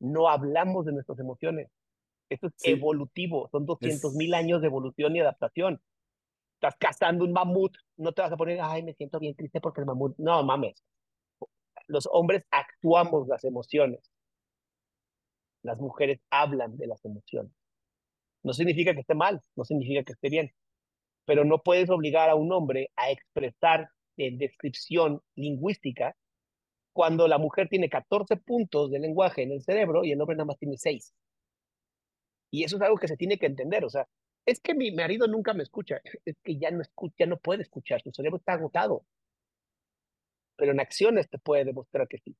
no 0.00 0.28
hablamos 0.28 0.86
de 0.86 0.92
nuestras 0.92 1.18
emociones. 1.18 1.68
Esto 2.28 2.48
es 2.48 2.54
sí. 2.56 2.70
evolutivo, 2.70 3.48
son 3.52 3.66
200 3.66 4.14
mil 4.14 4.34
es... 4.34 4.40
años 4.40 4.60
de 4.60 4.66
evolución 4.66 5.14
y 5.14 5.20
adaptación. 5.20 5.80
Estás 6.54 6.76
cazando 6.78 7.24
un 7.24 7.32
mamut, 7.32 7.76
no 7.96 8.12
te 8.12 8.22
vas 8.22 8.32
a 8.32 8.36
poner, 8.36 8.58
ay, 8.60 8.82
me 8.82 8.94
siento 8.94 9.20
bien 9.20 9.36
triste 9.36 9.60
porque 9.60 9.80
el 9.80 9.86
mamut. 9.86 10.16
No 10.18 10.42
mames. 10.42 10.82
Los 11.86 12.08
hombres 12.10 12.44
actuamos 12.50 13.28
las 13.28 13.44
emociones. 13.44 14.10
Las 15.62 15.78
mujeres 15.78 16.20
hablan 16.30 16.76
de 16.76 16.86
las 16.86 17.04
emociones. 17.04 17.52
No 18.42 18.52
significa 18.52 18.94
que 18.94 19.00
esté 19.00 19.14
mal, 19.14 19.42
no 19.56 19.64
significa 19.64 20.04
que 20.04 20.12
esté 20.12 20.28
bien, 20.28 20.52
pero 21.24 21.44
no 21.44 21.62
puedes 21.62 21.90
obligar 21.90 22.30
a 22.30 22.36
un 22.36 22.52
hombre 22.52 22.90
a 22.96 23.10
expresar 23.10 23.90
en 24.16 24.38
descripción 24.38 25.20
lingüística 25.34 26.16
cuando 26.92 27.28
la 27.28 27.38
mujer 27.38 27.68
tiene 27.68 27.90
14 27.90 28.36
puntos 28.38 28.90
de 28.90 29.00
lenguaje 29.00 29.42
en 29.42 29.52
el 29.52 29.62
cerebro 29.62 30.04
y 30.04 30.12
el 30.12 30.20
hombre 30.20 30.36
nada 30.36 30.46
más 30.46 30.58
tiene 30.58 30.78
6. 30.78 31.12
Y 32.50 32.64
eso 32.64 32.76
es 32.76 32.82
algo 32.82 32.96
que 32.96 33.08
se 33.08 33.16
tiene 33.16 33.38
que 33.38 33.46
entender, 33.46 33.84
o 33.84 33.90
sea, 33.90 34.08
es 34.46 34.60
que 34.60 34.74
mi 34.74 34.92
marido 34.92 35.26
nunca 35.26 35.52
me 35.52 35.62
escucha. 35.64 36.00
Es 36.24 36.36
que 36.42 36.56
ya 36.56 36.70
no 36.70 36.80
escucha, 36.80 37.16
ya 37.18 37.26
no 37.26 37.36
puede 37.38 37.62
escuchar, 37.62 38.00
su 38.02 38.12
cerebro 38.12 38.38
está 38.38 38.54
agotado. 38.54 39.04
Pero 40.56 40.72
en 40.72 40.80
acciones 40.80 41.28
te 41.28 41.38
puede 41.38 41.64
demostrar 41.64 42.08
que 42.08 42.18
sí. 42.18 42.36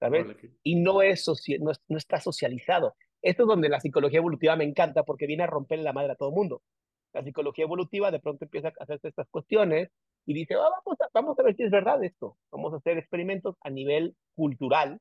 ¿Sabes? 0.00 0.26
Y 0.62 0.76
no, 0.76 1.02
es 1.02 1.26
no, 1.60 1.72
no 1.88 1.98
está 1.98 2.20
socializado. 2.20 2.94
Esto 3.22 3.44
es 3.44 3.48
donde 3.48 3.68
la 3.68 3.80
psicología 3.80 4.18
evolutiva 4.18 4.56
me 4.56 4.64
encanta 4.64 5.02
porque 5.02 5.26
viene 5.26 5.44
a 5.44 5.46
romper 5.46 5.78
la 5.78 5.92
madre 5.92 6.12
a 6.12 6.16
todo 6.16 6.30
mundo. 6.30 6.62
La 7.14 7.22
psicología 7.22 7.64
evolutiva 7.64 8.10
de 8.10 8.20
pronto 8.20 8.44
empieza 8.44 8.68
a 8.68 8.82
hacerse 8.82 9.08
estas 9.08 9.28
cuestiones 9.30 9.88
y 10.26 10.34
dice, 10.34 10.54
ah, 10.54 10.68
vamos, 10.84 11.00
a, 11.00 11.08
vamos 11.14 11.38
a 11.38 11.42
ver 11.42 11.56
si 11.56 11.62
es 11.62 11.70
verdad 11.70 12.02
esto. 12.02 12.36
Vamos 12.50 12.72
a 12.74 12.76
hacer 12.76 12.98
experimentos 12.98 13.56
a 13.62 13.70
nivel 13.70 14.14
cultural. 14.34 14.98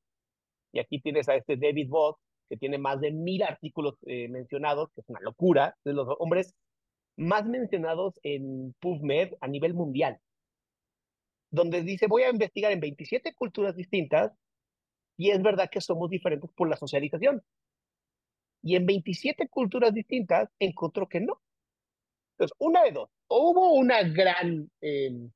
Y 0.72 0.80
aquí 0.80 1.02
tienes 1.02 1.28
a 1.28 1.36
este 1.36 1.58
David 1.58 1.90
Voss, 1.90 2.16
que 2.50 2.58
tiene 2.58 2.78
más 2.78 3.02
de 3.02 3.12
mil 3.12 3.44
artículos 3.44 3.96
eh, 4.06 4.28
mencionados, 4.30 4.90
que 4.94 5.02
es 5.02 5.10
una 5.10 5.20
locura, 5.22 5.76
de 5.84 5.94
los 5.94 6.08
hombres 6.20 6.54
más 7.18 7.46
mencionados 7.46 8.20
en 8.24 8.74
PubMed 8.80 9.34
a 9.42 9.48
nivel 9.48 9.74
mundial, 9.74 10.20
donde 11.54 11.84
dice, 11.84 12.08
voy 12.08 12.24
a 12.24 12.30
investigar 12.30 12.72
en 12.72 12.80
27 12.80 13.34
culturas 13.36 13.76
distintas 13.76 14.32
y 15.18 15.30
es 15.30 15.42
verdad 15.42 15.70
que 15.72 15.82
somos 15.82 16.10
diferentes 16.10 16.50
por 16.56 16.68
la 16.68 16.76
socialización. 16.76 17.44
Y 18.64 18.76
en 18.76 18.86
27 18.86 19.48
culturas 19.50 19.94
distintas 19.94 20.50
encontró 20.60 21.08
que 21.08 21.20
no. 21.20 21.40
Entonces, 22.34 22.56
una 22.60 22.84
de 22.84 22.92
dos, 22.92 23.10
o 23.28 23.52
hubo 23.52 23.74
una 23.74 24.02
gran, 24.02 24.70
eh, 24.82 25.30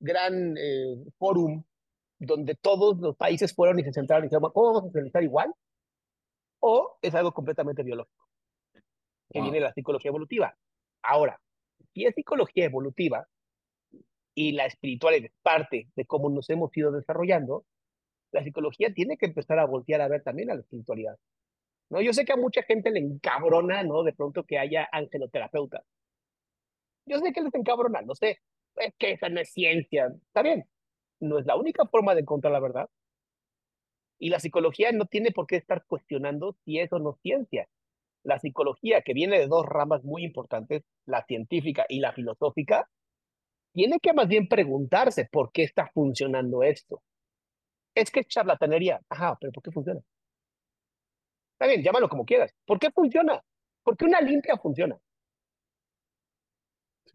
gran 0.00 0.56
eh, 0.56 0.96
fórum 1.18 1.62
donde 2.18 2.56
todos 2.56 2.98
los 2.98 3.16
países 3.16 3.54
fueron 3.54 3.78
y 3.78 3.84
se 3.84 3.92
centraron 3.92 4.24
y 4.24 4.28
dijeron, 4.28 4.50
¿cómo 4.52 4.66
vamos 4.66 4.82
a 4.82 4.86
socializar 4.86 5.22
igual? 5.22 5.54
o 6.60 6.98
es 7.02 7.14
algo 7.14 7.32
completamente 7.32 7.82
biológico, 7.82 8.26
que 9.30 9.40
viene 9.40 9.58
de 9.58 9.64
la 9.64 9.72
psicología 9.72 10.08
evolutiva. 10.08 10.56
Ahora, 11.02 11.40
si 11.94 12.04
es 12.04 12.14
psicología 12.14 12.64
evolutiva 12.64 13.28
y 14.38 14.52
la 14.52 14.66
espiritual 14.66 15.14
es 15.14 15.32
parte 15.42 15.88
de 15.96 16.04
cómo 16.04 16.30
nos 16.30 16.48
hemos 16.48 16.70
ido 16.76 16.92
desarrollando, 16.92 17.64
la 18.30 18.44
psicología 18.44 18.94
tiene 18.94 19.16
que 19.16 19.26
empezar 19.26 19.58
a 19.58 19.66
voltear 19.66 20.00
a 20.00 20.06
ver 20.06 20.22
también 20.22 20.48
a 20.48 20.54
la 20.54 20.60
espiritualidad. 20.60 21.18
¿no? 21.90 22.00
Yo 22.00 22.12
sé 22.12 22.24
que 22.24 22.34
a 22.34 22.36
mucha 22.36 22.62
gente 22.62 22.92
le 22.92 23.00
encabrona, 23.00 23.82
¿no? 23.82 24.04
De 24.04 24.12
pronto 24.12 24.44
que 24.44 24.56
haya 24.56 24.88
angeloterapeutas. 24.92 25.82
Yo 27.04 27.18
sé 27.18 27.32
que 27.32 27.40
les 27.40 27.52
encabrona, 27.52 28.00
no 28.02 28.14
sé. 28.14 28.38
Es 28.76 28.94
que 28.96 29.10
esa 29.10 29.28
no 29.28 29.40
es 29.40 29.50
ciencia. 29.50 30.06
Está 30.28 30.42
bien. 30.42 30.66
No 31.18 31.40
es 31.40 31.46
la 31.46 31.56
única 31.56 31.84
forma 31.86 32.14
de 32.14 32.20
encontrar 32.20 32.52
la 32.52 32.60
verdad. 32.60 32.88
Y 34.20 34.28
la 34.28 34.38
psicología 34.38 34.92
no 34.92 35.06
tiene 35.06 35.32
por 35.32 35.48
qué 35.48 35.56
estar 35.56 35.84
cuestionando 35.84 36.54
si 36.64 36.78
eso 36.78 37.00
no 37.00 37.10
es 37.10 37.20
ciencia. 37.22 37.68
La 38.22 38.38
psicología, 38.38 39.02
que 39.02 39.14
viene 39.14 39.36
de 39.40 39.48
dos 39.48 39.66
ramas 39.66 40.04
muy 40.04 40.22
importantes, 40.22 40.84
la 41.06 41.24
científica 41.24 41.86
y 41.88 41.98
la 41.98 42.12
filosófica, 42.12 42.88
tiene 43.78 44.00
que 44.00 44.12
más 44.12 44.26
bien 44.26 44.48
preguntarse 44.48 45.28
por 45.30 45.52
qué 45.52 45.62
está 45.62 45.86
funcionando 45.94 46.64
esto. 46.64 47.00
Es 47.94 48.10
que 48.10 48.20
es 48.20 48.26
charlatanería. 48.26 49.00
Ajá, 49.08 49.38
pero 49.40 49.52
¿por 49.52 49.62
qué 49.62 49.70
funciona? 49.70 50.00
Está 51.52 51.68
bien, 51.68 51.84
llámalo 51.84 52.08
como 52.08 52.24
quieras. 52.24 52.52
¿Por 52.66 52.80
qué 52.80 52.90
funciona? 52.90 53.40
¿Por 53.84 53.96
qué 53.96 54.06
una 54.06 54.20
limpia 54.20 54.56
funciona? 54.56 54.96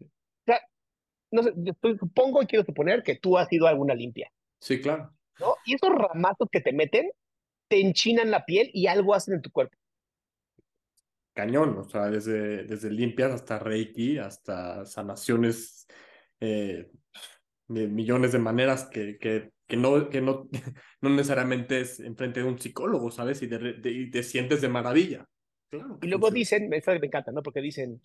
O 0.00 0.06
sea, 0.46 0.58
no 1.32 1.42
sé, 1.42 1.52
yo 1.54 1.74
supongo 1.98 2.42
y 2.42 2.46
quiero 2.46 2.64
suponer 2.64 3.02
que 3.02 3.16
tú 3.16 3.36
has 3.36 3.52
ido 3.52 3.66
a 3.66 3.70
alguna 3.70 3.94
limpia. 3.94 4.32
Sí, 4.58 4.80
claro. 4.80 5.14
¿no? 5.40 5.56
Y 5.66 5.74
esos 5.74 5.90
ramazos 5.90 6.48
que 6.50 6.62
te 6.62 6.72
meten 6.72 7.10
te 7.68 7.78
enchinan 7.78 8.30
la 8.30 8.46
piel 8.46 8.70
y 8.72 8.86
algo 8.86 9.12
hacen 9.12 9.34
en 9.34 9.42
tu 9.42 9.50
cuerpo. 9.50 9.76
Cañón, 11.34 11.76
o 11.76 11.84
sea, 11.84 12.08
desde, 12.08 12.64
desde 12.64 12.90
limpias 12.90 13.32
hasta 13.32 13.58
Reiki, 13.58 14.16
hasta 14.16 14.86
sanaciones 14.86 15.86
eh, 16.44 16.90
de 17.68 17.88
millones 17.88 18.32
de 18.32 18.38
maneras 18.38 18.84
que, 18.84 19.18
que, 19.18 19.50
que, 19.66 19.76
no, 19.76 20.08
que 20.10 20.20
no, 20.20 20.48
no 21.00 21.10
necesariamente 21.10 21.80
es 21.80 22.00
enfrente 22.00 22.40
de 22.40 22.46
un 22.46 22.58
psicólogo, 22.58 23.10
¿sabes? 23.10 23.42
Y, 23.42 23.46
de, 23.46 24.08
te 24.12 24.22
sientes 24.22 24.60
de 24.60 24.68
maravilla. 24.68 25.26
y 25.72 26.06
luego 26.06 26.30
dicen, 26.30 26.68
me 26.68 26.78
encanta, 26.78 27.32
¿no? 27.32 27.42
Porque 27.42 27.60
dicen, 27.60 28.00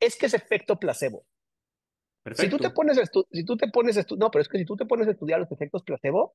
es 0.00 0.16
que 0.16 0.26
es 0.26 0.34
efecto 0.34 0.78
placebo. 0.78 1.24
Si 2.32 2.48
tú 2.48 2.56
te 2.56 2.70
pones 2.70 2.96
a 2.98 3.04
si 3.04 3.44
tú 3.44 3.56
te 3.56 3.68
pones 3.68 3.96
no, 4.16 4.30
pero 4.30 4.40
es 4.40 4.48
que 4.48 4.58
si 4.58 4.64
tú 4.64 4.76
te 4.76 4.86
pones 4.86 5.06
a 5.06 5.10
estudiar 5.10 5.40
los 5.40 5.52
efectos 5.52 5.82
placebo, 5.82 6.34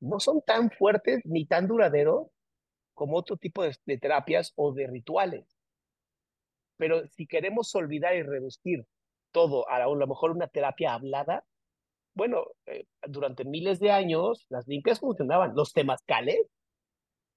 no 0.00 0.20
son 0.20 0.42
tan 0.42 0.70
fuertes 0.70 1.22
ni 1.24 1.46
tan 1.46 1.66
duraderos 1.66 2.28
como 2.94 3.16
otro 3.16 3.36
tipo 3.36 3.62
de, 3.62 3.98
terapias 3.98 4.52
o 4.56 4.72
de 4.74 4.86
rituales. 4.86 5.46
Pero 6.76 7.06
si 7.08 7.26
queremos 7.26 7.74
olvidar 7.74 8.14
y 8.16 8.22
reducir 8.22 8.84
todo 9.32 9.68
a, 9.68 9.76
a 9.76 9.86
lo 9.86 10.06
mejor 10.06 10.30
una 10.30 10.48
terapia 10.48 10.94
hablada, 10.94 11.44
bueno, 12.18 12.46
eh, 12.66 12.84
durante 13.06 13.44
miles 13.44 13.78
de 13.78 13.92
años 13.92 14.44
las 14.48 14.66
limpias 14.66 14.98
funcionaban. 14.98 15.54
Los 15.54 15.72
temazcales, 15.72 16.40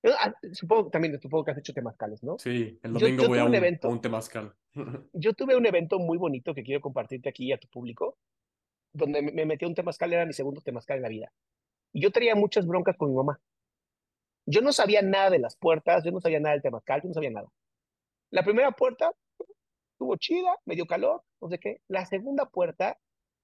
ah, 0.03 0.33
supongo 0.53 0.89
también 0.89 1.21
supongo 1.21 1.45
que 1.45 1.51
has 1.51 1.59
hecho 1.59 1.71
temazcales, 1.71 2.23
¿no? 2.23 2.39
Sí, 2.39 2.79
el 2.81 2.93
domingo 2.93 3.27
voy 3.27 3.37
a 3.37 3.45
un, 3.45 3.53
evento, 3.53 3.89
un 3.89 4.01
temazcal. 4.01 4.55
yo 5.13 5.33
tuve 5.33 5.55
un 5.55 5.67
evento 5.67 5.99
muy 5.99 6.17
bonito 6.17 6.55
que 6.55 6.63
quiero 6.63 6.81
compartirte 6.81 7.29
aquí 7.29 7.45
y 7.45 7.51
a 7.51 7.59
tu 7.59 7.67
público, 7.67 8.17
donde 8.91 9.21
me 9.21 9.45
metí 9.45 9.65
a 9.65 9.67
un 9.67 9.75
temazcal, 9.75 10.11
era 10.11 10.25
mi 10.25 10.33
segundo 10.33 10.61
temazcal 10.61 10.97
en 10.97 11.03
la 11.03 11.09
vida. 11.09 11.31
Y 11.93 12.01
yo 12.01 12.11
tenía 12.11 12.33
muchas 12.33 12.65
broncas 12.65 12.97
con 12.97 13.09
mi 13.09 13.15
mamá. 13.15 13.39
Yo 14.47 14.61
no 14.61 14.73
sabía 14.73 15.03
nada 15.03 15.29
de 15.29 15.37
las 15.37 15.55
puertas, 15.57 16.03
yo 16.03 16.11
no 16.11 16.21
sabía 16.21 16.39
nada 16.39 16.53
del 16.53 16.63
temazcal, 16.63 17.01
yo 17.03 17.09
no 17.09 17.13
sabía 17.13 17.29
nada. 17.29 17.47
La 18.31 18.43
primera 18.43 18.71
puerta 18.71 19.11
estuvo 20.01 20.15
chida, 20.17 20.55
me 20.65 20.75
dio 20.75 20.87
calor, 20.87 21.21
no 21.39 21.49
sé 21.49 21.59
qué. 21.59 21.77
La 21.87 22.05
segunda 22.07 22.47
puerta 22.47 22.97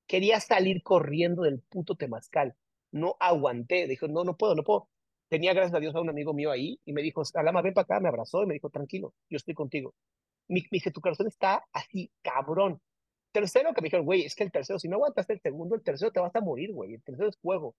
quería 0.07 0.39
salir 0.39 0.81
corriendo 0.81 1.43
del 1.43 1.61
puto 1.69 1.95
temazcal. 1.95 2.55
No 2.91 3.15
aguanté, 3.19 3.85
dijo, 3.85 4.07
no, 4.07 4.23
no 4.23 4.35
puedo, 4.35 4.55
no 4.55 4.63
puedo. 4.63 4.89
Tenía, 5.29 5.53
gracias 5.53 5.75
a 5.75 5.79
Dios, 5.79 5.93
a 5.95 6.01
un 6.01 6.09
amigo 6.09 6.33
mío 6.33 6.49
ahí 6.49 6.79
y 6.83 6.93
me 6.93 7.03
dijo, 7.03 7.21
Alama, 7.35 7.61
ven 7.61 7.75
para 7.75 7.83
acá, 7.83 7.99
me 7.99 8.07
abrazó 8.09 8.41
y 8.41 8.47
me 8.47 8.55
dijo, 8.55 8.71
tranquilo, 8.71 9.13
yo 9.29 9.37
estoy 9.37 9.53
contigo. 9.53 9.93
Me, 10.47 10.61
me 10.61 10.67
dice, 10.71 10.89
tu 10.89 10.99
corazón 11.01 11.27
está 11.27 11.63
así, 11.73 12.09
cabrón. 12.23 12.81
Tercero, 13.31 13.71
que 13.75 13.81
me 13.81 13.87
dijeron, 13.87 14.05
güey, 14.05 14.23
es 14.23 14.33
que 14.33 14.43
el 14.43 14.51
tercero, 14.51 14.79
si 14.79 14.87
no 14.87 14.95
aguantaste 14.95 15.33
el 15.33 15.41
segundo, 15.41 15.75
el 15.75 15.83
tercero 15.83 16.11
te 16.11 16.19
vas 16.19 16.35
a 16.35 16.41
morir, 16.41 16.71
güey. 16.73 16.95
El 16.95 17.03
tercero 17.03 17.29
es 17.29 17.37
fuego. 17.37 17.75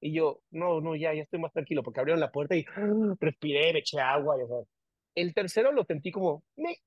Y 0.00 0.14
yo, 0.14 0.40
no, 0.50 0.80
no, 0.80 0.96
ya, 0.96 1.12
ya 1.12 1.22
estoy 1.22 1.40
más 1.40 1.52
tranquilo, 1.52 1.82
porque 1.82 2.00
abrieron 2.00 2.20
la 2.20 2.32
puerta 2.32 2.56
y 2.56 2.64
respiré, 3.20 3.72
me 3.74 3.80
eché 3.80 4.00
agua. 4.00 4.36
Y, 4.38 5.20
el 5.20 5.34
tercero 5.34 5.72
lo 5.72 5.84
sentí 5.84 6.10
como, 6.10 6.42
me. 6.56 6.78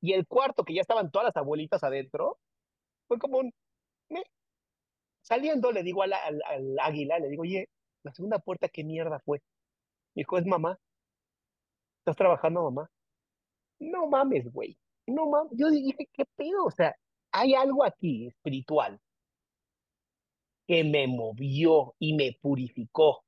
Y 0.00 0.12
el 0.14 0.26
cuarto, 0.26 0.64
que 0.64 0.74
ya 0.74 0.80
estaban 0.80 1.10
todas 1.10 1.26
las 1.26 1.36
abuelitas 1.36 1.84
adentro, 1.84 2.38
fue 3.08 3.18
como 3.18 3.38
un, 3.38 3.52
me. 4.08 4.24
Saliendo, 5.22 5.72
le 5.72 5.82
digo 5.82 6.02
al, 6.02 6.12
al, 6.12 6.78
águila, 6.80 7.18
le 7.18 7.28
digo, 7.28 7.42
oye, 7.42 7.68
la 8.02 8.12
segunda 8.12 8.38
puerta, 8.38 8.68
¿qué 8.68 8.84
mierda 8.84 9.20
fue? 9.20 9.42
Me 10.14 10.20
dijo, 10.22 10.38
es 10.38 10.46
mamá. 10.46 10.78
¿Estás 12.00 12.16
trabajando, 12.16 12.62
mamá? 12.62 12.90
No 13.78 14.06
mames, 14.06 14.50
güey. 14.52 14.78
No 15.06 15.26
mames. 15.28 15.52
Yo 15.56 15.70
dije, 15.70 16.08
¿qué 16.12 16.24
pedo? 16.36 16.64
O 16.64 16.70
sea, 16.70 16.96
hay 17.32 17.54
algo 17.54 17.84
aquí 17.84 18.28
espiritual 18.28 19.00
que 20.66 20.84
me 20.84 21.06
movió 21.06 21.94
y 21.98 22.14
me 22.14 22.38
purificó. 22.40 23.10
O 23.10 23.24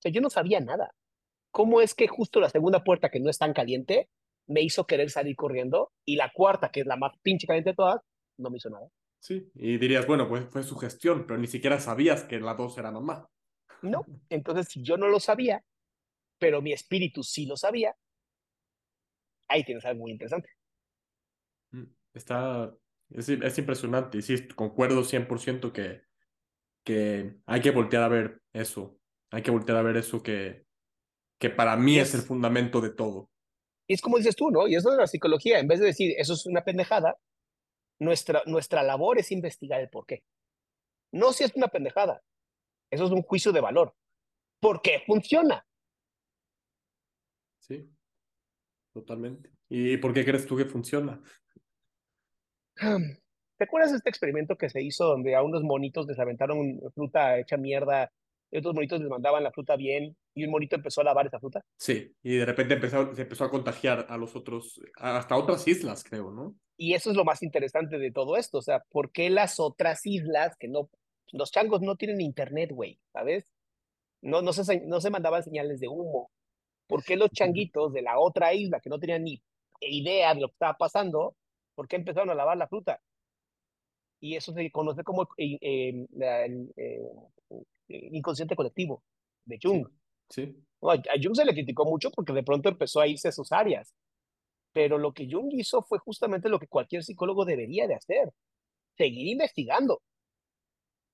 sea, 0.00 0.12
yo 0.12 0.20
no 0.20 0.30
sabía 0.30 0.60
nada. 0.60 0.94
¿Cómo 1.50 1.80
es 1.80 1.94
que 1.94 2.08
justo 2.08 2.40
la 2.40 2.48
segunda 2.48 2.82
puerta, 2.82 3.10
que 3.10 3.20
no 3.20 3.28
es 3.28 3.38
tan 3.38 3.52
caliente, 3.52 4.08
me 4.46 4.62
hizo 4.62 4.86
querer 4.86 5.10
salir 5.10 5.36
corriendo? 5.36 5.92
Y 6.04 6.16
la 6.16 6.30
cuarta, 6.32 6.70
que 6.70 6.80
es 6.80 6.86
la 6.86 6.96
más 6.96 7.12
pinche 7.22 7.46
caliente 7.46 7.70
de 7.70 7.76
todas, 7.76 8.00
no 8.38 8.50
me 8.50 8.56
hizo 8.56 8.70
nada. 8.70 8.88
Sí, 9.20 9.50
y 9.54 9.78
dirías, 9.78 10.06
bueno, 10.06 10.28
pues 10.28 10.44
fue 10.50 10.64
su 10.64 10.76
gestión, 10.76 11.26
pero 11.26 11.38
ni 11.38 11.46
siquiera 11.46 11.78
sabías 11.78 12.24
que 12.24 12.40
la 12.40 12.54
dos 12.54 12.76
era 12.78 12.90
mamá. 12.90 13.28
No, 13.82 14.04
entonces 14.28 14.66
si 14.68 14.82
yo 14.82 14.96
no 14.96 15.08
lo 15.08 15.20
sabía, 15.20 15.64
pero 16.38 16.60
mi 16.60 16.72
espíritu 16.72 17.22
sí 17.22 17.46
lo 17.46 17.56
sabía, 17.56 17.94
ahí 19.48 19.64
tienes 19.64 19.84
algo 19.84 20.02
muy 20.02 20.12
interesante. 20.12 20.48
Mm, 21.70 21.84
está, 22.14 22.74
es, 23.10 23.58
impresionante 23.58 24.18
y 24.18 24.22
sí, 24.22 24.48
concuerdo 24.48 25.04
100% 25.04 25.72
que, 25.72 26.02
que 26.84 27.36
hay 27.46 27.60
que 27.60 27.70
voltear 27.70 28.02
a 28.02 28.08
ver 28.08 28.42
eso. 28.52 28.98
Hay 29.30 29.42
que 29.42 29.50
voltear 29.50 29.78
a 29.78 29.82
ver 29.82 29.96
eso 29.96 30.22
que, 30.22 30.66
que 31.38 31.50
para 31.50 31.76
mí 31.76 31.98
es, 31.98 32.14
el 32.14 32.22
fundamento 32.22 32.80
de 32.80 32.90
todo. 32.90 33.30
Y 33.86 33.94
es 33.94 34.00
como 34.00 34.18
dices 34.18 34.36
tú, 34.36 34.50
¿no? 34.50 34.68
Y 34.68 34.74
eso 34.74 34.90
es 34.90 34.96
la 34.96 35.06
psicología. 35.06 35.58
En 35.58 35.68
vez 35.68 35.80
de 35.80 35.86
decir, 35.86 36.14
eso 36.16 36.34
es 36.34 36.46
una 36.46 36.64
pendejada, 36.64 37.16
nuestra, 37.98 38.42
nuestra 38.46 38.82
labor 38.82 39.18
es 39.18 39.32
investigar 39.32 39.80
el 39.80 39.88
por 39.88 40.06
qué. 40.06 40.22
No 41.12 41.32
si 41.32 41.44
es 41.44 41.54
una 41.54 41.68
pendejada. 41.68 42.22
Eso 42.90 43.06
es 43.06 43.10
un 43.10 43.22
juicio 43.22 43.52
de 43.52 43.60
valor. 43.60 43.94
¿Por 44.60 44.82
qué 44.82 45.02
funciona? 45.06 45.66
Sí, 47.58 47.90
totalmente. 48.92 49.50
¿Y 49.68 49.96
por 49.96 50.12
qué 50.12 50.24
crees 50.24 50.46
tú 50.46 50.56
que 50.56 50.64
funciona? 50.64 51.22
¿Te 52.76 53.64
acuerdas 53.64 53.92
de 53.92 53.98
este 53.98 54.10
experimento 54.10 54.56
que 54.56 54.68
se 54.68 54.82
hizo 54.82 55.04
donde 55.04 55.34
a 55.34 55.42
unos 55.42 55.62
monitos 55.62 56.06
les 56.06 56.18
aventaron 56.18 56.80
fruta 56.94 57.38
hecha 57.38 57.56
mierda 57.56 58.12
y 58.52 58.58
otros 58.58 58.74
monitos 58.74 59.00
les 59.00 59.08
mandaban 59.08 59.42
la 59.42 59.50
fruta 59.50 59.76
bien, 59.76 60.14
y 60.34 60.44
un 60.44 60.50
monito 60.50 60.76
empezó 60.76 61.00
a 61.00 61.04
lavar 61.04 61.26
esa 61.26 61.40
fruta. 61.40 61.64
Sí, 61.76 62.14
y 62.22 62.36
de 62.36 62.44
repente 62.44 62.74
empezó, 62.74 63.14
se 63.14 63.22
empezó 63.22 63.44
a 63.44 63.50
contagiar 63.50 64.06
a 64.10 64.18
los 64.18 64.36
otros, 64.36 64.80
hasta 64.96 65.36
otras 65.36 65.66
islas, 65.66 66.04
creo, 66.04 66.30
¿no? 66.30 66.54
Y 66.76 66.92
eso 66.92 67.10
es 67.10 67.16
lo 67.16 67.24
más 67.24 67.42
interesante 67.42 67.98
de 67.98 68.12
todo 68.12 68.36
esto, 68.36 68.58
o 68.58 68.62
sea, 68.62 68.84
¿por 68.90 69.10
qué 69.10 69.30
las 69.30 69.58
otras 69.58 70.04
islas 70.04 70.54
que 70.58 70.68
no, 70.68 70.90
los 71.32 71.50
changos 71.50 71.80
no 71.80 71.96
tienen 71.96 72.20
internet, 72.20 72.70
güey, 72.72 73.00
¿sabes? 73.12 73.50
No, 74.20 74.42
no, 74.42 74.52
se, 74.52 74.80
no 74.82 75.00
se 75.00 75.10
mandaban 75.10 75.42
señales 75.42 75.80
de 75.80 75.88
humo. 75.88 76.30
¿Por 76.86 77.02
qué 77.04 77.16
los 77.16 77.30
changuitos 77.30 77.92
de 77.94 78.02
la 78.02 78.18
otra 78.18 78.52
isla 78.52 78.80
que 78.80 78.90
no 78.90 78.98
tenían 78.98 79.24
ni 79.24 79.42
idea 79.80 80.34
de 80.34 80.42
lo 80.42 80.48
que 80.48 80.52
estaba 80.52 80.74
pasando, 80.74 81.36
por 81.74 81.88
qué 81.88 81.96
empezaron 81.96 82.28
a 82.28 82.34
lavar 82.34 82.58
la 82.58 82.68
fruta? 82.68 83.00
Y 84.20 84.36
eso 84.36 84.52
se 84.52 84.70
conoce 84.70 85.02
como 85.02 85.22
eh, 85.36 85.58
eh, 85.60 86.06
eh, 86.76 87.00
inconsciente 88.12 88.56
colectivo 88.56 89.02
de 89.44 89.58
Jung. 89.62 89.88
Sí. 90.28 90.54
a 90.80 91.14
Jung 91.22 91.36
se 91.36 91.44
le 91.44 91.52
criticó 91.52 91.84
mucho 91.84 92.10
porque 92.10 92.32
de 92.32 92.42
pronto 92.42 92.68
empezó 92.68 93.00
a 93.00 93.06
irse 93.06 93.28
a 93.28 93.32
sus 93.32 93.52
áreas. 93.52 93.94
Pero 94.72 94.98
lo 94.98 95.12
que 95.12 95.28
Jung 95.30 95.52
hizo 95.52 95.82
fue 95.82 95.98
justamente 95.98 96.48
lo 96.48 96.58
que 96.58 96.66
cualquier 96.66 97.04
psicólogo 97.04 97.44
debería 97.44 97.86
de 97.86 97.94
hacer, 97.94 98.32
seguir 98.96 99.26
investigando. 99.28 100.02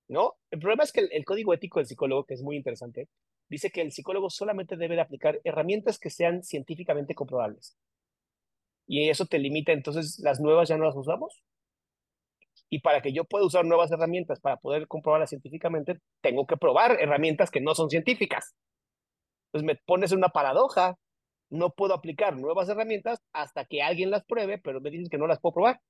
¿No? 0.08 0.36
El 0.50 0.60
problema 0.60 0.84
es 0.84 0.92
que 0.92 1.00
el, 1.00 1.24
código 1.24 1.52
ético 1.52 1.80
del 1.80 1.86
psicólogo, 1.86 2.24
que 2.24 2.34
es 2.34 2.42
muy 2.42 2.56
interesante, 2.56 3.08
dice 3.48 3.70
que 3.70 3.82
el 3.82 3.92
psicólogo 3.92 4.30
solamente 4.30 4.76
debe 4.76 4.94
de 4.94 5.02
aplicar 5.02 5.40
herramientas 5.44 5.98
que 5.98 6.08
sean 6.08 6.42
científicamente 6.42 7.14
comprobables. 7.14 7.76
Y 8.86 9.10
eso 9.10 9.26
te 9.26 9.38
limita, 9.38 9.72
entonces 9.72 10.18
las 10.20 10.40
nuevas 10.40 10.68
ya 10.68 10.78
no 10.78 10.84
las 10.84 10.96
usamos. 10.96 11.42
Y 12.70 12.81
para 12.81 13.00
que 13.00 13.12
yo 13.12 13.24
pueda 13.24 13.46
usar 13.46 13.64
nuevas 13.64 13.90
herramientas 13.90 14.40
para 14.40 14.57
poder 14.57 14.88
comprobarlas 14.88 15.31
científicamente, 15.31 16.00
tengo 16.20 16.46
que 16.46 16.57
probar 16.57 16.98
herramientas 17.00 17.50
que 17.50 17.61
no 17.61 17.74
son 17.74 17.88
científicas. 17.88 18.54
Entonces 19.46 19.66
me 19.66 19.81
pones 19.87 20.12
en 20.12 20.18
una 20.18 20.28
paradoja. 20.28 20.96
No 21.50 21.70
puedo 21.70 21.94
aplicar 21.94 22.37
nuevas 22.37 22.68
herramientas 22.68 23.22
hasta 23.33 23.64
que 23.64 23.83
alguien 23.83 24.11
las 24.11 24.24
pruebe, 24.24 24.59
pero 24.59 24.83
me 24.83 24.90
dices 24.90 25.09
que 25.09 25.16
no 25.16 25.26
las 25.26 25.40
puedo 25.40 25.54
probar. 25.54 25.81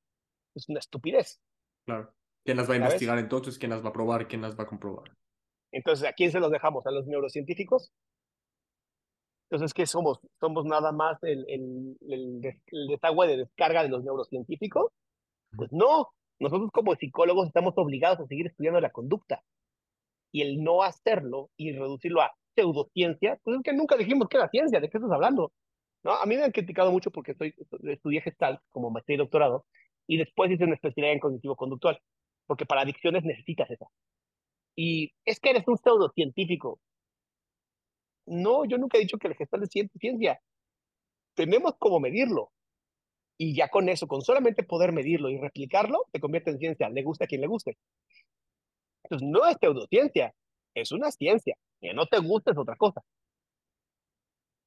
Es 0.54 0.68
una 0.68 0.78
estupidez. 0.78 1.40
Claro. 1.84 2.14
¿Quién 2.44 2.56
las 2.56 2.70
va 2.70 2.74
a 2.74 2.78
investigar 2.78 3.18
entonces? 3.18 3.58
¿Quién 3.58 3.70
las 3.70 3.84
va 3.84 3.88
a 3.88 3.92
probar? 3.92 4.28
¿Quién 4.28 4.42
las 4.42 4.58
va 4.58 4.62
a 4.62 4.66
comprobar? 4.66 5.12
Entonces, 5.72 6.08
¿a 6.08 6.12
quién 6.12 6.30
se 6.30 6.40
los 6.40 6.50
dejamos? 6.50 6.86
¿A 6.86 6.90
los 6.90 7.06
neurocientíficos? 7.06 7.92
Entonces, 9.50 9.74
¿qué 9.74 9.86
somos? 9.86 10.20
¿Somos 10.40 10.64
nada 10.64 10.92
más 10.92 11.18
el, 11.22 11.44
el, 11.48 11.96
el, 12.08 12.86
desagüe 12.88 13.26
de 13.26 13.38
descarga 13.38 13.82
de 13.82 13.88
los 13.88 14.04
neurocientíficos? 14.04 14.92
Pues 15.56 15.72
no, 15.72 16.10
nosotros 16.40 16.70
como 16.72 16.94
psicólogos 16.94 17.48
estamos 17.48 17.74
obligados 17.76 18.20
a 18.20 18.26
seguir 18.26 18.46
estudiando 18.46 18.80
la 18.80 18.90
conducta. 18.90 19.42
Y 20.32 20.42
el 20.42 20.62
no 20.62 20.82
hacerlo 20.82 21.50
y 21.56 21.72
reducirlo 21.72 22.20
a 22.22 22.32
pseudociencia, 22.54 23.38
pues 23.42 23.56
es 23.56 23.62
que 23.62 23.72
nunca 23.72 23.96
dijimos 23.96 24.28
que 24.28 24.36
era 24.36 24.48
ciencia, 24.48 24.80
¿de 24.80 24.88
qué 24.88 24.98
estás 24.98 25.12
hablando? 25.12 25.52
¿No? 26.02 26.12
A 26.12 26.26
mí 26.26 26.36
me 26.36 26.44
han 26.44 26.52
criticado 26.52 26.92
mucho 26.92 27.10
porque 27.10 27.32
estoy, 27.32 27.54
estudié 27.84 28.20
gestal 28.20 28.60
como 28.70 28.90
maestría 28.90 29.16
y 29.16 29.18
doctorado 29.18 29.64
y 30.06 30.16
después 30.16 30.50
hice 30.50 30.64
una 30.64 30.74
especialidad 30.74 31.12
en 31.12 31.20
cognitivo 31.20 31.56
conductual, 31.56 32.00
porque 32.46 32.66
para 32.66 32.82
adicciones 32.82 33.24
necesitas 33.24 33.70
esa. 33.70 33.86
Y 34.76 35.12
es 35.24 35.40
que 35.40 35.50
eres 35.50 35.66
un 35.66 35.76
pseudocientífico. 35.76 36.80
No, 38.26 38.64
yo 38.64 38.78
nunca 38.78 38.96
he 38.96 39.00
dicho 39.02 39.18
que 39.18 39.28
el 39.28 39.34
gestal 39.34 39.62
es 39.64 39.70
ciencia. 39.70 40.40
Tenemos 41.34 41.74
como 41.78 42.00
medirlo. 42.00 42.52
Y 43.38 43.54
ya 43.54 43.68
con 43.68 43.88
eso, 43.88 44.08
con 44.08 44.20
solamente 44.20 44.64
poder 44.64 44.92
medirlo 44.92 45.30
y 45.30 45.38
replicarlo, 45.38 46.04
se 46.12 46.20
convierte 46.20 46.50
en 46.50 46.58
ciencia. 46.58 46.90
Le 46.90 47.02
gusta 47.02 47.24
a 47.24 47.28
quien 47.28 47.40
le 47.40 47.46
guste. 47.46 47.78
Entonces, 49.04 49.28
no 49.28 49.46
es 49.46 49.56
pseudociencia, 49.60 50.34
es 50.74 50.92
una 50.92 51.10
ciencia. 51.12 51.56
Que 51.80 51.94
no 51.94 52.06
te 52.06 52.18
gusta 52.18 52.50
es 52.50 52.58
otra 52.58 52.74
cosa. 52.74 53.00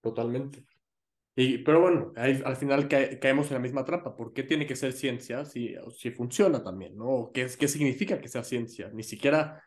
Totalmente. 0.02 0.64
Y, 1.36 1.60
pero 1.60 1.82
bueno, 1.82 2.14
al 2.16 2.56
final 2.56 2.88
caemos 2.88 3.48
en 3.48 3.54
la 3.54 3.60
misma 3.60 3.86
trampa. 3.86 4.16
¿Por 4.16 4.34
qué 4.34 4.44
tiene 4.44 4.66
que 4.66 4.76
ser 4.76 4.94
ciencia 4.94 5.46
si, 5.46 5.76
si 5.98 6.12
funciona 6.12 6.64
también? 6.64 6.98
¿no? 6.98 7.32
¿Qué, 7.34 7.48
¿Qué 7.58 7.68
significa 7.68 8.20
que 8.20 8.28
sea 8.28 8.44
ciencia? 8.44 8.90
Ni 8.94 9.04
siquiera 9.04 9.62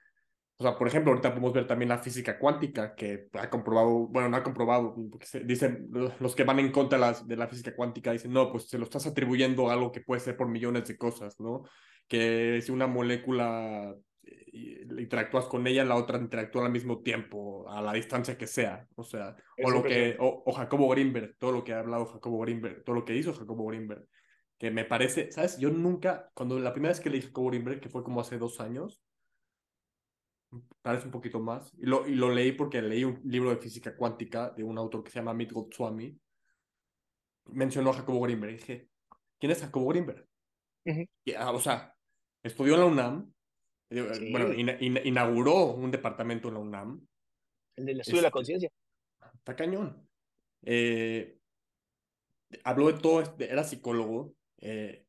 o 0.57 0.63
sea, 0.63 0.79
por 0.79 0.87
ejemplo, 0.87 1.11
ahorita 1.11 1.31
podemos 1.31 1.53
ver 1.53 1.67
también 1.67 1.89
la 1.89 1.99
física 1.99 2.39
cuántica, 2.39 2.95
que 2.95 3.29
ha 3.33 3.51
comprobado, 3.51 4.07
bueno, 4.07 4.29
no 4.29 4.37
ha 4.37 4.43
comprobado, 4.45 4.95
porque 5.11 5.27
se, 5.27 5.41
dicen 5.41 5.89
los 6.21 6.37
que 6.37 6.45
van 6.45 6.61
en 6.61 6.71
contra 6.71 6.97
de 6.97 7.05
la, 7.05 7.13
de 7.13 7.37
la 7.37 7.49
física 7.49 7.75
cuántica, 7.75 8.13
dicen, 8.13 8.33
no, 8.33 8.53
pues 8.53 8.69
se 8.69 8.79
lo 8.79 8.85
estás 8.85 9.05
atribuyendo 9.07 9.69
a 9.69 9.73
algo 9.73 9.91
que 9.91 10.01
puede 10.01 10.21
ser 10.21 10.37
por 10.37 10.49
millones 10.49 10.87
de 10.87 10.97
cosas, 10.97 11.41
¿no? 11.41 11.65
Que 12.07 12.61
si 12.63 12.71
una 12.71 12.87
molécula 12.87 13.97
eh, 14.23 14.87
interactúas 14.97 15.47
con 15.47 15.67
ella, 15.67 15.85
la 15.85 15.97
otra 15.97 16.19
interactúa 16.19 16.67
al 16.67 16.73
mismo 16.73 17.03
tiempo, 17.03 17.69
a 17.69 17.83
la 17.83 17.93
distancia 17.93 18.39
que 18.39 18.47
sea, 18.47 18.87
o 18.95 19.03
sea, 19.03 19.35
o 19.61 19.71
lo 19.71 19.83
que, 19.83 20.17
o, 20.21 20.53
Jacobo 20.53 20.89
Greenberg, 20.91 21.35
todo 21.37 21.51
lo 21.51 21.65
que 21.65 21.73
ha 21.73 21.81
hablado 21.81 22.07
Jacobo 22.07 22.39
Greenberg, 22.39 22.85
todo 22.85 22.95
lo 22.95 23.05
que 23.05 23.17
hizo 23.17 23.35
Jacobo 23.35 23.67
Greenberg, 23.67 24.05
que 24.57 24.71
me 24.71 24.85
parece, 24.85 25.33
¿sabes? 25.33 25.59
Yo 25.59 25.71
nunca, 25.71 26.31
cuando 26.33 26.61
la 26.61 26.73
primera 26.73 26.93
vez 26.93 27.01
que 27.01 27.11
leí 27.11 27.23
Jacobo 27.23 27.49
Greenberg, 27.49 27.81
que 27.81 27.89
fue 27.89 28.05
como 28.05 28.21
hace 28.21 28.39
dos 28.39 28.61
años, 28.61 29.03
parece 30.83 31.07
un 31.07 31.13
poquito 31.13 31.41
más. 31.41 31.73
Y 31.79 31.87
lo, 31.87 32.07
y 32.07 32.15
lo 32.15 32.31
leí 32.31 32.53
porque 32.53 32.83
leí 32.83 33.05
un 33.05 33.21
libro 33.25 33.51
de 33.51 33.57
física 33.57 33.97
cuántica 33.97 34.51
de 34.51 34.63
un 34.63 34.79
autor 34.79 35.03
que 35.03 35.11
se 35.11 35.19
llama 35.19 35.33
Amit 35.33 35.53
Goswami. 35.53 36.19
Mencionó 37.53 37.91
a 37.91 37.95
Jacobo 37.95 38.21
Greenberg. 38.21 38.53
Y 38.53 38.57
dije, 38.57 38.89
¿quién 39.39 39.53
es 39.53 39.61
Jacobo 39.61 39.89
Greenberg? 39.89 40.27
Ah, 41.37 41.53
o 41.53 41.61
sea, 41.61 41.95
estudió 42.43 42.75
en 42.75 42.81
la 42.81 42.87
UNAM. 42.87 43.33
Eh, 43.91 44.31
bueno, 44.33 44.53
inauguró 44.55 45.73
un 45.73 45.91
departamento 45.91 46.49
en 46.49 46.55
la 46.55 46.61
UNAM. 46.61 47.07
El 47.77 47.87
del 47.87 48.01
estudio 48.01 48.19
de 48.19 48.29
la 48.29 48.31
conciencia. 48.31 48.71
Está 49.35 49.57
cañón. 49.57 50.09
Eh, 50.63 51.39
habló 52.65 52.91
de 52.91 52.99
todo, 52.99 53.21
este, 53.21 53.51
era 53.51 53.65
psicólogo, 53.65 54.35
eh, 54.59 55.07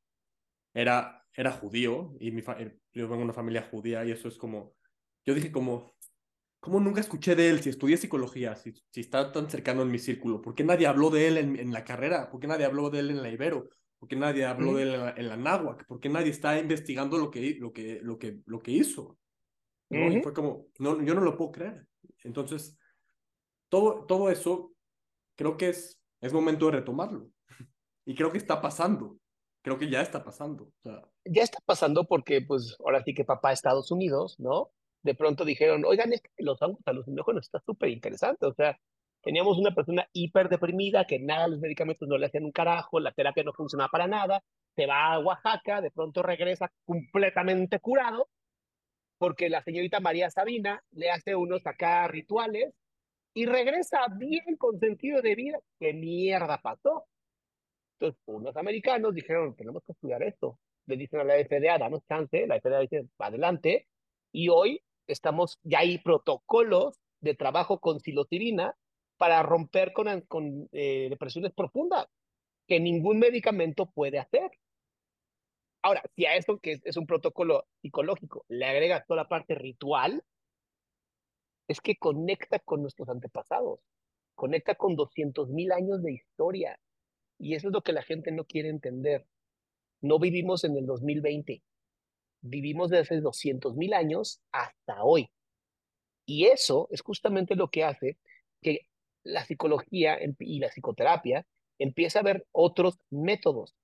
era, 0.73 1.25
era 1.33 1.51
judío, 1.51 2.15
y 2.19 2.31
mi 2.31 2.41
yo 2.41 3.07
vengo 3.07 3.17
de 3.17 3.23
una 3.23 3.33
familia 3.33 3.67
judía, 3.69 4.03
y 4.05 4.11
eso 4.11 4.27
es 4.27 4.37
como 4.37 4.75
yo 5.25 5.33
dije 5.33 5.51
como, 5.51 5.95
¿cómo 6.59 6.79
nunca 6.79 7.01
escuché 7.01 7.35
de 7.35 7.49
él 7.49 7.61
si 7.61 7.69
estudié 7.69 7.97
psicología, 7.97 8.55
si, 8.55 8.73
si 8.91 9.01
está 9.01 9.31
tan 9.31 9.49
cercano 9.49 9.81
en 9.81 9.91
mi 9.91 9.99
círculo? 9.99 10.41
¿Por 10.41 10.55
qué 10.55 10.63
nadie 10.63 10.87
habló 10.87 11.09
de 11.09 11.27
él 11.27 11.37
en, 11.37 11.59
en 11.59 11.73
la 11.73 11.83
carrera? 11.83 12.29
¿Por 12.29 12.39
qué 12.39 12.47
nadie 12.47 12.65
habló 12.65 12.89
de 12.89 12.99
él 12.99 13.11
en 13.11 13.21
la 13.21 13.29
Ibero? 13.29 13.69
¿Por 13.99 14.09
qué 14.09 14.15
nadie 14.15 14.45
habló 14.45 14.75
de 14.75 14.83
él 14.83 15.13
en 15.17 15.29
la, 15.29 15.37
Náhuac? 15.37 15.85
¿Por 15.87 15.99
qué 15.99 16.09
nadie 16.09 16.29
está 16.29 16.59
investigando 16.59 17.17
lo 17.17 17.31
que, 17.31 17.55
lo 17.59 17.73
que, 17.73 17.99
lo 18.01 18.19
que, 18.19 18.41
lo 18.45 18.59
que 18.59 18.71
hizo? 18.71 19.17
¿no? 19.89 20.11
Y 20.11 20.21
fue 20.21 20.33
como, 20.33 20.67
no, 20.79 21.01
yo 21.01 21.15
no 21.15 21.21
lo 21.21 21.37
puedo 21.37 21.51
creer. 21.51 21.87
Entonces, 22.23 22.77
todo, 23.69 24.05
todo 24.05 24.29
eso 24.29 24.73
creo 25.35 25.57
que 25.57 25.69
es, 25.69 26.01
es 26.21 26.33
momento 26.33 26.65
de 26.67 26.73
retomarlo. 26.73 27.29
Y 28.05 28.13
creo 28.15 28.31
que 28.31 28.37
está 28.37 28.61
pasando. 28.61 29.17
Creo 29.63 29.79
que 29.79 29.89
ya 29.89 30.01
está 30.01 30.23
pasando. 30.23 30.71
Ya 31.23 31.41
está 31.41 31.59
pasando 31.65 32.05
porque, 32.05 32.41
pues, 32.41 32.75
ahora 32.79 33.03
sí 33.03 33.15
que 33.15 33.25
papá 33.25 33.51
Estados 33.51 33.89
Unidos, 33.89 34.35
¿no? 34.39 34.69
De 35.05 35.13
pronto 35.13 35.45
dijeron, 35.45 35.85
oigan, 35.85 36.13
es 36.13 36.21
que 36.21 36.43
los 36.43 36.57
alucinógenos 36.83 37.45
está 37.45 37.61
súper 37.63 37.89
interesante. 37.89 38.47
O 38.47 38.53
sea, 38.55 38.75
teníamos 39.21 39.59
una 39.59 39.73
persona 39.75 40.09
hiper 40.13 40.49
deprimida 40.49 41.05
que 41.05 41.19
nada, 41.19 41.47
los 41.47 41.59
medicamentos 41.59 42.07
no 42.07 42.17
le 42.17 42.25
hacían 42.25 42.43
un 42.43 42.51
carajo, 42.51 42.99
la 42.99 43.11
terapia 43.11 43.43
no 43.43 43.53
funcionaba 43.53 43.89
para 43.91 44.07
nada, 44.07 44.43
se 44.75 44.87
va 44.87 45.13
a 45.13 45.19
Oaxaca, 45.19 45.81
de 45.81 45.91
pronto 45.91 46.23
regresa 46.23 46.71
completamente 46.85 47.79
curado, 47.79 48.29
porque 49.19 49.47
la 49.47 49.61
señorita 49.61 49.99
María 49.99 50.31
Sabina 50.31 50.83
le 50.91 51.11
hace 51.11 51.35
unos 51.35 51.61
acá 51.67 52.07
rituales 52.07 52.73
y 53.35 53.45
regresa 53.45 54.07
bien 54.17 54.57
con 54.57 54.79
sentido 54.79 55.21
de 55.21 55.35
vida. 55.35 55.59
¿Qué 55.79 55.93
mierda 55.93 56.57
pasó? 56.63 57.05
Entonces, 57.99 58.19
unos 58.25 58.57
americanos 58.57 59.13
dijeron, 59.13 59.55
tenemos 59.55 59.83
que 59.83 59.91
estudiar 59.91 60.23
esto. 60.23 60.57
Le 60.87 60.97
dicen 60.97 61.19
a 61.19 61.23
la 61.23 61.35
FDA, 61.35 61.77
danos 61.77 62.03
chance, 62.07 62.47
la 62.47 62.59
FDA 62.59 62.79
dice, 62.79 63.05
adelante. 63.19 63.87
Y 64.31 64.49
hoy 64.49 64.81
estamos, 65.07 65.59
ya 65.63 65.79
hay 65.79 65.97
protocolos 65.97 66.99
de 67.21 67.35
trabajo 67.35 67.79
con 67.79 67.99
psilocibina 67.99 68.75
para 69.17 69.43
romper 69.43 69.93
con, 69.93 70.21
con 70.21 70.69
eh, 70.71 71.07
depresiones 71.09 71.53
profundas 71.53 72.07
que 72.67 72.79
ningún 72.79 73.19
medicamento 73.19 73.85
puede 73.87 74.19
hacer. 74.19 74.51
Ahora, 75.81 76.01
si 76.15 76.25
a 76.25 76.35
eso 76.35 76.57
que 76.59 76.79
es, 76.83 76.97
un 76.97 77.05
protocolo 77.05 77.67
psicológico 77.81 78.43
le 78.47 78.65
agregas 78.65 79.05
toda 79.05 79.21
la 79.21 79.29
parte 79.29 79.53
ritual, 79.53 80.23
es 81.67 81.79
que 81.79 81.95
conecta 81.95 82.59
con 82.59 82.81
nuestros 82.81 83.09
antepasados, 83.09 83.79
conecta 84.35 84.75
con 84.75 84.95
200 84.95 85.49
mil 85.49 85.71
años 85.71 86.01
de 86.01 86.13
historia. 86.13 86.79
Y 87.37 87.55
eso 87.55 87.67
es 87.67 87.73
lo 87.73 87.81
que 87.81 87.93
la 87.93 88.01
gente 88.01 88.31
no 88.31 88.45
quiere 88.45 88.69
entender. 88.69 89.27
No 90.01 90.19
vivimos 90.19 90.63
en 90.63 90.77
el 90.77 90.85
2020, 90.85 91.61
vivimos 92.45 92.89
desde 92.89 93.15
hace 93.15 93.21
200 93.21 93.75
mil 93.75 93.93
años 93.93 94.41
hasta 94.51 95.03
hoy. 95.03 95.29
Y 96.25 96.45
eso 96.45 96.87
es 96.91 97.01
justamente 97.01 97.55
lo 97.55 97.69
que 97.69 97.83
hace 97.83 98.17
que 98.61 98.87
la 99.23 99.43
psicología 99.45 100.17
y 100.39 100.59
la 100.59 100.69
psicoterapia 100.69 101.45
empieza 101.79 102.19
a 102.19 102.23
ver 102.23 102.45
otros 102.51 102.99
métodos. 103.09 103.75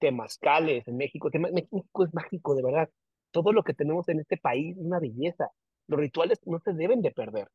Temascales 0.00 0.86
en 0.86 0.96
México. 0.96 1.28
México 1.32 2.04
es 2.04 2.14
mágico, 2.14 2.54
de 2.54 2.62
verdad. 2.62 2.90
Todo 3.32 3.52
lo 3.52 3.64
que 3.64 3.74
tenemos 3.74 4.08
en 4.08 4.20
este 4.20 4.36
país 4.36 4.76
es 4.76 4.84
una 4.84 5.00
belleza. 5.00 5.50
Los 5.88 5.98
rituales 5.98 6.38
no 6.44 6.60
se 6.60 6.72
deben 6.72 7.02
de 7.02 7.10
perder. 7.10 7.48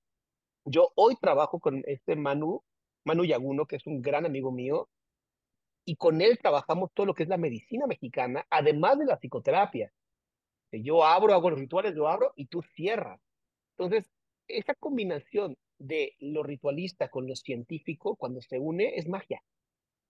Yo 0.65 0.91
hoy 0.95 1.15
trabajo 1.21 1.59
con 1.59 1.83
este 1.85 2.15
Manu, 2.15 2.63
Manu 3.05 3.23
Yaguno, 3.23 3.65
que 3.65 3.77
es 3.77 3.87
un 3.87 4.01
gran 4.01 4.25
amigo 4.25 4.51
mío, 4.51 4.89
y 5.85 5.95
con 5.95 6.21
él 6.21 6.37
trabajamos 6.41 6.91
todo 6.93 7.05
lo 7.05 7.13
que 7.13 7.23
es 7.23 7.29
la 7.29 7.37
medicina 7.37 7.87
mexicana, 7.87 8.45
además 8.49 8.97
de 8.99 9.05
la 9.05 9.17
psicoterapia. 9.17 9.91
Yo 10.81 11.03
abro, 11.03 11.33
hago 11.33 11.49
los 11.49 11.59
rituales, 11.59 11.95
yo 11.95 12.07
abro 12.07 12.33
y 12.35 12.47
tú 12.47 12.61
cierras. 12.75 13.19
Entonces, 13.77 14.09
esa 14.47 14.73
combinación 14.75 15.57
de 15.77 16.15
lo 16.19 16.43
ritualista 16.43 17.09
con 17.09 17.27
lo 17.27 17.35
científico, 17.35 18.15
cuando 18.15 18.41
se 18.41 18.59
une, 18.59 18.95
es 18.95 19.07
magia. 19.07 19.41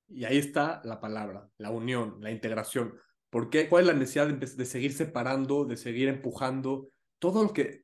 Y 0.08 0.26
ahí 0.26 0.38
está 0.38 0.82
la 0.84 1.00
palabra, 1.00 1.50
la 1.58 1.72
unión, 1.72 2.18
la 2.20 2.32
integración. 2.32 2.96
¿Por 3.30 3.50
qué? 3.50 3.68
¿Cuál 3.68 3.84
es 3.84 3.88
la 3.88 3.94
necesidad 3.94 4.28
de, 4.28 4.36
de 4.36 4.66
seguir 4.66 4.94
separando, 4.94 5.66
de 5.66 5.78
seguir 5.78 6.08
empujando? 6.08 6.90
Todo 7.20 7.44
lo 7.44 7.54
que 7.54 7.84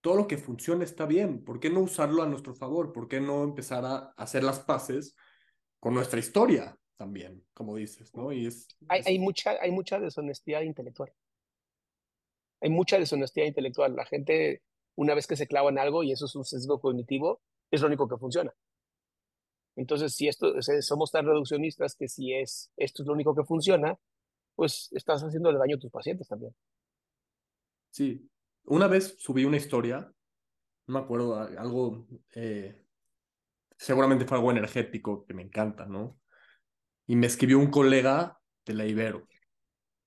todo 0.00 0.16
lo 0.16 0.26
que 0.26 0.36
funciona 0.36 0.82
está 0.82 1.06
bien. 1.06 1.44
¿Por 1.44 1.60
qué 1.60 1.70
no 1.70 1.78
usarlo 1.78 2.24
a 2.24 2.26
nuestro 2.26 2.56
favor? 2.56 2.92
¿Por 2.92 3.06
qué 3.06 3.20
no 3.20 3.44
empezar 3.44 3.84
a 3.84 4.12
hacer 4.16 4.42
las 4.42 4.58
paces 4.58 5.14
con 5.78 5.94
nuestra 5.94 6.18
historia 6.18 6.76
también, 7.02 7.44
como 7.52 7.74
dices, 7.74 8.14
¿no? 8.14 8.30
Y 8.30 8.46
es, 8.46 8.68
hay, 8.88 9.02
hay, 9.04 9.18
mucha, 9.18 9.60
hay 9.60 9.72
mucha 9.72 9.98
deshonestidad 9.98 10.62
intelectual. 10.62 11.12
Hay 12.62 12.70
mucha 12.70 12.98
deshonestidad 12.98 13.46
intelectual. 13.46 13.96
La 13.96 14.06
gente, 14.06 14.62
una 14.94 15.14
vez 15.14 15.26
que 15.26 15.36
se 15.36 15.48
clava 15.48 15.68
en 15.70 15.78
algo, 15.78 16.04
y 16.04 16.12
eso 16.12 16.26
es 16.26 16.36
un 16.36 16.44
sesgo 16.44 16.80
cognitivo, 16.80 17.42
es 17.70 17.80
lo 17.80 17.88
único 17.88 18.08
que 18.08 18.16
funciona. 18.16 18.54
Entonces, 19.74 20.14
si 20.14 20.28
esto, 20.28 20.54
somos 20.80 21.10
tan 21.10 21.26
reduccionistas 21.26 21.96
que 21.96 22.08
si 22.08 22.32
es, 22.32 22.70
esto 22.76 23.02
es 23.02 23.06
lo 23.06 23.14
único 23.14 23.34
que 23.34 23.44
funciona, 23.44 23.98
pues 24.54 24.88
estás 24.92 25.22
haciéndole 25.22 25.58
daño 25.58 25.76
a 25.76 25.80
tus 25.80 25.90
pacientes 25.90 26.28
también. 26.28 26.54
Sí, 27.90 28.30
una 28.64 28.86
vez 28.86 29.16
subí 29.18 29.44
una 29.44 29.56
historia, 29.56 30.12
no 30.86 30.94
me 30.94 31.00
acuerdo, 31.00 31.36
algo, 31.36 32.06
eh, 32.34 32.84
seguramente 33.76 34.24
fue 34.24 34.36
algo 34.36 34.50
energético 34.50 35.24
que 35.24 35.34
me 35.34 35.42
encanta, 35.42 35.86
¿no? 35.86 36.20
Y 37.06 37.16
me 37.16 37.26
escribió 37.26 37.58
un 37.58 37.70
colega 37.70 38.38
de 38.64 38.74
la 38.74 38.86
Ibero. 38.86 39.26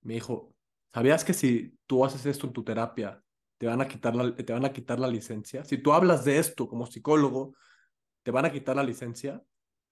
Me 0.01 0.13
dijo, 0.13 0.54
¿sabías 0.95 1.25
que 1.25 1.33
si 1.33 1.77
tú 1.87 2.05
haces 2.05 2.25
esto 2.25 2.47
en 2.47 2.53
tu 2.53 2.63
terapia, 2.63 3.21
te 3.57 3.67
van 3.67 3.81
a 3.81 3.87
quitar 3.87 4.15
la, 4.15 4.33
te 4.33 4.53
van 4.53 4.63
a 4.63 4.71
quitar 4.71 4.97
la 4.97 5.09
licencia? 5.09 5.65
Si 5.65 5.77
tú 5.77 5.91
hablas 5.91 6.23
de 6.23 6.37
esto 6.37 6.69
como 6.69 6.85
psicólogo, 6.85 7.53
¿te 8.23 8.31
van 8.31 8.45
a 8.45 8.51
quitar 8.51 8.77
la 8.77 8.83
licencia? 8.83 9.43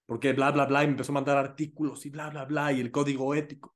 Porque 0.05 0.31
bla, 0.31 0.51
bla, 0.51 0.65
bla, 0.65 0.81
y 0.81 0.87
me 0.87 0.91
empezó 0.91 1.11
a 1.11 1.15
mandar 1.15 1.35
artículos 1.35 2.05
y 2.05 2.09
bla, 2.09 2.29
bla, 2.29 2.45
bla, 2.45 2.71
y 2.71 2.79
el 2.79 2.89
código 2.89 3.35
ético. 3.35 3.75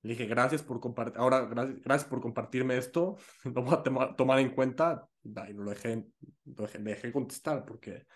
Le 0.00 0.14
dije, 0.14 0.24
gracias 0.24 0.62
por 0.62 0.80
compartir, 0.80 1.20
ahora, 1.20 1.42
gracias, 1.42 2.06
por 2.06 2.22
compartirme 2.22 2.78
esto, 2.78 3.18
lo 3.44 3.62
voy 3.62 3.74
a 3.74 4.16
tomar 4.16 4.38
en 4.38 4.54
cuenta, 4.54 5.06
y 5.22 5.52
lo 5.52 5.68
dejé, 5.68 6.06
lo 6.46 6.62
dejé, 6.62 6.78
dejé 6.78 7.12
contestar, 7.12 7.66
porque 7.66 8.06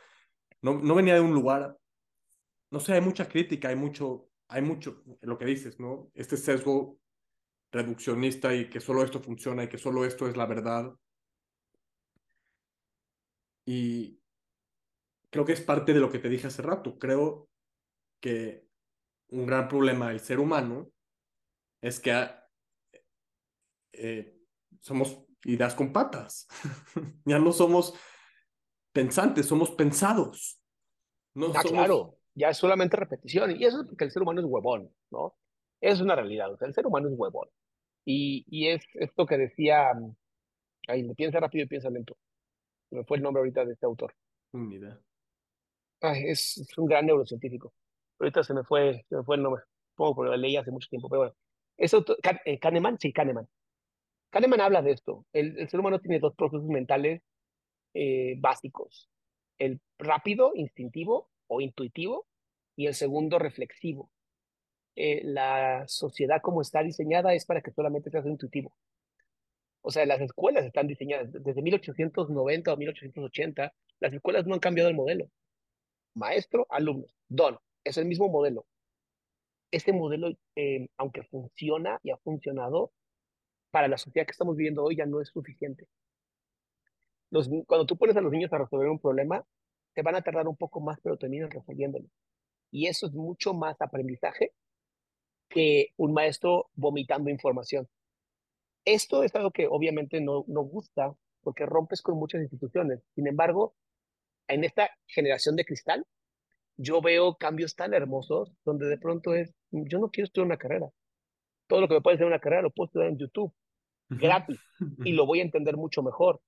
no, 0.62 0.78
no 0.78 0.94
venía 0.94 1.12
de 1.12 1.20
un 1.20 1.34
lugar, 1.34 1.76
no 2.70 2.80
sé, 2.80 2.94
hay 2.94 3.02
mucha 3.02 3.28
crítica, 3.28 3.68
hay 3.68 3.76
mucho, 3.76 4.30
hay 4.48 4.62
mucho, 4.62 5.02
lo 5.20 5.36
que 5.36 5.44
dices, 5.44 5.78
¿no? 5.78 6.10
Este 6.14 6.38
sesgo 6.38 7.03
reduccionista 7.74 8.54
y 8.54 8.70
que 8.70 8.80
solo 8.80 9.02
esto 9.02 9.20
funciona 9.20 9.64
y 9.64 9.68
que 9.68 9.78
solo 9.78 10.04
esto 10.04 10.28
es 10.28 10.36
la 10.36 10.46
verdad. 10.46 10.94
Y 13.66 14.20
creo 15.30 15.44
que 15.44 15.52
es 15.52 15.60
parte 15.60 15.92
de 15.92 16.00
lo 16.00 16.10
que 16.10 16.20
te 16.20 16.28
dije 16.28 16.46
hace 16.46 16.62
rato. 16.62 16.98
Creo 16.98 17.48
que 18.20 18.68
un 19.30 19.46
gran 19.46 19.68
problema 19.68 20.10
del 20.10 20.20
ser 20.20 20.38
humano 20.38 20.90
es 21.82 21.98
que 21.98 22.14
eh, 23.92 24.38
somos 24.80 25.26
ideas 25.44 25.74
con 25.74 25.92
patas. 25.92 26.46
ya 27.24 27.38
no 27.38 27.52
somos 27.52 27.94
pensantes, 28.92 29.46
somos 29.46 29.72
pensados. 29.72 30.60
No 31.34 31.52
ah, 31.54 31.62
claro, 31.62 32.18
ya 32.34 32.50
es 32.50 32.56
solamente 32.56 32.96
repetición. 32.96 33.50
Y 33.50 33.64
eso 33.64 33.80
es 33.80 33.88
porque 33.88 34.04
el 34.04 34.12
ser 34.12 34.22
humano 34.22 34.40
es 34.40 34.46
huevón, 34.46 34.94
¿no? 35.10 35.36
Es 35.80 36.00
una 36.00 36.14
realidad. 36.14 36.52
O 36.52 36.56
sea, 36.56 36.68
el 36.68 36.74
ser 36.74 36.86
humano 36.86 37.08
es 37.08 37.14
huevón. 37.16 37.48
Y, 38.04 38.44
y 38.48 38.68
es 38.68 38.84
esto 38.94 39.26
que 39.26 39.38
decía, 39.38 39.92
ahí, 40.88 41.14
piensa 41.14 41.40
rápido 41.40 41.64
y 41.64 41.68
piensa 41.68 41.90
lento. 41.90 42.16
Me 42.90 43.04
fue 43.04 43.16
el 43.16 43.22
nombre 43.22 43.40
ahorita 43.40 43.64
de 43.64 43.72
este 43.72 43.86
autor. 43.86 44.14
Ni 44.52 44.78
es, 46.12 46.58
es, 46.58 46.78
un 46.78 46.86
gran 46.86 47.06
neurocientífico. 47.06 47.72
Ahorita 48.18 48.42
se 48.42 48.54
me 48.54 48.62
fue, 48.64 49.04
se 49.08 49.16
me 49.16 49.24
fue 49.24 49.36
el 49.36 49.42
nombre. 49.42 49.62
Pongo 49.94 50.14
porque 50.14 50.30
lo 50.30 50.36
leí 50.36 50.56
hace 50.56 50.70
mucho 50.70 50.88
tiempo, 50.88 51.08
pero 51.08 51.20
bueno. 51.20 51.34
Eso, 51.76 52.04
eh, 52.44 52.58
Kahneman, 52.58 52.98
sí, 52.98 53.12
Kahneman. 53.12 53.48
Kahneman 54.30 54.60
habla 54.60 54.82
de 54.82 54.92
esto. 54.92 55.26
El, 55.32 55.68
ser 55.68 55.80
humano 55.80 56.00
tiene 56.00 56.20
dos 56.20 56.34
procesos 56.34 56.66
mentales 56.66 57.22
eh, 57.94 58.36
básicos. 58.38 59.08
El 59.58 59.80
rápido, 59.98 60.52
instintivo 60.54 61.30
o 61.46 61.60
intuitivo, 61.60 62.26
y 62.76 62.86
el 62.86 62.94
segundo, 62.94 63.38
reflexivo. 63.38 64.10
Eh, 64.96 65.22
la 65.24 65.84
sociedad 65.88 66.40
como 66.42 66.62
está 66.62 66.82
diseñada 66.82 67.34
es 67.34 67.44
para 67.46 67.60
que 67.60 67.72
solamente 67.72 68.10
seas 68.10 68.26
intuitivo. 68.26 68.74
O 69.82 69.90
sea, 69.90 70.06
las 70.06 70.20
escuelas 70.20 70.64
están 70.64 70.86
diseñadas 70.86 71.30
desde 71.32 71.62
1890 71.62 72.72
o 72.72 72.76
1880. 72.76 73.74
Las 74.00 74.12
escuelas 74.12 74.46
no 74.46 74.54
han 74.54 74.60
cambiado 74.60 74.88
el 74.88 74.96
modelo. 74.96 75.30
Maestro, 76.14 76.66
alumno, 76.70 77.06
don. 77.28 77.58
Es 77.84 77.98
el 77.98 78.06
mismo 78.06 78.28
modelo 78.28 78.66
este 79.74 79.92
modelo, 79.92 80.30
eh, 80.54 80.86
aunque 80.96 81.24
funciona 81.24 81.98
y 82.02 82.10
ha 82.10 82.16
funcionado, 82.18 82.92
para 83.70 83.88
la 83.88 83.98
sociedad 83.98 84.24
que 84.24 84.30
estamos 84.30 84.56
viviendo 84.56 84.84
hoy 84.84 84.96
ya 84.96 85.04
no 85.04 85.20
es 85.20 85.28
suficiente. 85.30 85.88
Los, 87.30 87.50
cuando 87.66 87.84
tú 87.84 87.96
pones 87.96 88.16
a 88.16 88.20
los 88.20 88.30
niños 88.30 88.52
a 88.52 88.58
resolver 88.58 88.88
un 88.88 89.00
problema, 89.00 89.44
te 89.94 90.02
van 90.02 90.14
a 90.14 90.22
tardar 90.22 90.46
un 90.46 90.56
poco 90.56 90.80
más, 90.80 91.00
pero 91.02 91.16
terminan 91.16 91.50
resolviéndolo. 91.50 92.06
Y 92.70 92.86
eso 92.86 93.06
es 93.06 93.14
mucho 93.14 93.52
más 93.52 93.80
aprendizaje 93.80 94.52
que 95.48 95.88
un 95.96 96.12
maestro 96.12 96.70
vomitando 96.74 97.30
información. 97.30 97.88
Esto 98.84 99.22
es 99.22 99.34
algo 99.34 99.50
que 99.50 99.66
obviamente 99.66 100.20
no, 100.20 100.44
no 100.48 100.62
gusta 100.62 101.14
porque 101.42 101.66
rompes 101.66 102.02
con 102.02 102.16
muchas 102.18 102.42
instituciones. 102.42 103.00
Sin 103.14 103.26
embargo, 103.26 103.74
en 104.48 104.64
esta 104.64 104.90
generación 105.06 105.56
de 105.56 105.64
cristal, 105.64 106.04
yo 106.76 107.00
veo 107.00 107.36
cambios 107.36 107.76
tan 107.76 107.94
hermosos 107.94 108.52
donde 108.64 108.86
de 108.86 108.98
pronto 108.98 109.34
es, 109.34 109.54
yo 109.70 109.98
no 109.98 110.10
quiero 110.10 110.26
estudiar 110.26 110.46
una 110.46 110.56
carrera. 110.56 110.90
Todo 111.66 111.80
lo 111.80 111.88
que 111.88 111.94
me 111.94 112.00
puede 112.00 112.16
hacer 112.16 112.26
una 112.26 112.40
carrera 112.40 112.62
lo 112.62 112.70
puedo 112.70 112.86
estudiar 112.86 113.10
en 113.10 113.18
YouTube, 113.18 113.52
gratis, 114.08 114.58
y 115.04 115.12
lo 115.12 115.26
voy 115.26 115.40
a 115.40 115.44
entender 115.44 115.76
mucho 115.76 116.02
mejor. 116.02 116.40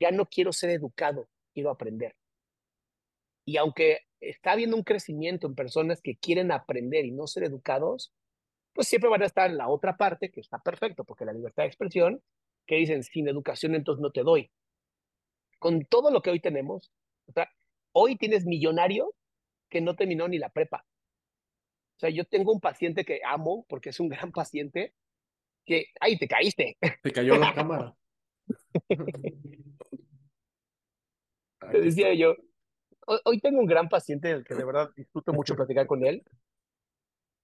Ya 0.00 0.10
no 0.10 0.26
quiero 0.26 0.52
ser 0.52 0.70
educado, 0.70 1.28
quiero 1.54 1.70
aprender. 1.70 2.16
Y 3.44 3.56
aunque 3.56 4.00
está 4.20 4.52
habiendo 4.52 4.76
un 4.76 4.84
crecimiento 4.84 5.46
en 5.46 5.54
personas 5.54 6.00
que 6.00 6.16
quieren 6.16 6.52
aprender 6.52 7.04
y 7.04 7.12
no 7.12 7.26
ser 7.26 7.44
educados, 7.44 8.12
pues 8.72 8.88
siempre 8.88 9.10
van 9.10 9.22
a 9.22 9.26
estar 9.26 9.50
en 9.50 9.58
la 9.58 9.68
otra 9.68 9.96
parte, 9.96 10.30
que 10.30 10.40
está 10.40 10.58
perfecto, 10.58 11.04
porque 11.04 11.24
la 11.24 11.32
libertad 11.32 11.64
de 11.64 11.68
expresión, 11.68 12.22
que 12.66 12.76
dicen, 12.76 13.02
sin 13.02 13.28
educación 13.28 13.74
entonces 13.74 14.00
no 14.00 14.10
te 14.10 14.22
doy. 14.22 14.50
Con 15.58 15.84
todo 15.84 16.10
lo 16.10 16.22
que 16.22 16.30
hoy 16.30 16.40
tenemos, 16.40 16.92
o 17.26 17.32
sea, 17.32 17.50
hoy 17.92 18.16
tienes 18.16 18.46
millonarios 18.46 19.08
que 19.68 19.80
no 19.80 19.94
terminó 19.94 20.28
ni 20.28 20.38
la 20.38 20.48
prepa. 20.50 20.84
O 21.96 21.98
sea, 21.98 22.10
yo 22.10 22.24
tengo 22.24 22.52
un 22.52 22.60
paciente 22.60 23.04
que 23.04 23.20
amo 23.24 23.64
porque 23.68 23.90
es 23.90 24.00
un 24.00 24.08
gran 24.08 24.32
paciente 24.32 24.94
que, 25.64 25.86
ay, 26.00 26.18
te 26.18 26.26
caíste. 26.26 26.76
Te 27.02 27.10
cayó 27.12 27.36
la 27.36 27.54
cámara. 27.54 27.96
te 31.70 31.80
decía 31.80 32.12
yo, 32.14 32.34
hoy 33.24 33.40
tengo 33.40 33.60
un 33.60 33.66
gran 33.66 33.88
paciente 33.88 34.42
que 34.44 34.54
de 34.54 34.64
verdad 34.64 34.90
disfruto 34.96 35.32
mucho 35.32 35.54
platicar 35.54 35.86
con 35.86 36.04
él. 36.04 36.24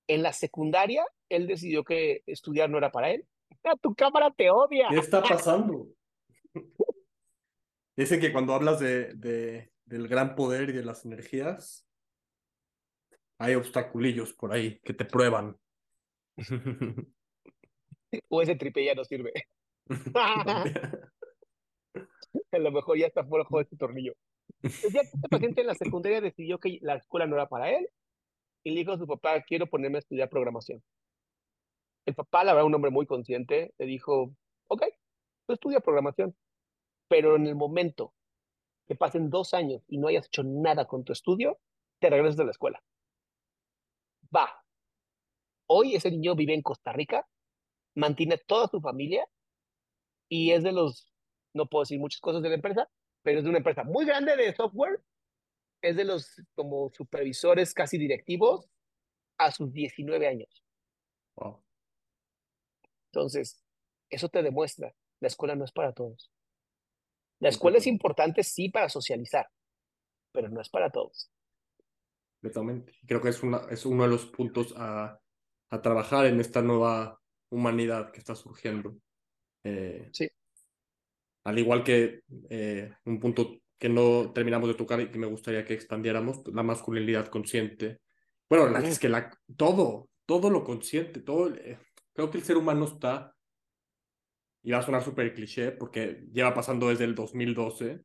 En 0.09 0.23
la 0.23 0.33
secundaria, 0.33 1.05
él 1.29 1.47
decidió 1.47 1.85
que 1.85 2.23
estudiar 2.27 2.71
no 2.71 2.79
era 2.79 2.91
para 2.91 3.11
él. 3.11 3.27
¡Ah, 3.63 3.77
tu 3.81 3.95
cámara 3.95 4.31
te 4.31 4.51
odia! 4.51 4.89
¿Qué 4.89 4.99
está 4.99 5.23
pasando? 5.23 5.89
Dice 7.97 8.19
que 8.19 8.33
cuando 8.33 8.55
hablas 8.55 8.81
de, 8.81 9.15
de, 9.15 9.71
del 9.85 10.09
gran 10.09 10.35
poder 10.35 10.71
y 10.71 10.73
de 10.73 10.85
las 10.85 11.05
energías, 11.05 11.87
hay 13.39 13.55
obstaculillos 13.55 14.33
por 14.33 14.53
ahí 14.53 14.81
que 14.81 14.95
te 14.95 15.05
prueban. 15.05 15.57
o 18.29 18.43
ese 18.43 18.57
tripe 18.57 18.85
ya 18.85 18.95
no 18.95 19.05
sirve. 19.05 19.33
a 22.53 22.59
lo 22.59 22.73
mejor 22.73 22.99
ya 22.99 23.07
está 23.07 23.25
fuera 23.25 23.45
de 23.51 23.61
este 23.63 23.77
tornillo. 23.77 24.15
Ya 24.63 25.01
este 25.03 25.29
paciente 25.29 25.61
en 25.61 25.67
la 25.67 25.75
secundaria 25.75 26.21
decidió 26.21 26.59
que 26.59 26.79
la 26.81 26.97
escuela 26.97 27.27
no 27.27 27.37
era 27.37 27.49
para 27.49 27.71
él 27.71 27.89
y 28.69 28.73
le 28.73 28.81
dijo 28.81 28.93
a 28.93 28.99
su 28.99 29.07
papá, 29.07 29.43
quiero 29.43 29.67
ponerme 29.67 29.99
a 29.99 30.01
estudiar 30.01 30.29
programación. 30.29 30.83
El 32.07 32.15
papá, 32.15 32.45
la 32.45 32.55
verdad, 32.55 32.67
un 32.67 32.75
hombre 32.75 32.91
muy 32.91 33.07
consciente, 33.07 33.75
le 33.79 33.87
dijo, 33.87 34.35
ok, 34.69 34.83
tú 35.47 35.53
estudia 35.55 35.81
programación, 35.81 36.37
pero 37.09 37.37
en 37.37 37.47
el 37.47 37.55
momento 37.55 38.15
que 38.87 38.95
pasen 38.95 39.31
dos 39.31 39.55
años 39.55 39.83
y 39.89 39.99
no 39.99 40.09
hayas 40.09 40.27
hecho 40.27 40.43
nada 40.45 40.87
con 40.87 41.05
tu 41.05 41.13
estudio, 41.13 41.59
te 42.01 42.11
regresas 42.11 42.37
de 42.37 42.45
la 42.45 42.51
escuela 42.51 42.83
va. 44.35 44.49
Hoy 45.67 45.95
ese 45.95 46.11
niño 46.11 46.35
vive 46.35 46.55
en 46.55 46.63
Costa 46.63 46.93
Rica, 46.93 47.27
mantiene 47.95 48.39
toda 48.39 48.69
su 48.69 48.81
familia 48.81 49.27
y 50.29 50.53
es 50.53 50.63
de 50.63 50.73
los, 50.73 51.13
no 51.55 51.67
puedo 51.67 51.83
decir 51.83 51.99
muchas 51.99 52.21
cosas 52.21 52.43
de 52.43 52.49
la 52.49 52.55
empresa, 52.57 52.89
pero 53.23 53.39
es 53.39 53.45
de 53.45 53.51
una 53.51 53.59
empresa 53.59 53.85
muy 53.85 54.05
grande 54.05 54.37
de 54.37 54.55
software, 54.55 55.03
es 55.83 55.97
de 55.97 56.05
los 56.05 56.43
como 56.55 56.91
supervisores 56.93 57.75
casi 57.75 57.99
directivos 57.99 58.69
a 59.39 59.51
sus 59.51 59.73
19 59.73 60.27
años. 60.27 60.65
Wow. 61.37 61.63
Entonces, 63.13 63.63
eso 64.11 64.29
te 64.29 64.43
demuestra, 64.43 64.95
la 65.21 65.29
escuela 65.29 65.55
no 65.55 65.65
es 65.65 65.73
para 65.73 65.93
todos. 65.93 66.31
La 67.41 67.49
escuela 67.49 67.79
es 67.79 67.87
importante, 67.87 68.43
sí, 68.43 68.69
para 68.69 68.89
socializar, 68.89 69.49
pero 70.33 70.49
no 70.49 70.61
es 70.61 70.69
para 70.69 70.91
todos. 70.91 71.31
Completamente. 72.41 72.93
Creo 73.07 73.21
que 73.21 73.29
es, 73.29 73.43
una, 73.43 73.59
es 73.71 73.87
uno 73.87 74.05
de 74.05 74.11
los 74.11 74.27
puntos 74.27 74.75
a, 74.77 75.21
a 75.71 75.83
trabajar 75.83 76.27
en 76.27 76.41
esta 76.41 76.63
nueva 76.63 77.21
humanidad 77.51 78.11
que 78.11 78.19
está 78.19 78.35
surgiendo. 78.35 78.97
Eh, 79.65 80.09
sí. 80.13 80.29
Al 81.45 81.59
igual 81.59 81.85
que 81.85 82.23
eh, 82.51 82.93
un 83.05 83.21
punto 83.21 83.61
que 83.79 83.89
no 83.89 84.33
terminamos 84.33 84.69
de 84.69 84.75
tocar 84.75 85.01
y 85.01 85.11
que 85.11 85.19
me 85.19 85.27
gustaría 85.27 85.65
que 85.65 85.75
expandiéramos, 85.75 86.43
la 86.53 86.63
masculinidad 86.63 87.29
consciente. 87.29 88.01
Bueno, 88.49 88.77
es 88.79 88.99
que 88.99 89.09
la, 89.09 89.31
todo, 89.57 90.09
todo 90.27 90.51
lo 90.51 90.65
consciente, 90.65 91.21
todo, 91.21 91.55
eh, 91.55 91.79
creo 92.13 92.31
que 92.31 92.39
el 92.39 92.45
ser 92.45 92.57
humano 92.57 92.87
está, 92.87 93.35
y 94.63 94.73
va 94.73 94.79
a 94.79 94.83
sonar 94.83 95.03
súper 95.03 95.33
cliché 95.35 95.71
porque 95.71 96.27
lleva 96.33 96.55
pasando 96.55 96.89
desde 96.89 97.05
el 97.05 97.15
2012, 97.15 98.03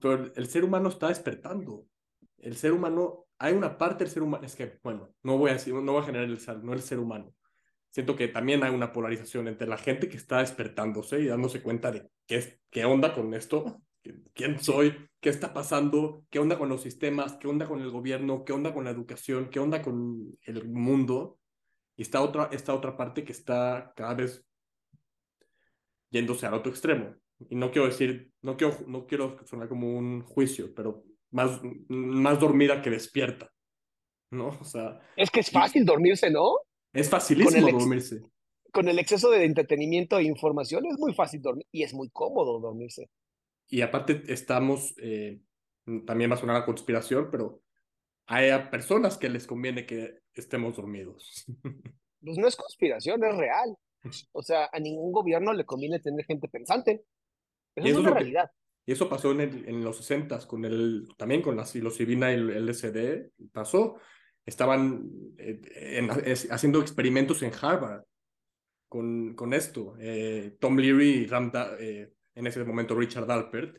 pero 0.00 0.32
el 0.34 0.46
ser 0.46 0.64
humano 0.64 0.88
está 0.88 1.08
despertando. 1.08 1.86
El 2.38 2.56
ser 2.56 2.72
humano, 2.72 3.26
hay 3.38 3.54
una 3.54 3.78
parte 3.78 4.04
del 4.04 4.12
ser 4.12 4.22
humano, 4.22 4.44
es 4.44 4.54
que, 4.54 4.78
bueno, 4.82 5.14
no 5.22 5.38
voy 5.38 5.50
a 5.50 5.54
decir, 5.54 5.74
no 5.74 5.92
voy 5.92 6.02
a 6.02 6.06
generalizar, 6.06 6.62
no 6.62 6.72
el 6.72 6.82
ser 6.82 6.98
humano. 6.98 7.34
Siento 7.90 8.16
que 8.16 8.28
también 8.28 8.62
hay 8.62 8.74
una 8.74 8.92
polarización 8.92 9.48
entre 9.48 9.66
la 9.66 9.78
gente 9.78 10.08
que 10.08 10.16
está 10.16 10.38
despertándose 10.38 11.20
y 11.20 11.26
dándose 11.26 11.62
cuenta 11.62 11.90
de 11.90 12.08
qué, 12.26 12.60
qué 12.70 12.84
onda 12.84 13.14
con 13.14 13.34
esto, 13.34 13.82
quién 14.34 14.58
soy, 14.60 14.94
qué 15.20 15.28
está 15.28 15.52
pasando, 15.52 16.24
qué 16.30 16.38
onda 16.38 16.58
con 16.58 16.68
los 16.68 16.82
sistemas, 16.82 17.36
qué 17.36 17.48
onda 17.48 17.66
con 17.66 17.80
el 17.80 17.90
gobierno, 17.90 18.44
qué 18.44 18.52
onda 18.52 18.74
con 18.74 18.84
la 18.84 18.90
educación, 18.90 19.50
qué 19.50 19.60
onda 19.60 19.82
con 19.82 20.36
el 20.42 20.68
mundo. 20.68 21.38
Y 21.96 22.02
está 22.02 22.22
otra, 22.22 22.48
esta 22.52 22.74
otra 22.74 22.96
parte 22.96 23.24
que 23.24 23.32
está 23.32 23.92
cada 23.94 24.14
vez 24.14 24.44
yéndose 26.10 26.46
al 26.46 26.54
otro 26.54 26.70
extremo. 26.70 27.14
Y 27.48 27.56
no 27.56 27.70
quiero 27.70 27.86
decir, 27.86 28.30
no 28.42 28.56
quiero, 28.56 28.76
no 28.86 29.06
quiero 29.06 29.36
sonar 29.46 29.68
como 29.68 29.96
un 29.96 30.22
juicio, 30.22 30.72
pero 30.74 31.04
más, 31.30 31.60
más 31.88 32.38
dormida 32.38 32.82
que 32.82 32.90
despierta. 32.90 33.50
¿No? 34.30 34.48
O 34.48 34.64
sea. 34.64 34.98
Es 35.16 35.30
que 35.30 35.40
es 35.40 35.50
fácil 35.50 35.84
dormirse, 35.84 36.30
¿no? 36.30 36.56
Es 36.92 37.08
facilísimo 37.08 37.70
dormirse. 37.70 38.22
Con 38.72 38.88
el 38.88 38.98
exceso 38.98 39.30
de 39.30 39.44
entretenimiento 39.44 40.18
e 40.18 40.24
información 40.24 40.86
es 40.86 40.98
muy 40.98 41.12
fácil 41.12 41.42
dormir 41.42 41.66
y 41.70 41.82
es 41.82 41.92
muy 41.92 42.08
cómodo 42.10 42.58
dormirse. 42.58 43.10
Y 43.72 43.80
aparte 43.80 44.22
estamos, 44.26 44.94
eh, 44.98 45.40
también 46.04 46.30
va 46.30 46.34
a 46.34 46.38
sonar 46.38 46.56
a 46.56 46.66
conspiración, 46.66 47.30
pero 47.30 47.62
hay 48.26 48.50
a 48.50 48.70
personas 48.70 49.16
que 49.16 49.30
les 49.30 49.46
conviene 49.46 49.86
que 49.86 50.18
estemos 50.34 50.76
dormidos. 50.76 51.46
Pues 52.24 52.38
no 52.38 52.46
es 52.46 52.54
conspiración, 52.54 53.24
es 53.24 53.36
real. 53.36 53.76
O 54.32 54.42
sea, 54.42 54.68
a 54.72 54.78
ningún 54.78 55.10
gobierno 55.10 55.52
le 55.54 55.64
conviene 55.64 55.98
tener 55.98 56.24
gente 56.24 56.48
pensante. 56.48 57.02
Eso, 57.74 57.88
es 57.88 57.96
una 57.96 58.10
realidad. 58.10 58.50
y 58.86 58.92
eso 58.92 59.08
pasó 59.08 59.32
en, 59.32 59.40
en 59.40 59.82
los 59.82 59.96
60 59.96 60.46
con 60.46 60.64
el, 60.64 61.08
también 61.16 61.42
con 61.42 61.56
la 61.56 61.64
psilocibina 61.64 62.30
y 62.30 62.34
el 62.34 62.68
LSD, 62.68 63.30
pasó. 63.52 63.96
Estaban 64.44 65.10
eh, 65.38 66.36
haciendo 66.50 66.80
experimentos 66.80 67.42
en 67.42 67.52
Harvard 67.60 68.04
con, 68.88 69.34
con 69.34 69.52
esto. 69.52 69.96
Eh, 69.98 70.56
Tom 70.60 70.76
Leary 70.76 71.10
y 71.10 71.26
Ramda, 71.26 71.76
eh, 71.80 72.12
en 72.34 72.46
ese 72.46 72.64
momento 72.64 72.94
Richard 72.94 73.30
Alpert, 73.30 73.78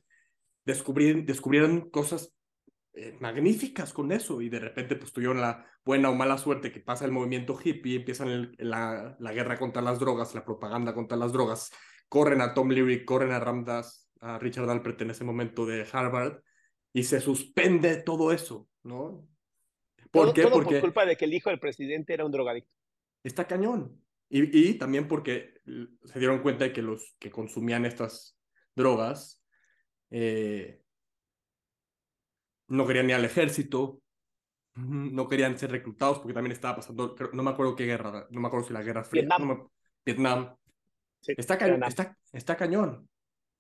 descubrieron, 0.66 1.26
descubrieron 1.26 1.90
cosas 1.90 2.34
eh, 2.94 3.18
magníficas 3.20 3.92
con 3.92 4.12
eso 4.12 4.42
y 4.42 4.50
de 4.50 4.60
repente 4.60 4.96
pues 4.96 5.12
tuvieron 5.12 5.42
la 5.42 5.66
buena 5.84 6.10
o 6.10 6.16
mala 6.16 6.38
suerte 6.38 6.72
que 6.72 6.80
pasa 6.80 7.06
el 7.06 7.12
movimiento 7.12 7.60
hippie, 7.62 7.98
empiezan 7.98 8.54
la, 8.60 9.16
la, 9.20 9.34
guerra 9.34 9.58
contra 9.58 9.82
las 9.82 10.00
drogas, 10.00 10.36
la 10.36 10.46
propaganda 10.46 10.94
contra 10.94 11.18
las 11.18 11.34
drogas, 11.34 11.72
corren 12.08 12.42
a 12.42 12.54
Tom 12.54 12.70
Leary, 12.70 13.04
corren 13.04 13.32
a 13.32 13.40
Ramdas, 13.40 14.12
a 14.20 14.38
Richard 14.38 14.70
Alpert 14.70 15.02
en 15.02 15.10
ese 15.10 15.24
momento 15.24 15.66
de 15.66 15.88
Harvard 15.92 16.42
y 16.94 17.04
se 17.04 17.20
suspende 17.20 18.04
todo 18.04 18.32
eso, 18.32 18.70
¿no? 18.84 19.28
¿Por 20.12 20.32
qué? 20.32 20.44
Porque 20.44 20.76
por 20.76 20.82
culpa 20.82 21.06
de 21.08 21.18
que 21.18 21.26
el 21.26 21.34
hijo 21.34 21.50
del 21.50 21.60
presidente 21.60 22.14
era 22.14 22.24
un 22.24 22.32
drogadicto. 22.32 22.72
Está 23.24 23.48
cañón. 23.48 24.00
Y, 24.30 24.70
y 24.70 24.76
también 24.76 25.08
porque 25.08 25.56
se 26.04 26.20
dieron 26.20 26.44
cuenta 26.44 26.66
de 26.66 26.74
que 26.74 26.84
los 26.84 27.16
que 27.20 27.32
consumían 27.32 27.86
estas 27.86 28.38
drogas 28.76 29.44
eh, 30.16 30.82
no 32.68 32.86
querían 32.86 33.10
ir 33.10 33.16
al 33.16 33.26
ejército, 33.26 34.02
no 34.76 35.28
querían 35.28 35.58
ser 35.58 35.72
reclutados 35.72 36.20
porque 36.20 36.34
también 36.34 36.52
estaba 36.52 36.78
pasando, 36.78 37.16
no 37.34 37.44
me 37.44 37.52
acuerdo 37.52 37.76
qué 37.76 37.86
guerra, 37.86 38.28
no 38.30 38.40
me 38.40 38.48
acuerdo 38.48 38.68
si 38.68 38.74
la 38.74 38.84
guerra 38.84 39.04
fría. 39.04 39.24
Vietnam. 39.24 39.68
Vietnam. 40.06 40.56
está, 41.22 41.56
está, 41.56 42.18
está 42.32 42.58
cañón, 42.58 43.08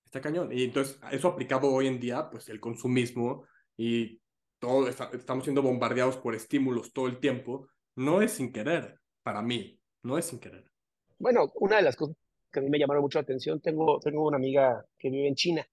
está 0.05 0.21
cañón. 0.21 0.51
Y 0.51 0.63
entonces 0.63 0.99
eso 1.11 1.27
aplicado 1.27 1.71
hoy 1.71 1.87
en 1.87 1.99
día, 1.99 2.29
pues 2.29 2.49
el 2.49 2.59
consumismo 2.59 3.45
y 3.77 4.21
todo, 4.59 4.87
estamos 4.87 5.43
siendo 5.43 5.61
bombardeados 5.61 6.17
por 6.17 6.35
estímulos 6.35 6.93
todo 6.93 7.07
el 7.07 7.19
tiempo, 7.19 7.67
no 7.95 8.21
es 8.21 8.31
sin 8.31 8.51
querer, 8.51 8.99
para 9.23 9.41
mí, 9.41 9.79
no 10.03 10.17
es 10.17 10.25
sin 10.25 10.39
querer. 10.39 10.71
Bueno, 11.17 11.51
una 11.55 11.77
de 11.77 11.83
las 11.83 11.95
cosas 11.95 12.15
que 12.53 12.59
a 12.59 12.63
mí 12.63 12.69
me 12.69 12.79
llamaron 12.79 13.03
mucho 13.03 13.17
la 13.17 13.23
atención, 13.23 13.59
tengo, 13.59 13.99
tengo 13.99 14.25
una 14.25 14.37
amiga 14.37 14.85
que 14.97 15.09
vive 15.09 15.27
en 15.27 15.35
China 15.35 15.67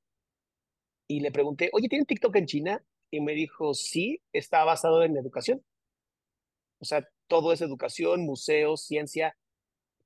y 1.07 1.21
le 1.21 1.33
pregunté, 1.33 1.71
oye, 1.73 1.89
¿tienen 1.89 2.07
TikTok 2.07 2.37
en 2.37 2.47
China? 2.47 2.85
Y 3.11 3.21
me 3.21 3.33
dijo, 3.35 3.75
sí, 3.75 4.23
está 4.33 4.65
basado 4.65 5.03
en 5.03 5.17
educación. 5.17 5.61
O 6.79 6.85
sea, 6.85 7.07
todo 7.27 7.53
es 7.53 7.61
educación, 7.61 8.25
museos, 8.25 8.83
ciencia. 8.83 9.37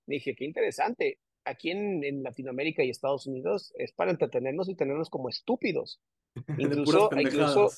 dije, 0.07 0.35
qué 0.35 0.47
interesante. 0.47 1.19
Aquí 1.45 1.71
en, 1.71 2.03
en, 2.05 2.23
Latinoamérica 2.23 2.83
y 2.83 2.89
Estados 2.89 3.27
Unidos 3.27 3.73
es 3.77 3.93
para 3.93 4.13
entretenernos 4.13 4.69
y 4.71 4.75
tenernos 4.75 5.11
como 5.11 5.29
estúpidos. 5.29 6.01
Incluso, 6.59 7.11
incluso, 7.17 7.69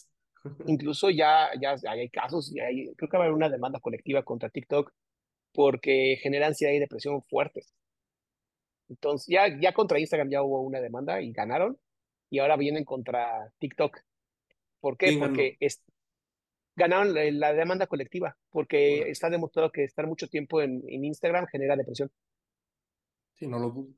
incluso 0.66 1.10
ya, 1.10 1.50
ya, 1.60 1.76
hay 1.90 2.08
casos, 2.08 2.50
y 2.54 2.60
hay, 2.60 2.94
creo 2.94 3.10
que 3.10 3.16
va 3.16 3.24
a 3.24 3.26
haber 3.26 3.36
una 3.36 3.50
demanda 3.50 3.80
colectiva 3.80 4.22
contra 4.22 4.48
TikTok 4.48 4.92
porque 5.52 6.16
genera 6.22 6.46
ansiedad 6.46 6.72
y 6.72 6.78
depresión 6.78 7.22
fuertes. 7.22 7.74
Entonces, 8.88 9.26
ya, 9.28 9.48
ya 9.60 9.72
contra 9.72 9.98
Instagram 9.98 10.30
ya 10.30 10.42
hubo 10.42 10.60
una 10.60 10.80
demanda 10.80 11.20
y 11.20 11.32
ganaron, 11.32 11.78
y 12.30 12.38
ahora 12.38 12.56
vienen 12.56 12.84
contra 12.84 13.52
TikTok. 13.58 14.00
¿Por 14.80 14.96
qué? 14.96 15.16
Porque 15.18 15.56
es, 15.60 15.82
ganaron 16.76 17.14
la, 17.14 17.52
demanda 17.52 17.86
colectiva, 17.86 18.36
porque 18.50 19.10
está 19.10 19.30
demostrado 19.30 19.72
que 19.72 19.84
estar 19.84 20.06
mucho 20.06 20.28
tiempo 20.28 20.60
en, 20.60 20.82
en 20.88 21.04
Instagram 21.04 21.46
genera 21.46 21.76
depresión. 21.76 22.10
Sí, 23.34 23.46
no 23.46 23.58
lo 23.58 23.70
dudo. 23.70 23.94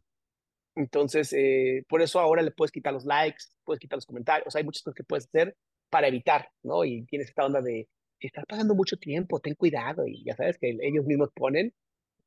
Entonces, 0.75 1.33
eh, 1.33 1.85
por 1.89 2.03
eso 2.03 2.21
ahora 2.21 2.43
le 2.43 2.53
puedes 2.53 2.71
quitar 2.71 2.93
los 2.93 3.05
likes, 3.05 3.45
puedes 3.65 3.81
quitar 3.81 3.97
los 3.97 4.07
comentarios, 4.07 4.55
hay 4.55 4.63
muchas 4.63 4.83
cosas 4.83 4.95
que 4.97 5.05
puedes 5.05 5.27
hacer 5.27 5.57
para 5.91 6.07
evitar, 6.07 6.49
¿no? 6.63 6.85
Y 6.85 7.05
tienes 7.07 7.29
esta 7.29 7.45
onda 7.45 7.61
de, 7.61 7.89
estás 8.21 8.45
pasando 8.47 8.75
mucho 8.77 8.97
tiempo, 8.97 9.41
ten 9.41 9.55
cuidado, 9.55 10.07
y 10.07 10.25
ya 10.25 10.37
sabes 10.37 10.57
que 10.59 10.77
ellos 10.81 11.05
mismos 11.05 11.31
ponen, 11.35 11.75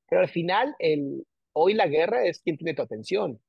pero 0.10 0.22
al 0.22 0.30
final, 0.30 0.76
el, 0.80 1.26
hoy 1.54 1.74
la 1.74 1.88
guerra 1.88 2.26
es 2.26 2.42
quien 2.42 2.58
tiene 2.58 2.74
tu 2.74 2.82
atención, 2.82 3.40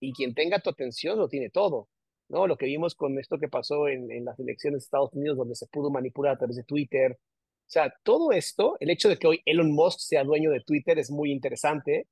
y 0.00 0.12
quien 0.12 0.34
tenga 0.34 0.58
tu 0.60 0.70
atención 0.70 1.18
lo 1.18 1.28
tiene 1.28 1.50
todo. 1.50 1.88
¿no? 2.28 2.46
Lo 2.46 2.56
que 2.56 2.66
vimos 2.66 2.94
con 2.94 3.18
esto 3.18 3.38
que 3.38 3.48
pasó 3.48 3.88
en, 3.88 4.24
las 4.24 4.38
elecciones 4.40 4.80
de 4.80 4.84
Estados 4.84 5.12
Unidos, 5.12 5.36
donde 5.36 5.54
se 5.54 5.66
pudo 5.66 5.90
manipular 5.90 6.34
a 6.34 6.38
través 6.38 6.56
de 6.56 6.64
Twitter. 6.64 7.12
O 7.12 7.70
sea, 7.72 7.92
todo 8.02 8.32
esto, 8.32 8.76
el 8.80 8.90
hecho 8.90 9.08
de 9.08 9.16
que 9.18 9.26
hoy 9.26 9.42
Elon 9.44 9.72
Musk 9.72 10.00
sea 10.00 10.24
dueño 10.24 10.50
de 10.50 10.60
Twitter 10.60 10.98
es 10.98 11.10
muy 11.10 11.30
interesante, 11.30 12.08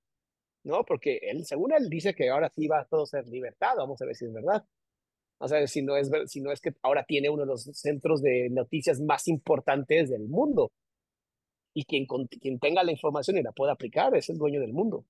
¿no? 0.64 0.84
Porque 0.84 1.18
él, 1.22 1.46
según 1.46 1.72
él, 1.72 1.88
dice 1.88 2.14
que 2.14 2.30
ahora 2.30 2.50
sí 2.54 2.66
va 2.68 2.80
a 2.80 2.84
todo 2.84 3.06
ser 3.06 3.26
libertad. 3.28 3.74
Vamos 3.76 4.00
a 4.02 4.06
ver 4.06 4.14
si 4.16 4.26
es 4.26 4.32
verdad. 4.32 4.64
O 5.38 5.48
sea, 5.48 5.66
si 5.68 5.82
no 5.82 5.96
es, 5.96 6.10
si 6.26 6.40
no 6.40 6.52
es 6.52 6.60
que 6.60 6.74
ahora 6.82 7.04
tiene 7.04 7.30
uno 7.30 7.42
de 7.42 7.48
los 7.48 7.64
centros 7.64 8.22
de 8.22 8.50
noticias 8.50 9.00
más 9.00 9.28
importantes 9.28 10.10
del 10.10 10.28
mundo. 10.28 10.72
Y 11.78 11.84
quien, 11.84 12.06
quien 12.40 12.58
tenga 12.58 12.82
la 12.82 12.90
información 12.90 13.38
y 13.38 13.42
la 13.44 13.52
pueda 13.52 13.70
aplicar 13.70 14.12
es 14.16 14.28
el 14.30 14.36
dueño 14.36 14.60
del 14.60 14.72
mundo. 14.72 15.04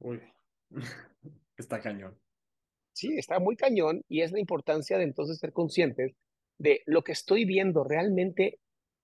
Uy, 0.00 0.20
está 1.56 1.80
cañón. 1.80 2.18
Sí, 2.92 3.16
está 3.16 3.38
muy 3.38 3.54
cañón 3.54 4.02
y 4.08 4.22
es 4.22 4.32
la 4.32 4.40
importancia 4.40 4.98
de 4.98 5.04
entonces 5.04 5.38
ser 5.38 5.52
conscientes 5.52 6.16
de 6.58 6.82
lo 6.86 7.04
que 7.04 7.12
estoy 7.12 7.44
viendo 7.44 7.84
realmente, 7.84 8.58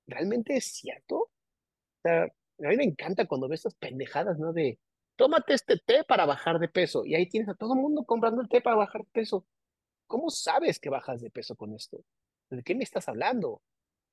realmente 0.09 0.57
es 0.57 0.65
cierto. 0.65 1.17
O 1.17 1.31
sea, 2.03 2.25
a 2.25 2.69
mí 2.71 2.77
me 2.77 2.83
encanta 2.83 3.29
cuando 3.29 3.47
ves 3.47 3.61
estas 3.61 3.77
pendejadas, 3.77 4.37
¿no? 4.41 4.53
De, 4.53 4.81
tómate 5.15 5.55
este 5.55 5.79
té 5.79 6.03
para 6.03 6.27
bajar 6.27 6.59
de 6.59 6.69
peso 6.69 7.05
y 7.05 7.15
ahí 7.15 7.29
tienes 7.29 7.49
a 7.51 7.55
todo 7.55 7.75
el 7.75 7.81
mundo 7.81 8.03
comprando 8.03 8.43
el 8.43 8.49
té 8.49 8.61
para 8.61 8.75
bajar 8.75 9.03
de 9.03 9.11
peso. 9.13 9.47
¿Cómo 10.09 10.31
sabes 10.31 10.81
que 10.81 10.91
bajas 10.91 11.21
de 11.21 11.31
peso 11.31 11.55
con 11.55 11.73
esto? 11.73 12.05
¿De 12.51 12.65
qué 12.65 12.75
me 12.75 12.83
estás 12.83 13.09
hablando? 13.09 13.63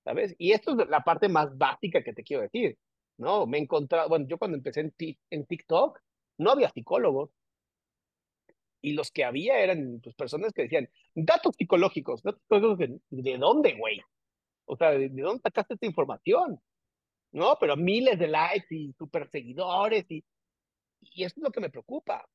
¿Sabes? 0.04 0.36
Y 0.38 0.52
esto 0.52 0.72
es 0.80 0.90
la 0.90 1.02
parte 1.02 1.30
más 1.30 1.58
básica 1.58 2.04
que 2.04 2.14
te 2.14 2.24
quiero 2.24 2.44
decir. 2.44 2.78
No, 3.18 3.46
me 3.48 3.58
he 3.58 3.62
encontrado, 3.62 4.10
bueno, 4.10 4.28
yo 4.28 4.38
cuando 4.38 4.58
empecé 4.58 4.82
en, 4.82 4.94
en 5.30 5.46
TikTok, 5.46 6.00
no 6.38 6.52
había 6.52 6.70
psicólogos, 6.70 7.32
Y 8.82 8.94
los 8.94 9.12
que 9.12 9.24
había 9.24 9.60
eran 9.60 10.02
pues, 10.04 10.16
personas 10.16 10.52
que 10.54 10.64
decían, 10.64 10.90
datos 11.16 11.56
psicológicos, 11.58 12.22
datos 12.22 12.42
psicológicos, 12.42 13.00
¿de 13.10 13.38
dónde, 13.38 13.74
güey? 13.78 14.02
O 14.66 14.76
sea, 14.78 14.92
¿de, 14.92 15.10
dónde 15.10 15.42
sacaste 15.42 15.76
esta 15.76 15.86
información? 15.86 16.60
No, 17.32 17.58
pero 17.60 17.78
miles 17.78 18.20
de 18.20 18.28
likes 18.28 18.68
y 18.76 18.94
super 18.94 19.30
seguidores 19.32 20.06
y, 20.10 20.24
y 21.02 21.24
eso 21.24 21.36
es 21.38 21.44
lo 21.44 21.52
que 21.52 21.62
me 21.62 21.70
preocupa. 21.70 22.28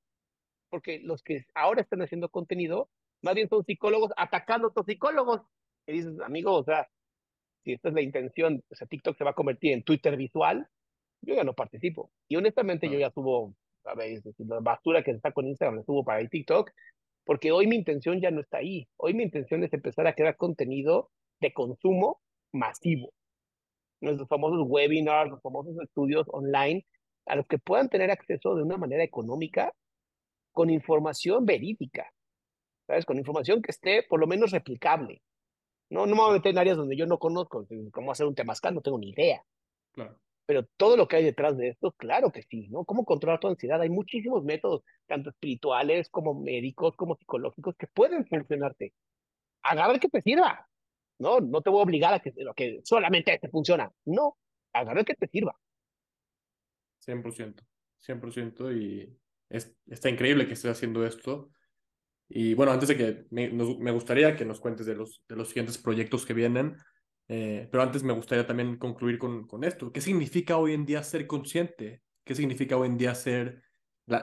Porque 0.70 1.00
los 1.00 1.22
que 1.22 1.46
ahora 1.54 1.82
están 1.82 2.02
haciendo 2.02 2.30
contenido, 2.30 2.90
más 3.22 3.34
bien 3.34 3.48
son 3.48 3.64
psicólogos 3.64 4.12
atacando 4.16 4.68
a 4.68 4.70
otros 4.70 4.86
psicólogos. 4.86 5.42
Y 5.86 5.92
dices, 5.92 6.20
amigo, 6.20 6.54
o 6.54 6.64
sea, 6.64 6.88
si 7.68 7.74
esta 7.74 7.90
es 7.90 7.94
la 7.94 8.00
intención, 8.00 8.64
o 8.70 8.74
sea, 8.74 8.86
TikTok 8.86 9.18
se 9.18 9.24
va 9.24 9.32
a 9.32 9.34
convertir 9.34 9.74
en 9.74 9.82
Twitter 9.82 10.16
visual, 10.16 10.66
yo 11.20 11.34
ya 11.34 11.44
no 11.44 11.52
participo. 11.52 12.10
Y 12.26 12.36
honestamente 12.36 12.88
yo 12.88 12.98
ya 12.98 13.10
subo, 13.10 13.54
¿sabes? 13.82 14.22
La 14.38 14.60
basura 14.60 15.02
que 15.02 15.10
está 15.10 15.32
con 15.32 15.46
Instagram 15.46 15.76
la 15.76 15.84
subo 15.84 16.02
para 16.02 16.20
el 16.20 16.30
TikTok, 16.30 16.70
porque 17.26 17.52
hoy 17.52 17.66
mi 17.66 17.76
intención 17.76 18.22
ya 18.22 18.30
no 18.30 18.40
está 18.40 18.58
ahí. 18.58 18.88
Hoy 18.96 19.12
mi 19.12 19.22
intención 19.22 19.62
es 19.64 19.72
empezar 19.74 20.06
a 20.06 20.14
crear 20.14 20.38
contenido 20.38 21.10
de 21.40 21.52
consumo 21.52 22.22
masivo. 22.52 23.12
Nuestros 24.00 24.30
famosos 24.30 24.64
webinars, 24.66 25.30
los 25.30 25.42
famosos 25.42 25.76
estudios 25.82 26.26
online, 26.30 26.86
a 27.26 27.36
los 27.36 27.46
que 27.48 27.58
puedan 27.58 27.90
tener 27.90 28.10
acceso 28.10 28.54
de 28.54 28.62
una 28.62 28.78
manera 28.78 29.04
económica, 29.04 29.74
con 30.52 30.70
información 30.70 31.44
verídica, 31.44 32.10
¿sabes? 32.86 33.04
Con 33.04 33.18
información 33.18 33.60
que 33.60 33.72
esté 33.72 34.04
por 34.08 34.20
lo 34.20 34.26
menos 34.26 34.52
replicable. 34.52 35.20
No, 35.90 36.06
no 36.06 36.14
me 36.14 36.20
voy 36.20 36.30
a 36.30 36.34
meter 36.34 36.50
en 36.50 36.58
áreas 36.58 36.76
donde 36.76 36.96
yo 36.96 37.06
no 37.06 37.18
conozco 37.18 37.66
cómo 37.92 38.12
hacer 38.12 38.26
un 38.26 38.34
temazcal, 38.34 38.74
no 38.74 38.80
tengo 38.80 38.98
ni 38.98 39.10
idea. 39.10 39.42
Claro. 39.92 40.18
Pero 40.46 40.64
todo 40.76 40.96
lo 40.96 41.08
que 41.08 41.16
hay 41.16 41.24
detrás 41.24 41.56
de 41.56 41.68
esto, 41.68 41.92
claro 41.92 42.30
que 42.32 42.42
sí, 42.42 42.68
¿no? 42.68 42.84
¿Cómo 42.84 43.04
controlar 43.04 43.38
tu 43.38 43.48
ansiedad? 43.48 43.80
Hay 43.80 43.90
muchísimos 43.90 44.44
métodos, 44.44 44.82
tanto 45.06 45.30
espirituales 45.30 46.08
como 46.08 46.34
médicos, 46.34 46.96
como 46.96 47.16
psicológicos, 47.16 47.76
que 47.76 47.86
pueden 47.86 48.26
funcionarte. 48.26 48.94
Agarra 49.62 49.92
el 49.92 50.00
que 50.00 50.08
te 50.08 50.22
sirva. 50.22 50.66
No, 51.18 51.40
no 51.40 51.60
te 51.60 51.70
voy 51.70 51.80
a 51.80 51.82
obligar 51.82 52.14
a 52.14 52.20
que, 52.20 52.32
que 52.56 52.80
solamente 52.84 53.34
este 53.34 53.48
funciona. 53.48 53.92
No, 54.06 54.36
agarra 54.72 55.00
el 55.00 55.06
que 55.06 55.14
te 55.14 55.28
sirva. 55.28 55.54
100%, 57.06 57.62
100% 58.06 58.72
y 58.80 59.18
es, 59.48 59.74
está 59.86 60.08
increíble 60.08 60.46
que 60.46 60.54
estés 60.54 60.70
haciendo 60.70 61.04
esto. 61.04 61.50
Y 62.28 62.54
bueno, 62.54 62.72
antes 62.72 62.88
de 62.88 62.96
que 62.96 63.26
me, 63.30 63.50
me, 63.50 63.90
gustaría 63.90 64.36
que 64.36 64.44
nos 64.44 64.60
cuentes 64.60 64.86
de 64.86 64.94
los, 64.94 65.24
de 65.28 65.36
los 65.36 65.48
siguientes 65.48 65.78
proyectos 65.78 66.26
que 66.26 66.34
vienen, 66.34 66.76
eh, 67.28 67.68
pero 67.70 67.82
antes 67.82 68.02
me 68.02 68.12
gustaría 68.12 68.46
también 68.46 68.76
concluir 68.76 69.18
con, 69.18 69.46
con 69.46 69.64
esto. 69.64 69.92
¿Qué 69.92 70.00
significa 70.00 70.58
hoy 70.58 70.74
en 70.74 70.84
día 70.84 71.02
ser 71.02 71.26
consciente? 71.26 72.02
¿Qué 72.24 72.34
significa 72.34 72.76
hoy 72.76 72.88
en 72.88 72.98
día 72.98 73.14
ser, 73.14 73.62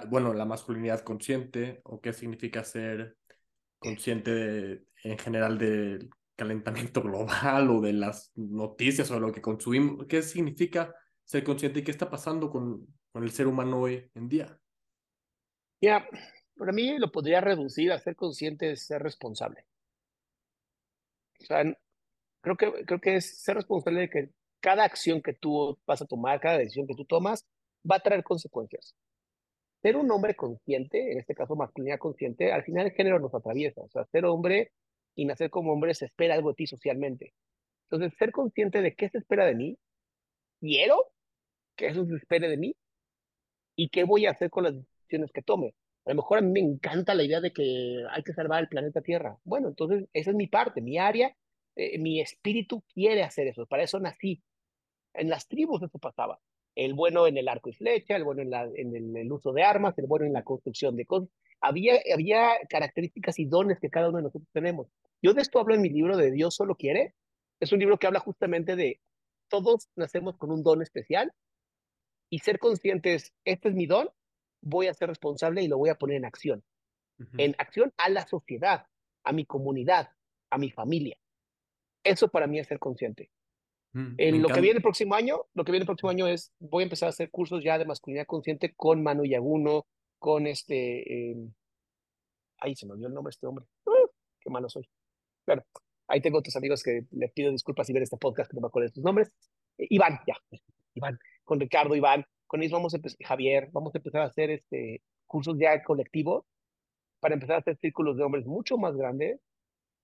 bueno, 0.10 0.34
la 0.34 0.46
masculinidad 0.46 1.02
consciente? 1.02 1.82
¿O 1.84 2.00
qué 2.00 2.14
significa 2.14 2.64
ser 2.64 3.18
consciente 3.80 4.86
en 5.04 5.18
general 5.18 5.58
del 5.58 6.10
calentamiento 6.36 7.02
global 7.04 7.70
o 7.72 7.82
de 7.82 7.94
las 7.94 8.32
noticias 8.36 9.10
o 9.10 9.20
lo 9.20 9.32
que 9.32 9.42
consumimos? 9.42 10.06
¿Qué 10.08 10.22
significa 10.22 10.94
ser 11.24 11.44
consciente 11.44 11.80
y 11.80 11.84
qué 11.84 11.92
está 11.92 12.10
pasando 12.10 12.52
con, 12.52 12.86
con 13.12 13.24
el 13.24 13.32
ser 13.32 13.48
humano 13.48 13.80
hoy 13.82 14.12
en 14.14 14.30
día? 14.30 14.60
Ya, 15.82 16.08
para 16.58 16.72
mí 16.72 16.98
lo 16.98 17.12
podría 17.12 17.42
reducir 17.42 17.92
a 17.92 18.00
ser 18.00 18.16
consciente 18.16 18.68
de 18.68 18.78
ser 18.78 19.02
responsable. 19.02 19.66
O 21.42 21.46
sea, 21.46 21.64
creo 22.42 22.58
que, 22.58 22.86
creo 22.86 23.00
que 23.00 23.16
es 23.18 23.42
ser 23.42 23.56
responsable 23.56 24.02
de 24.02 24.10
que 24.10 24.30
cada 24.60 24.84
acción 24.84 25.22
que 25.22 25.34
tú 25.34 25.78
vas 25.86 26.02
a 26.02 26.06
tomar, 26.06 26.40
cada 26.40 26.58
decisión 26.58 26.88
que 26.88 26.96
tú 26.96 27.06
tomas, 27.06 27.46
va 27.90 27.98
a 27.98 28.00
traer 28.00 28.24
consecuencias. 28.24 28.96
Ser 29.82 29.98
un 29.98 30.10
hombre 30.12 30.36
consciente, 30.36 31.12
en 31.12 31.20
este 31.20 31.36
caso 31.36 31.56
masculinidad 31.56 32.00
consciente, 32.00 32.52
al 32.52 32.64
final 32.64 32.88
el 32.88 32.94
género 32.94 33.20
nos 33.20 33.36
atraviesa. 33.36 33.82
O 33.82 33.90
sea, 33.90 34.06
ser 34.06 34.26
hombre 34.26 34.72
y 35.16 35.26
nacer 35.26 35.50
como 35.50 35.72
hombre 35.74 35.94
se 35.94 36.06
espera 36.06 36.36
algo 36.36 36.50
de 36.50 36.56
ti 36.56 36.68
socialmente. 36.68 37.34
Entonces, 37.90 38.18
ser 38.18 38.32
consciente 38.32 38.82
de 38.82 38.96
qué 38.96 39.10
se 39.10 39.20
espera 39.20 39.46
de 39.46 39.56
mí, 39.56 39.78
quiero 40.60 41.12
que 41.76 41.88
eso 41.88 42.06
se 42.06 42.16
espere 42.16 42.50
de 42.50 42.58
mí 42.58 42.76
y 43.76 43.90
qué 43.90 44.04
voy 44.04 44.26
a 44.26 44.32
hacer 44.32 44.50
con 44.50 44.64
las 44.64 44.74
decisiones 44.76 45.32
que 45.32 45.44
tome. 45.44 45.76
A 46.06 46.12
lo 46.12 46.16
mejor 46.16 46.38
a 46.38 46.42
mí 46.42 46.52
me 46.52 46.60
encanta 46.60 47.16
la 47.16 47.24
idea 47.24 47.42
de 47.42 47.52
que 47.52 48.04
hay 48.12 48.24
que 48.24 48.34
salvar 48.34 48.62
el 48.62 48.70
planeta 48.70 49.02
Tierra. 49.02 49.38
Bueno, 49.44 49.70
entonces 49.70 50.08
esa 50.14 50.30
es 50.30 50.36
mi 50.36 50.48
parte, 50.48 50.82
mi 50.82 50.98
área, 51.00 51.36
eh, 51.76 51.98
mi 51.98 52.22
espíritu 52.22 52.84
quiere 52.94 53.24
hacer 53.24 53.48
eso, 53.48 53.66
para 53.66 53.84
eso 53.84 54.00
nací. 54.00 54.44
En 55.14 55.30
las 55.30 55.48
tribus 55.48 55.82
eso 55.82 55.98
pasaba. 55.98 56.40
El 56.76 56.94
bueno 56.94 57.26
en 57.26 57.38
el 57.38 57.48
arco 57.48 57.70
y 57.70 57.74
flecha, 57.74 58.16
el 58.16 58.24
bueno 58.24 58.42
en, 58.42 58.54
en 58.76 59.18
el, 59.18 59.32
uso 59.32 59.54
de 59.54 59.64
armas, 59.64 59.98
el 59.98 60.06
bueno 60.08 60.26
en 60.26 60.34
la 60.34 60.44
construcción 60.44 60.96
de 60.96 61.06
cosas. 61.06 61.30
Había, 61.62 61.96
había 62.14 62.58
características 62.70 63.40
y 63.40 63.46
dones 63.46 63.80
que 63.80 63.90
cada 63.90 64.10
uno 64.10 64.18
de 64.18 64.24
nosotros 64.24 64.50
tenemos. 64.52 64.88
Yo 65.22 65.34
de 65.34 65.42
esto 65.42 65.60
hablo 65.60 65.74
en 65.74 65.82
mi 65.82 65.90
libro 65.90 66.18
de 66.18 66.32
Dios 66.32 66.56
solo 66.56 66.76
quiere. 66.76 67.16
Es 67.60 67.72
un 67.72 67.80
libro 67.80 67.98
que 67.98 68.08
habla 68.08 68.20
justamente 68.20 68.76
de 68.76 69.00
todos 69.48 69.90
nacemos 69.96 70.38
con 70.38 70.52
un 70.52 70.64
don 70.64 70.82
especial 70.82 71.34
y 72.30 72.40
ser 72.40 72.60
conscientes, 72.60 73.34
este 73.46 73.70
es 73.70 73.76
mi 73.76 73.86
don, 73.86 74.10
voy 74.66 74.88
a 74.88 74.94
ser 74.94 75.08
responsable 75.10 75.62
y 75.62 75.68
lo 75.68 75.78
voy 75.78 75.90
a 75.90 75.96
poner 75.96 76.18
en 76.18 76.26
acción. 76.26 76.64
En 77.38 77.56
acción 77.58 77.94
a 77.96 78.10
la 78.10 78.28
sociedad, 78.28 78.88
a 79.24 79.32
mi 79.32 79.46
comunidad, 79.46 80.10
a 80.50 80.58
mi 80.58 80.70
familia. 80.70 81.18
Eso 82.04 82.28
para 82.28 82.46
mí 82.46 82.60
es 82.60 82.68
ser 82.68 82.78
consciente. 82.78 83.32
Mm, 83.94 84.16
en 84.18 84.42
lo 84.42 84.50
que 84.50 84.60
viene 84.60 84.78
el 84.78 84.84
próximo 84.84 85.16
año, 85.16 85.46
lo 85.54 85.64
que 85.64 85.72
viene 85.72 85.84
el 85.84 85.88
próximo 85.88 86.10
año 86.10 86.28
es, 86.28 86.52
voy 86.60 86.84
a 86.84 86.88
empezar 86.88 87.08
a 87.08 87.12
hacer 87.12 87.32
cursos 87.32 87.64
ya 87.64 87.78
de 87.78 87.86
masculinidad 87.86 88.26
consciente 88.26 88.74
con 88.76 89.02
Manu 89.02 89.24
Yaguno, 89.24 89.88
con 90.20 90.46
este, 90.46 91.32
eh, 91.32 91.38
ay, 92.58 92.76
se 92.76 92.86
me 92.86 92.94
olvidó 92.94 93.08
el 93.08 93.14
nombre 93.14 93.30
de 93.30 93.36
este 93.36 93.48
hombre, 93.48 93.66
¡Ah! 93.88 94.10
qué 94.42 94.50
malo 94.50 94.68
soy. 94.68 94.90
Bueno, 95.48 95.64
ahí 96.10 96.20
tengo 96.20 96.40
otros 96.40 96.56
amigos 96.58 96.84
que 96.84 97.06
les 97.12 97.32
pido 97.32 97.52
disculpas 97.52 97.88
si 97.88 97.94
ven 97.94 98.04
este 98.04 98.18
podcast 98.18 98.52
que 98.52 98.56
no 98.56 98.62
me 98.62 98.68
acuerdo 98.68 98.90
de 98.90 98.94
sus 98.94 99.04
nombres. 99.04 99.34
Eh, 99.78 99.88
Iván, 99.90 100.20
ya, 100.28 100.36
Iván, 100.94 101.18
con 101.46 101.62
Ricardo, 101.62 101.96
Iván, 101.96 102.26
con 102.48 102.62
ellos 102.62 102.74
vamos 102.74 102.94
a 102.94 102.98
empezar, 102.98 103.18
Javier, 103.26 103.70
vamos 103.72 103.94
a 103.96 103.98
empezar 103.98 104.22
a 104.22 104.26
hacer 104.26 104.52
este, 104.52 105.02
cursos 105.26 105.58
ya 105.60 105.84
colectivos 105.84 106.46
para 107.20 107.36
empezar 107.36 107.58
a 107.58 107.60
hacer 107.60 107.78
círculos 107.78 108.18
de 108.18 108.24
hombres 108.24 108.46
mucho 108.46 108.78
más 108.78 108.96
grandes. 108.96 109.40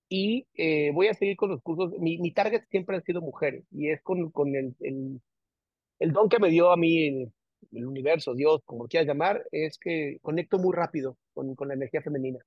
Y 0.08 0.46
eh, 0.54 0.90
voy 0.92 1.08
a 1.08 1.14
seguir 1.14 1.36
con 1.36 1.50
los 1.50 1.62
cursos. 1.62 1.98
Mi, 1.98 2.18
mi 2.18 2.32
target 2.32 2.64
siempre 2.70 2.96
han 2.96 3.04
sido 3.04 3.22
mujeres 3.22 3.64
y 3.70 3.90
es 3.90 4.02
con, 4.02 4.30
con 4.30 4.54
el, 4.54 4.74
el, 4.80 6.12
don 6.12 6.28
que 6.28 6.38
me 6.38 6.50
dio 6.50 6.70
a 6.70 6.76
mí 6.76 7.06
el, 7.06 7.32
el 7.72 7.86
universo, 7.86 8.34
Dios, 8.34 8.62
como 8.64 8.88
quieras 8.88 9.06
llamar, 9.06 9.46
es 9.52 9.78
que 9.78 10.18
conecto 10.20 10.58
muy 10.58 10.74
rápido 10.74 11.16
con, 11.32 11.54
con 11.54 11.68
la 11.68 11.74
energía 11.74 12.02
femenina. 12.02 12.40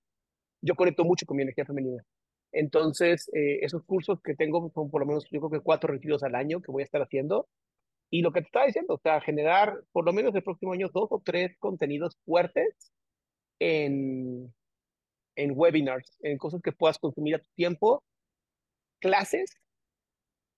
Yo 0.62 0.76
conecto 0.76 1.04
mucho 1.06 1.26
con 1.26 1.38
mi 1.38 1.44
energía 1.44 1.66
femenina. 1.66 2.04
Entonces, 2.52 3.30
eh, 3.34 3.60
esos 3.64 3.84
cursos 3.84 4.22
que 4.22 4.36
tengo 4.36 4.72
son 4.74 4.90
por 4.90 5.02
lo 5.02 5.08
menos, 5.08 5.26
yo 5.30 5.40
creo 5.42 5.50
que 5.50 5.60
cuatro 5.60 5.92
retiros 5.92 6.24
al 6.24 6.36
año 6.36 6.62
que 6.62 6.72
voy 6.72 6.84
a 6.84 6.86
estar 6.86 7.02
haciendo 7.02 7.48
y 8.10 8.22
lo 8.22 8.32
que 8.32 8.42
te 8.42 8.48
estaba 8.48 8.66
diciendo, 8.66 8.96
o 8.96 9.00
sea, 9.00 9.22
generar 9.22 9.82
por 9.92 10.06
lo 10.06 10.14
menos 10.14 10.34
el 10.36 10.44
próximo 10.44 10.74
año 10.74 10.90
dos 10.94 11.08
o 11.12 11.22
tres 11.24 11.58
contenidos 11.60 12.18
fuertes 12.26 12.94
en, 13.60 14.54
en 15.36 15.52
webinars, 15.56 16.18
en 16.22 16.38
cosas 16.38 16.62
que 16.62 16.72
puedas 16.72 17.00
consumir 17.00 17.36
a 17.36 17.40
tu 17.40 17.50
tiempo, 17.56 18.04
clases, 19.00 19.58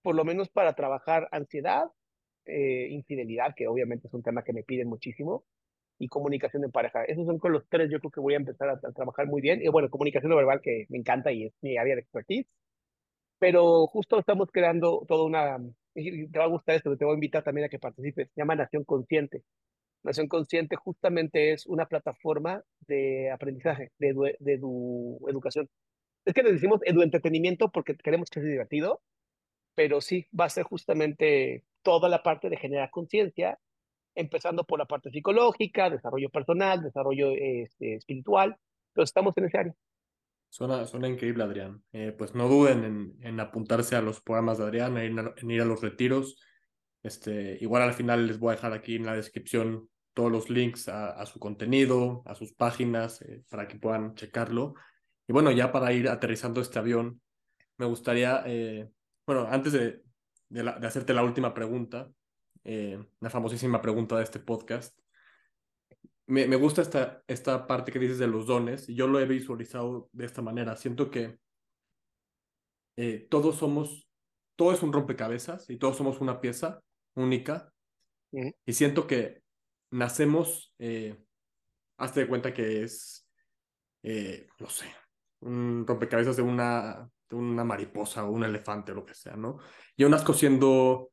por 0.01 0.15
lo 0.15 0.23
menos 0.25 0.49
para 0.49 0.73
trabajar 0.73 1.27
ansiedad, 1.31 1.85
eh, 2.45 2.87
infidelidad, 2.91 3.53
que 3.55 3.67
obviamente 3.67 4.07
es 4.07 4.13
un 4.13 4.23
tema 4.23 4.43
que 4.43 4.53
me 4.53 4.63
piden 4.63 4.87
muchísimo, 4.87 5.43
y 5.99 6.07
comunicación 6.07 6.63
en 6.63 6.71
pareja. 6.71 7.03
Esos 7.05 7.25
son 7.25 7.39
con 7.39 7.51
los 7.51 7.67
tres 7.69 7.89
yo 7.91 7.99
creo 7.99 8.11
que 8.11 8.19
voy 8.19 8.33
a 8.35 8.37
empezar 8.37 8.69
a, 8.69 8.79
trabajar 8.79 9.27
muy 9.27 9.41
bien. 9.41 9.61
Y 9.61 9.69
bueno, 9.69 9.89
comunicación 9.89 10.35
verbal 10.35 10.61
que 10.61 10.85
me 10.89 10.97
encanta 10.97 11.31
y 11.31 11.45
es 11.45 11.53
mi 11.61 11.77
área 11.77 11.95
de 11.95 12.01
expertise. 12.01 12.47
Pero 13.39 13.87
justo 13.87 14.19
estamos 14.19 14.49
creando 14.51 15.05
toda 15.07 15.25
una 15.25 15.59
te 16.03 16.39
va 16.39 16.45
a 16.45 16.49
gustar 16.49 16.75
esto, 16.75 16.95
te 16.95 17.05
voy 17.05 17.13
a 17.13 17.15
invitar 17.15 17.43
también 17.43 17.65
a 17.65 17.69
que 17.69 17.79
participes, 17.79 18.29
se 18.33 18.41
llama 18.41 18.55
Nación 18.55 18.83
Consciente. 18.83 19.43
Nación 20.03 20.27
Consciente 20.27 20.75
justamente 20.75 21.53
es 21.53 21.65
una 21.65 21.87
plataforma 21.87 22.63
de 22.87 23.31
aprendizaje, 23.31 23.91
de, 23.99 24.09
edu 24.09 25.17
de 25.21 25.31
educación. 25.31 25.69
Es 26.25 26.33
que 26.33 26.43
le 26.43 26.53
decimos 26.53 26.81
edu 26.85 27.01
entretenimiento 27.01 27.71
porque 27.71 27.95
queremos 27.95 28.29
que 28.29 28.41
sea 28.41 28.49
divertido, 28.49 29.01
pero 29.75 30.01
sí 30.01 30.27
va 30.39 30.45
a 30.45 30.49
ser 30.49 30.63
justamente 30.63 31.63
toda 31.83 32.09
la 32.09 32.23
parte 32.23 32.49
de 32.49 32.57
generar 32.57 32.91
conciencia, 32.91 33.59
empezando 34.15 34.65
por 34.65 34.79
la 34.79 34.85
parte 34.85 35.09
psicológica, 35.09 35.89
desarrollo 35.89 36.29
personal, 36.29 36.83
desarrollo 36.83 37.31
este, 37.31 37.95
espiritual, 37.95 38.57
pero 38.93 39.03
estamos 39.03 39.37
en 39.37 39.45
ese 39.45 39.57
área. 39.57 39.73
Suena, 40.49 40.85
suena 40.85 41.07
increíble, 41.07 41.43
Adrián. 41.43 41.83
Eh, 41.91 42.13
pues 42.17 42.33
no 42.33 42.47
duden 42.47 42.83
en, 42.83 43.15
en, 43.21 43.39
apuntarse 43.39 43.95
a 43.95 44.01
los 44.01 44.21
programas 44.21 44.57
de 44.57 44.63
Adrián, 44.63 44.97
en, 44.97 45.51
ir 45.51 45.61
a 45.61 45.65
los 45.65 45.81
retiros. 45.81 46.39
Este, 47.03 47.57
igual 47.61 47.83
al 47.83 47.93
final 47.93 48.27
les 48.27 48.39
voy 48.39 48.51
a 48.51 48.55
dejar 48.55 48.73
aquí 48.73 48.95
en 48.95 49.05
la 49.05 49.13
descripción 49.15 49.89
todos 50.13 50.31
los 50.31 50.49
links 50.49 50.89
a, 50.89 51.23
su 51.27 51.39
contenido, 51.39 52.23
a 52.25 52.33
sus 52.33 52.53
páginas, 52.53 53.21
eh, 53.21 53.43
para 53.49 53.67
que 53.67 53.77
puedan 53.77 54.15
checarlo. 54.15 54.73
Y 55.27 55.33
bueno, 55.33 55.51
ya 55.51 55.71
para 55.71 55.93
ir 55.93 56.09
aterrizando 56.09 56.59
este 56.61 56.79
avión, 56.79 57.21
me 57.77 57.85
gustaría, 57.85 58.41
eh, 58.47 58.89
bueno, 59.27 59.47
antes 59.47 59.73
de, 59.73 60.01
de, 60.49 60.63
de, 60.63 60.87
hacerte 60.87 61.13
la 61.13 61.23
última 61.23 61.53
pregunta, 61.53 62.09
la 62.63 63.29
famosísima 63.29 63.81
pregunta 63.81 64.17
de 64.17 64.23
este 64.23 64.39
podcast, 64.39 64.97
me, 66.27 66.47
me 66.47 66.55
gusta 66.55 66.81
esta, 66.81 67.23
esta 67.27 67.67
parte 67.67 67.91
que 67.91 67.99
dices 67.99 68.19
de 68.19 68.27
los 68.27 68.45
dones, 68.45 68.87
y 68.89 68.95
yo 68.95 69.07
lo 69.07 69.19
he 69.19 69.25
visualizado 69.25 70.09
de 70.11 70.25
esta 70.25 70.41
manera. 70.41 70.75
Siento 70.75 71.09
que 71.09 71.39
eh, 72.97 73.27
todos 73.29 73.55
somos, 73.55 74.09
todo 74.55 74.73
es 74.73 74.83
un 74.83 74.93
rompecabezas 74.93 75.69
y 75.69 75.77
todos 75.77 75.97
somos 75.97 76.19
una 76.21 76.41
pieza 76.41 76.81
única. 77.15 77.71
Y 78.65 78.73
siento 78.73 79.07
que 79.07 79.41
nacemos, 79.91 80.73
eh, 80.79 81.17
hazte 81.97 82.21
de 82.21 82.27
cuenta 82.27 82.53
que 82.53 82.83
es, 82.83 83.27
eh, 84.03 84.47
no 84.59 84.69
sé, 84.69 84.85
un 85.39 85.85
rompecabezas 85.87 86.35
de 86.35 86.43
una, 86.43 87.09
de 87.29 87.35
una 87.35 87.63
mariposa 87.63 88.25
o 88.25 88.31
un 88.31 88.43
elefante 88.43 88.91
o 88.91 88.95
lo 88.95 89.05
que 89.05 89.13
sea, 89.13 89.35
¿no? 89.37 89.59
Yo 89.95 90.09
nazco 90.09 90.33
siendo 90.33 91.11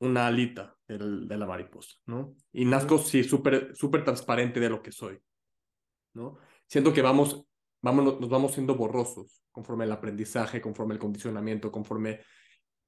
una 0.00 0.26
alita 0.26 0.76
del, 0.88 1.28
de 1.28 1.38
la 1.38 1.46
mariposa, 1.46 1.96
¿no? 2.06 2.34
Y 2.52 2.64
nazco, 2.64 2.98
sí, 2.98 3.22
súper 3.22 3.74
súper 3.76 4.04
transparente 4.04 4.58
de 4.58 4.68
lo 4.68 4.82
que 4.82 4.92
soy, 4.92 5.18
¿no? 6.14 6.38
Siento 6.66 6.92
que 6.92 7.02
vamos, 7.02 7.44
vamos, 7.82 8.20
nos 8.20 8.28
vamos 8.28 8.52
siendo 8.52 8.74
borrosos 8.74 9.42
conforme 9.50 9.84
el 9.84 9.92
aprendizaje, 9.92 10.60
conforme 10.60 10.94
el 10.94 11.00
condicionamiento, 11.00 11.70
conforme 11.70 12.20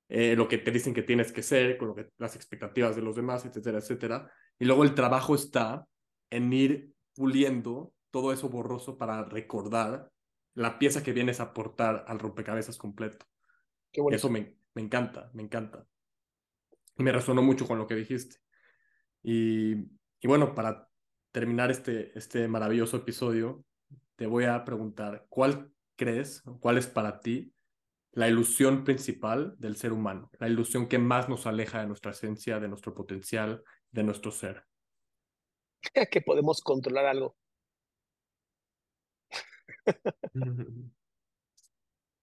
eh, 0.08 0.36
lo 0.36 0.48
que 0.48 0.58
te 0.58 0.70
dicen 0.70 0.94
que 0.94 1.02
tienes 1.02 1.32
que 1.32 1.42
ser, 1.42 1.76
con 1.76 1.88
lo 1.88 1.94
que, 1.94 2.08
las 2.18 2.36
expectativas 2.36 2.96
de 2.96 3.02
los 3.02 3.16
demás, 3.16 3.44
etcétera, 3.44 3.78
etcétera. 3.78 4.30
Y 4.58 4.64
luego 4.64 4.84
el 4.84 4.94
trabajo 4.94 5.34
está 5.34 5.86
en 6.30 6.52
ir 6.52 6.92
puliendo 7.14 7.92
todo 8.10 8.32
eso 8.32 8.48
borroso 8.48 8.96
para 8.96 9.24
recordar 9.24 10.10
la 10.54 10.78
pieza 10.78 11.02
que 11.02 11.12
vienes 11.12 11.40
a 11.40 11.44
aportar 11.44 12.04
al 12.08 12.18
rompecabezas 12.18 12.76
completo. 12.76 13.26
Qué 13.90 14.02
Eso 14.10 14.30
me, 14.30 14.56
me 14.74 14.82
encanta, 14.82 15.30
me 15.34 15.42
encanta. 15.42 15.86
Y 16.96 17.02
me 17.02 17.12
resonó 17.12 17.42
mucho 17.42 17.66
con 17.66 17.78
lo 17.78 17.86
que 17.86 17.94
dijiste. 17.94 18.36
Y, 19.22 19.74
y 20.20 20.26
bueno, 20.26 20.54
para 20.54 20.88
terminar 21.32 21.70
este, 21.70 22.16
este 22.16 22.46
maravilloso 22.48 22.98
episodio, 22.98 23.64
te 24.16 24.26
voy 24.26 24.44
a 24.44 24.64
preguntar, 24.64 25.26
¿cuál 25.28 25.72
crees, 25.96 26.42
cuál 26.60 26.78
es 26.78 26.86
para 26.86 27.20
ti 27.20 27.54
la 28.12 28.28
ilusión 28.28 28.84
principal 28.84 29.54
del 29.58 29.76
ser 29.76 29.92
humano, 29.92 30.30
la 30.38 30.48
ilusión 30.48 30.86
que 30.86 30.98
más 30.98 31.28
nos 31.28 31.46
aleja 31.46 31.80
de 31.80 31.86
nuestra 31.86 32.12
esencia, 32.12 32.60
de 32.60 32.68
nuestro 32.68 32.94
potencial, 32.94 33.64
de 33.90 34.02
nuestro 34.02 34.30
ser? 34.30 34.64
que 36.10 36.20
podemos 36.20 36.60
controlar 36.60 37.06
algo. 37.06 37.36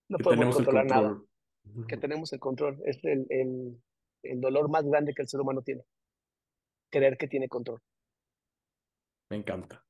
no 0.07 0.17
podemos 0.19 0.55
controlar 0.55 0.85
nada. 0.85 1.21
Que 1.87 1.97
tenemos 1.97 2.31
el 2.33 2.39
control. 2.39 2.79
Es 2.85 3.03
el, 3.03 3.25
el, 3.29 3.81
el 4.23 4.41
dolor 4.41 4.69
más 4.69 4.85
grande 4.85 5.13
que 5.13 5.21
el 5.21 5.27
ser 5.27 5.41
humano 5.41 5.61
tiene. 5.61 5.83
Creer 6.89 7.17
que 7.17 7.27
tiene 7.27 7.47
control. 7.47 7.81
Me 9.29 9.37
encanta. 9.37 9.85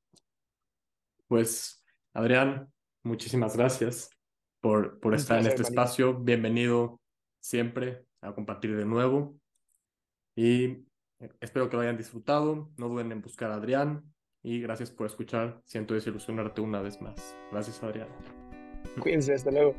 Pues, 1.26 1.84
Adrián, 2.12 2.72
muchísimas 3.02 3.56
gracias 3.56 4.10
por, 4.60 5.00
por 5.00 5.14
estar 5.14 5.40
en 5.40 5.46
este 5.46 5.62
espacio. 5.62 6.14
Bienvenido 6.14 7.00
siempre 7.40 8.04
a 8.20 8.34
compartir 8.34 8.76
de 8.76 8.84
nuevo. 8.84 9.38
Y 10.36 10.84
espero 11.40 11.68
que 11.68 11.76
lo 11.76 11.82
hayan 11.82 11.96
disfrutado. 11.96 12.70
No 12.76 12.88
duden 12.88 13.12
en 13.12 13.22
buscar 13.22 13.50
a 13.50 13.54
Adrián. 13.54 14.12
Y 14.42 14.60
gracias 14.60 14.90
por 14.90 15.06
escuchar. 15.06 15.60
Siento 15.64 15.94
desilusionarte 15.94 16.60
una 16.60 16.80
vez 16.80 17.00
más. 17.00 17.36
Gracias, 17.50 17.82
Adrián. 17.82 18.08
Cuídense, 19.00 19.34
hasta 19.34 19.50
luego. 19.50 19.74